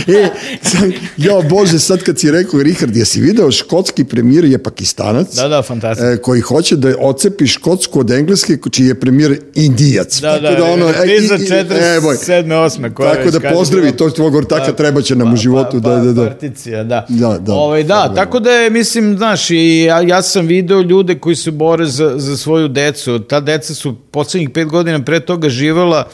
[0.07, 0.29] e,
[0.61, 5.35] sad, jo, Bože, sad kad si rekao Richard, jesi video škotski premijer je pakistanac?
[5.35, 10.21] Da, da, fantastično E, koji hoće da ocepi škotsku od engleske, čiji je premijer indijac.
[10.21, 12.47] Da, da, da, ono, e, i, za 47.
[12.47, 13.15] 8.
[13.15, 15.81] Tako da pozdravi to tvog ortaka, pa, treba će nam pa, u životu.
[15.83, 16.25] Pa, da, da, da.
[16.27, 17.05] Particija, da.
[17.09, 17.53] Da, da.
[17.53, 21.51] Ovaj, da, tako da je, mislim, znaš, i ja, ja sam video ljude koji se
[21.51, 23.19] bore za, za svoju decu.
[23.19, 26.07] Ta deca su poslednjih pet godina pre toga živala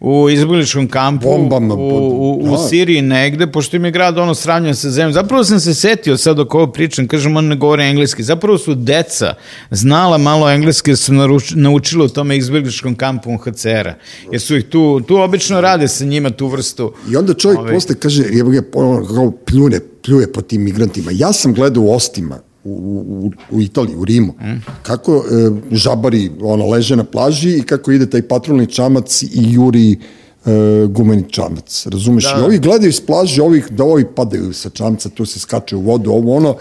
[0.00, 2.68] u izbjegličkom kampu Bombama, u, u, u da.
[2.68, 5.12] Siriji negde, pošto im je grad ono sravnjen sa zemljom.
[5.12, 8.22] Zapravo sam se setio sad dok ovo pričam, kažem, on ne govore engleski.
[8.22, 9.21] Zapravo su deca
[9.70, 11.12] znala malo engleski, su
[11.54, 13.94] naučila u tome izbjegličkom kampu UNHCR-a.
[14.32, 16.92] Jer su ih tu, tu obično rade sa njima tu vrstu.
[17.10, 17.74] I onda čovjek ove...
[17.74, 18.70] posle kaže, je, je,
[19.14, 21.10] kao pljune, pljuje po tim migrantima.
[21.14, 24.62] Ja sam gledao u Ostima, u, u, u Italiji, u Rimu, mm.
[24.82, 29.92] kako e, žabari ono, leže na plaži i kako ide taj patrolni čamac i juri
[29.92, 29.96] e,
[30.88, 32.24] gumeni čamac, razumeš?
[32.24, 32.40] Da.
[32.40, 35.80] I ovi gledaju s plaže, ovih, da ovi padaju sa čamca, tu se skače u
[35.80, 36.56] vodu, ovo ono,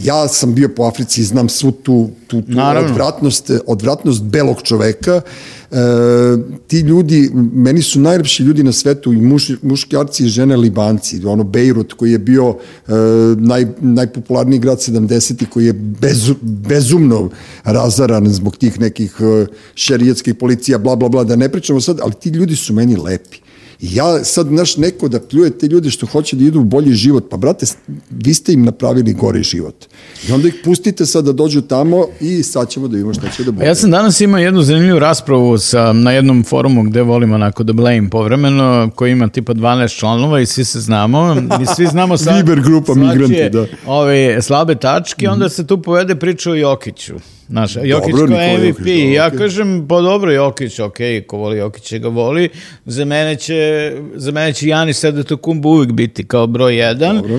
[0.00, 5.20] ja sam bio po Africi i znam svu tu, tu, tu odvratnost, odvratnost belog čoveka.
[5.70, 5.76] E,
[6.66, 11.26] ti ljudi, meni su najlepši ljudi na svetu i muš, muškarci i žene Libanci.
[11.26, 12.56] Ono Bejrut koji je bio
[12.88, 12.92] e,
[13.36, 15.46] naj, najpopularniji grad 70.
[15.46, 17.30] koji je bez, bezumno
[17.64, 22.12] razaran zbog tih nekih e, šerijetskih policija, bla, bla, bla, da ne pričamo sad, ali
[22.20, 23.45] ti ljudi su meni lepi.
[23.80, 26.92] I ja sad, naš, neko da pljuje te ljude što hoće da idu u bolji
[26.92, 27.66] život, pa brate,
[28.10, 29.86] vi ste im napravili gori život.
[30.28, 33.44] I onda ih pustite sad da dođu tamo i sad ćemo da imamo šta će
[33.44, 33.66] da bude.
[33.66, 37.72] Ja sam danas imao jednu zanimljivu raspravu sa, na jednom forumu gde volimo onako da
[37.72, 41.34] blame povremeno, koji ima tipa 12 članova i svi se znamo.
[41.34, 42.36] Mi svi znamo sad...
[42.36, 43.66] Viber grupa migranti, da.
[43.86, 45.32] Ove slabe tačke, mm -hmm.
[45.32, 47.14] onda se tu povede priča o Jokiću.
[47.48, 49.38] Znaš, Jokić dobro, kao MVP, Jokić, da, ja okay.
[49.38, 50.96] kažem, pa dobro Jokić, ok,
[51.26, 52.48] ko voli Jokić ga voli,
[52.84, 55.04] za mene će, za mene će Janis
[55.42, 57.16] Kumbu uvijek biti kao broj jedan.
[57.16, 57.38] Dobro.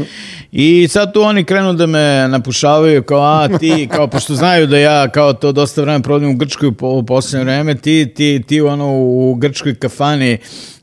[0.51, 4.77] I sad tu oni krenu da me napušavaju kao, a ti, kao, pošto znaju da
[4.77, 8.61] ja kao to dosta vremena provodim u Grčkoj po, u posljednje vreme, ti, ti, ti
[8.61, 10.37] ono u Grčkoj kafani,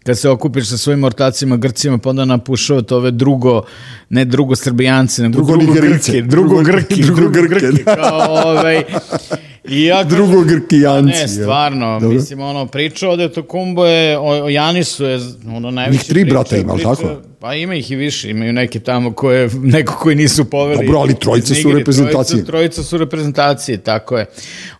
[0.04, 3.62] kad se okupiš sa svojim ortacima Grcima, pa onda napušavate ove drugo,
[4.08, 7.96] ne drugo Srbijance, nego drugo, drugo Grke, drugo Grki, drugo Grki, da.
[7.96, 8.82] kao ovaj,
[9.68, 11.20] I ja kažem, drugo Grkijanci.
[11.20, 12.16] Ne, stvarno, Dobro.
[12.16, 15.20] mislim, ono, priča o Detokumbo je, o, o Janisu je,
[15.56, 17.08] ono, najveće Njih tri priča, brata ima, tako?
[17.40, 20.86] Pa ima ih i više, imaju neke tamo koje, neko koji nisu poveli.
[20.86, 22.44] Dobro, ali trojice su reprezentacije.
[22.44, 24.26] Trojica, trojica su reprezentacije, tako je.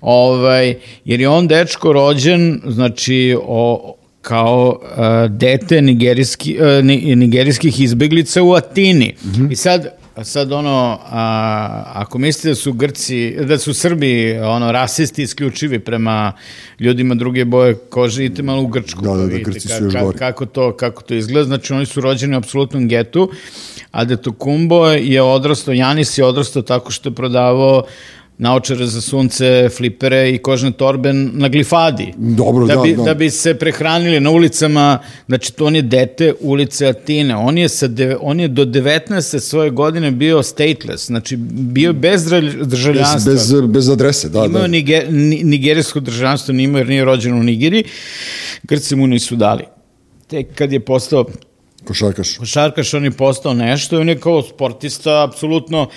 [0.01, 0.75] Ovaj,
[1.05, 3.95] jer je on dečko rođen, znači, o,
[4.25, 6.85] kao uh, dete nigerijski, uh,
[7.17, 9.15] nigerijskih izbeglica u Atini.
[9.25, 9.53] Mm -hmm.
[9.53, 9.89] I sad,
[10.23, 16.33] sad ono, a, ako mislite da su Grci, da su Srbi ono, rasisti isključivi prema
[16.81, 19.03] ljudima druge boje kože, idite malo u Grčku.
[19.03, 20.19] Da, da, da, Grci su još gori.
[20.19, 23.31] Kako to, kako to izgleda, znači oni su rođeni u apsolutnom getu,
[23.91, 27.85] a Detokumbo je odrastao, Janis je odrastao tako što je prodavao
[28.39, 32.13] naočare za sunce, flipere i kožne torbe na glifadi.
[32.17, 32.75] Dobro, da.
[32.75, 33.03] Da bi, da.
[33.03, 37.37] da bi se prehranili na ulicama, znači to on je dete ulice Atine.
[37.37, 39.41] On je, sa de, on je do 19.
[39.41, 42.25] svoje godine bio stateless, znači bio bez
[42.63, 43.33] državljanstva.
[43.33, 44.45] Bez, bez, bez adrese, da.
[44.45, 44.67] Imao da.
[44.67, 45.07] Niger,
[45.45, 47.85] nigerijsko državljanstvo, nimao jer nije rođen u Nigeri.
[48.63, 49.65] Grci mu nisu dali.
[50.27, 51.25] Tek kad je postao
[51.85, 52.37] Košarkaš.
[52.37, 55.89] Košarkaš, on je postao nešto i on je kao sportista, apsolutno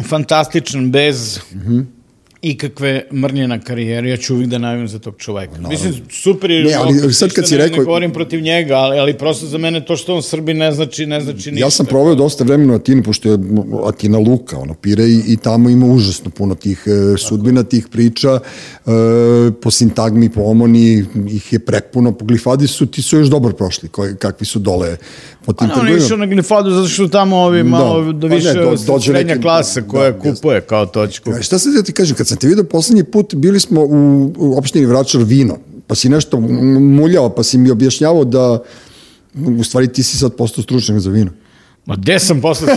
[0.00, 2.01] fantastičan, bez mm -hmm
[2.42, 5.58] ikakve mrnje na karijeri, ja ću uvijek da najavim za tog čoveka.
[5.58, 7.78] No, Mislim, super je, ne, ali, sad kad si rekao...
[7.78, 11.06] Ne govorim protiv njega, ali, ali prosto za mene to što on Srbi ne znači,
[11.06, 11.66] ne znači ništa.
[11.66, 13.38] Ja sam proveo dosta vremena u Atini, pošto je
[13.86, 18.38] Atina Luka, ono, pire i, i tamo ima užasno puno tih e, sudbina, tih priča,
[18.38, 18.90] e,
[19.62, 23.88] po sintagmi, po omoni, ih je prepuno, po glifadi su, ti su još dobro prošli,
[23.88, 24.96] koji, kakvi su dole
[25.44, 25.96] po tim trgovinama.
[25.96, 27.68] Pa ne, išao na glifadu zato što tamo ovi da.
[27.68, 31.30] malo da, da više pa ne, do, srednja neki, klasa koja da, kupuje kao točku.
[31.30, 34.32] Ja, šta se da ti kažem, kad sam te vidio poslednji put, bili smo u,
[34.38, 38.62] u opštini Vračar Vino, pa si nešto muljao, pa si mi objašnjavao da
[39.58, 41.30] u stvari ti si sad postao stručnjak za vino.
[41.86, 42.68] Ma gde sam posle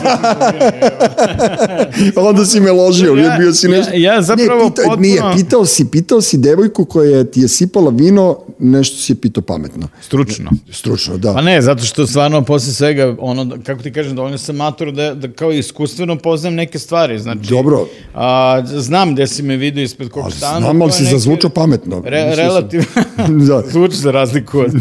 [2.30, 3.91] Onda si me ložio, ja, bio si nešto...
[3.94, 5.02] Ja, ja zapravo ne, pitao, potpuno...
[5.02, 9.44] Nije, pitao si, pitao si devojku koja ti je sipala vino, nešto si je pitao
[9.44, 9.88] pametno.
[10.02, 10.52] Stručno.
[10.72, 11.34] Stručno, da.
[11.34, 15.14] Pa ne, zato što stvarno posle svega, ono, kako ti kažem, dovoljno sam mator da,
[15.14, 17.49] da kao iskustveno poznam neke stvari, znači...
[17.49, 17.88] Dobro.
[18.14, 20.60] A, znam gde si me vidio ispred kog stana.
[20.60, 21.15] Znam, ali si neke...
[21.15, 22.02] zazvučao pametno.
[22.06, 22.86] Re, relativno.
[23.48, 23.64] da.
[23.73, 24.72] Zvuči za razliku od...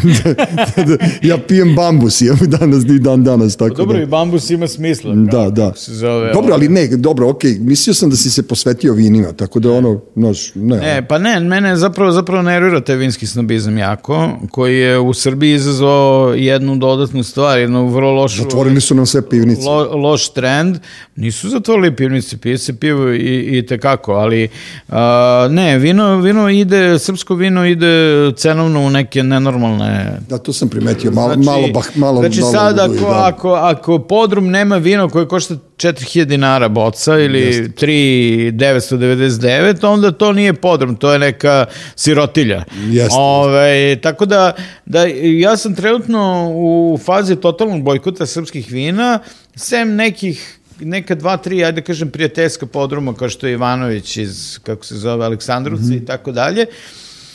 [0.77, 4.14] da, da, ja pijem bambus, ja danas i dan danas, tako pa Dobro, da.
[4.15, 5.15] Bambus ima smisla.
[5.15, 5.73] Da, da.
[5.77, 7.61] Zove, dobro, ali ne, dobro, okej, okay.
[7.61, 10.77] mislio sam da si se posvetio vinima, tako da ono, nož, ne.
[10.77, 15.55] Ne, pa ne, mene zapravo, zapravo nervira taj vinski snobizam jako, koji je u Srbiji
[15.55, 18.43] izazvao jednu dodatnu stvar, jednu vrlo lošu...
[18.43, 19.69] Zatvorili su nam sve pivnice.
[19.69, 20.79] Lo, loš trend.
[21.17, 24.49] Nisu zatvorili pivnice, pije se pivo i, i tekako, ali
[24.89, 30.21] a, ne, vino, vino ide, srpsko vino ide cenovno u neke nenormalne...
[30.29, 33.27] Da, to sam primetio, malo, znači, malo, bah, malo, znači malo sad ako, da.
[33.27, 40.53] ako, ako podrum nema vino koje košta 4000 dinara boca ili 3999, onda to nije
[40.53, 41.67] podrum, to je neka
[41.97, 42.65] sirotilja.
[42.87, 43.17] Jeste.
[43.19, 44.53] Ove, tako da,
[44.87, 45.05] da
[45.39, 49.19] ja sam trenutno u fazi totalnog bojkota srpskih vina,
[49.57, 54.59] sem nekih neka dva, tri, ajde da kažem, prijateljska podruma, kao što je Ivanović iz,
[54.63, 56.03] kako se zove, Aleksandrovca mm -hmm.
[56.03, 56.67] i tako dalje.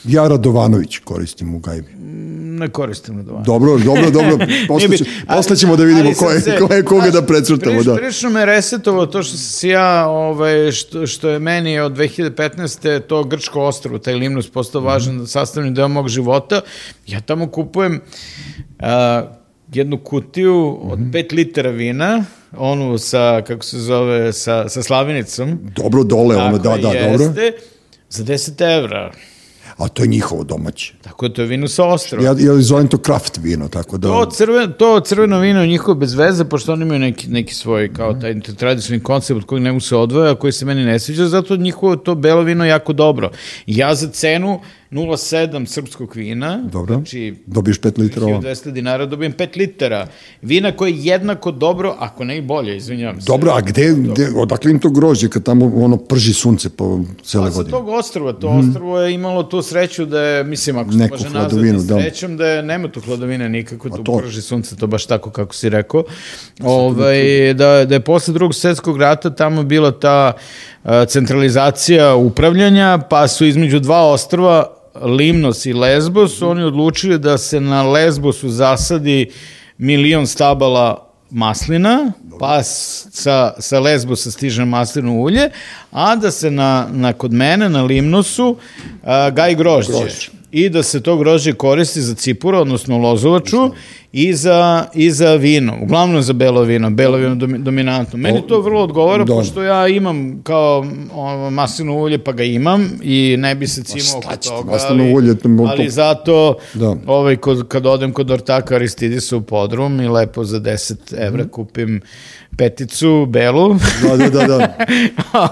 [0.03, 1.93] Ja Radovanović koristim u gajbi.
[2.59, 3.45] Ne koristim Radovanović.
[3.45, 4.45] Dobro, dobro, dobro.
[4.67, 7.83] Posle, će, posle ćemo da vidimo ko je, ko je koga da precrtamo.
[7.83, 7.95] Da.
[7.95, 12.99] Prilično me resetovalo to što se ja, ovaj, što, što je meni od 2015.
[12.99, 15.27] to Grčko ostrovo, taj Limnus postao važan mm.
[15.27, 16.61] sastavni deo mog života.
[17.07, 18.01] Ja tamo kupujem
[18.79, 18.85] uh,
[19.73, 21.35] jednu kutiju od 5 mm -hmm.
[21.35, 22.23] litara vina,
[22.57, 25.59] onu sa, kako se zove, sa, sa slavinicom.
[25.75, 27.33] Dobro dole, ono, da, da, jeste, dobro.
[28.09, 29.11] Za 10 evra
[29.79, 30.93] a to je njihovo domaće.
[31.01, 32.25] Tako je, to je vino sa ostrova.
[32.25, 34.07] Ja, ja zovem to kraft vino, tako da...
[34.07, 37.93] To, crven, to crveno vino je njihovo bez veze, pošto oni imaju neki, neki svoj,
[37.93, 41.25] kao taj tradicionalni koncept od kojeg ne mu se odvoja, koji se meni ne sviđa,
[41.25, 43.31] zato njihovo to belo vino jako dobro.
[43.65, 44.59] Ja za cenu
[44.91, 46.63] 0,7 srpskog vina.
[46.71, 48.25] Dobro, znači, dobiješ 5 litara.
[48.25, 50.07] 1200 dinara dobijem 5 litara.
[50.41, 53.25] Vina koje je jednako dobro, ako ne i bolje, izvinjavam se.
[53.27, 57.49] Dobro, a gde, gde odakle im to grožđe kad tamo ono prži sunce po cele
[57.49, 57.71] pa, godine?
[57.71, 58.69] Sa tog ostrova, to mm.
[58.69, 62.01] ostrvo je imalo tu sreću da je, mislim, ako se može nazvati da.
[62.01, 64.17] srećom, da je, nema tu hladovine nikako, tu to...
[64.17, 66.03] prži sunce, to baš tako kako si rekao.
[66.61, 70.33] Ovaj, da, da je posle drugog svetskog rata tamo bila ta
[71.07, 77.83] centralizacija upravljanja, pa su između dva ostrva Limnos i Lesbos, oni odlučili da se na
[77.83, 79.31] Lesbosu zasadi
[79.77, 85.49] milion stabala maslina, pa sa, sa Lesbosa stiže maslino ulje,
[85.91, 88.55] a da se na, na kod mene na Limnosu
[89.03, 89.91] a, gaj grožđe.
[89.91, 90.38] grožđe.
[90.51, 93.71] I da se to grožđe koristi za cipura, odnosno lozovaču,
[94.11, 98.19] i za, i za vino, uglavnom za belo vino, belo vino dominantno.
[98.19, 99.33] Meni to vrlo odgovara, da.
[99.33, 100.85] pošto ja imam kao
[101.51, 105.35] maslino ulje, pa ga imam i ne bi se cimao oko toga, ali, ulje,
[105.67, 106.95] ali zato da.
[107.05, 111.49] ovaj, kod, kad odem kod ortaka Aristidisa u podrum i lepo za 10 evra mm.
[111.49, 112.01] kupim
[112.57, 113.75] peticu, belu.
[114.01, 114.47] Da, da, da.
[114.47, 114.77] da.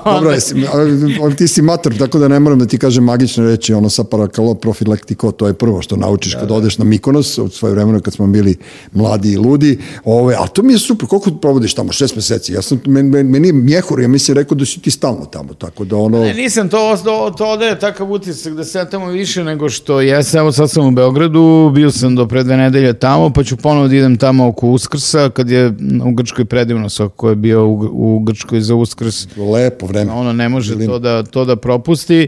[0.13, 0.55] Dobro, jesi,
[1.37, 4.53] ti si mater, tako da ne moram da ti kažem magične reči, ono sa parakalo
[4.87, 6.53] profilaktiko, to je prvo što naučiš da, kad da.
[6.53, 8.55] odeš na Mikonos, od svoje vremena kad smo bili
[8.93, 12.61] mladi i ludi, ove, a to mi je super, koliko provodiš tamo, šest meseci, ja
[12.61, 15.85] sam, men, men, meni je mjehur, ja mislim rekao da si ti stalno tamo, tako
[15.85, 16.19] da ono...
[16.19, 20.01] Ne, nisam, to, to, to odaje takav utisak da se ja tamo više nego što
[20.01, 23.57] jesam, evo sad sam u Beogradu, bio sam do pre dve nedelje tamo, pa ću
[23.57, 25.73] ponovo da idem tamo oko Uskrsa, kad je
[26.05, 29.27] u Grčkoj predivno Soko ko je bio u, u Grčkoj za Uskrs.
[29.37, 30.11] Lepo vreme.
[30.11, 32.27] Ono ne može to da, to da propusti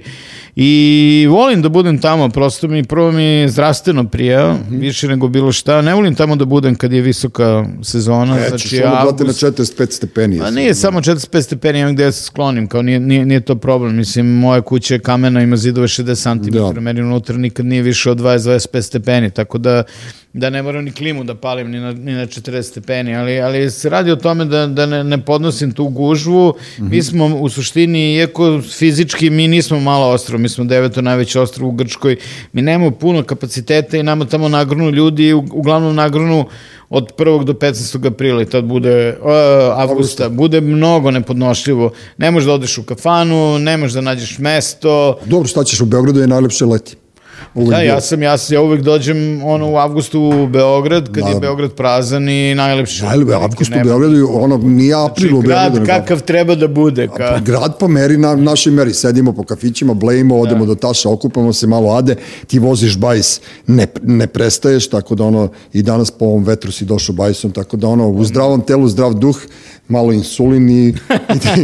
[0.55, 4.79] i volim da budem tamo, prosto mi prvo mi zdravstveno prija, mm -hmm.
[4.79, 5.81] više nego bilo šta.
[5.81, 8.39] Ne volim tamo da budem kad je visoka sezona.
[8.39, 9.43] E, znači, ćeš ono avgust...
[9.43, 10.41] na 45 stepeni.
[10.41, 13.55] A nije samo 45 stepeni, imam gde ja se sklonim, kao nije, nije, nije to
[13.55, 13.95] problem.
[13.95, 16.81] Mislim, moja kuća je kamena, ima zidove 60 cm, da.
[16.81, 19.83] meni unutra nikad nije više od 20-25 stepeni, tako da
[20.33, 23.71] da ne moram ni klimu da palim ni na, ni na 40 stepeni, ali, ali
[23.71, 26.49] se radi o tome da, da ne, ne podnosim tu gužvu.
[26.49, 26.89] Mm -hmm.
[26.89, 31.69] Mi smo u suštini, iako fizički mi nismo malo ostrovo, mi smo deveto najveće ostrovo
[31.69, 32.15] u Grčkoj,
[32.53, 36.45] mi nemamo puno kapaciteta i nama tamo nagrunu ljudi, uglavnom nagrunu
[36.89, 37.43] od 1.
[37.43, 38.07] do 15.
[38.07, 39.29] aprila i tad bude uh,
[39.75, 41.91] avgusta, bude mnogo nepodnošljivo.
[42.17, 45.19] Ne možeš da odeš u kafanu, ne možeš da nađeš mesto.
[45.25, 46.95] Dobro, šta ćeš u Beogradu je najlepše leti.
[47.53, 51.23] Uvijek da, ja sam, ja, sam, ja uvijek dođem ono, u avgustu u Beograd, kad
[51.23, 51.29] da.
[51.29, 53.05] je Beograd prazan i najlepše.
[53.05, 55.85] Najlepše, avgust u Beogradu, ono, nije april znači, u Beogradu.
[55.85, 57.07] Grad kakav treba da bude.
[57.07, 57.29] Ka...
[57.33, 60.41] Pa, grad po meri, na našoj meri, sedimo po kafićima, blejimo, da.
[60.41, 60.73] odemo da.
[60.73, 62.15] do taša, okupamo se malo ade,
[62.47, 66.85] ti voziš bajs, ne, ne prestaješ, tako da ono, i danas po ovom vetru si
[66.85, 69.37] došao bajsom, tako da ono, u zdravom telu, zdrav duh,
[69.87, 70.93] malo insulin i, i,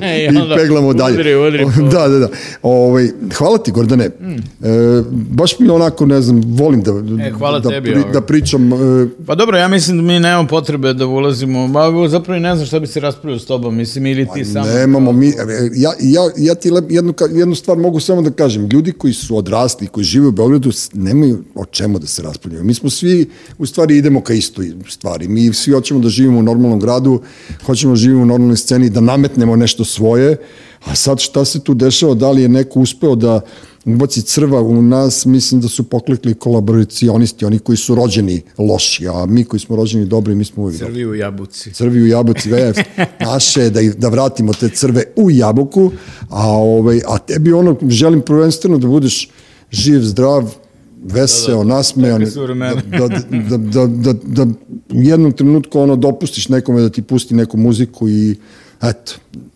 [0.04, 1.14] i, i peglamo dalje.
[1.14, 2.28] Udri, udri, da, da, da.
[2.62, 4.08] Ovaj, hvala ti, Gordane.
[4.08, 4.34] Mm.
[4.34, 6.92] E, baš mi onako, ne znam, volim da,
[7.24, 8.74] e, hvala da, tebi, pri, da pričam.
[8.74, 8.80] Uh,
[9.26, 12.80] pa dobro, ja mislim da mi nemamo potrebe da ulazimo, ba, zapravo ne znam šta
[12.80, 14.66] bi se raspravio s tobom, mislim, ili ti pa samo...
[14.66, 15.34] Nemamo, mi,
[15.76, 19.88] ja, ja, ja ti jednu, jednu stvar mogu samo da kažem, ljudi koji su odrasli,
[19.88, 22.64] koji žive u Beogradu, nemaju o čemu da se raspravljaju.
[22.64, 25.28] Mi smo svi, u stvari, idemo ka istoj stvari.
[25.28, 27.22] Mi svi hoćemo da živimo u normalnom gradu,
[27.66, 30.38] hoćemo da živimo u normalnoj sceni, da nametnemo nešto svoje,
[30.86, 33.42] a sad šta se tu dešava, da li je neko uspeo da
[33.86, 39.26] ubaci crva u nas, mislim da su poklekli kolaboracionisti, oni koji su rođeni loši, a
[39.26, 41.74] mi koji smo rođeni dobri, mi smo uvijek Crvi u jabuci.
[41.74, 42.74] Crvi u jabuci, da je.
[43.32, 45.92] Naše, da, da vratimo te crve u jabuku,
[46.30, 49.30] a, ovaj, a tebi ono, želim prvenstveno da budeš
[49.72, 50.56] živ, zdrav,
[51.04, 54.46] veseo, da, da, nasmejan, da, da, da, da, da
[54.94, 58.36] u jednom trenutku ono dopustiš nekome da ti pusti neku muziku i
[58.82, 59.14] eto,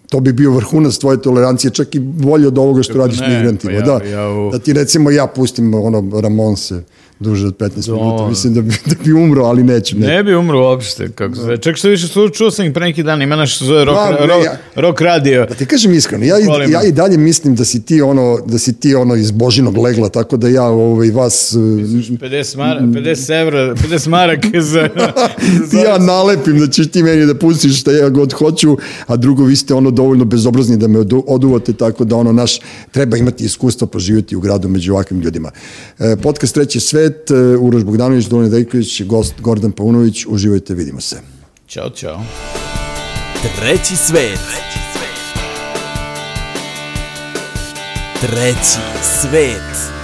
[0.10, 3.27] to bi bio vrhunac tvoje tolerancije, čak i bolje od ovoga što Kako radiš ne,
[3.27, 3.73] migrantima.
[3.73, 4.52] Pa ja, da, ja u...
[4.52, 6.84] da ti recimo ja pustim ono Ramonse,
[7.19, 7.95] duže od 15 Do...
[7.95, 8.29] minuta.
[8.29, 9.97] Mislim da bi, da bi umro, ali neću.
[9.97, 11.09] Ne, ne bi umro uopšte.
[11.09, 13.85] Kako se, čak što više čuo sam ih pre neki dan, ima naš što zove
[13.85, 15.45] rock, da, rock, ja, rock radio.
[15.45, 18.57] Da ti kažem iskreno, ja, i, ja i dalje mislim da si ti ono, da
[18.57, 21.53] si ti ono iz Božinog legla, tako da ja ovaj, vas...
[21.53, 24.89] 50, mara, 50 evra, 50 marak za,
[25.71, 25.79] za...
[25.79, 28.77] ja nalepim da ćeš ti meni da pustiš šta ja god hoću,
[29.07, 32.59] a drugo vi ste ono dovoljno bezobrazni da me oduvate, tako da ono naš,
[32.91, 35.51] treba imati iskustvo poživjeti u gradu među ovakvim ljudima.
[35.99, 41.02] E, podcast Treći svet svet, e, Uroš Bogdanović, Dolin Dejković, gost Gordan Paunović, uživajte, vidimo
[41.02, 41.22] se.
[41.68, 42.22] Ćao, čao.
[43.41, 44.40] Treći svet.
[48.22, 48.80] Treći
[49.22, 49.98] svet.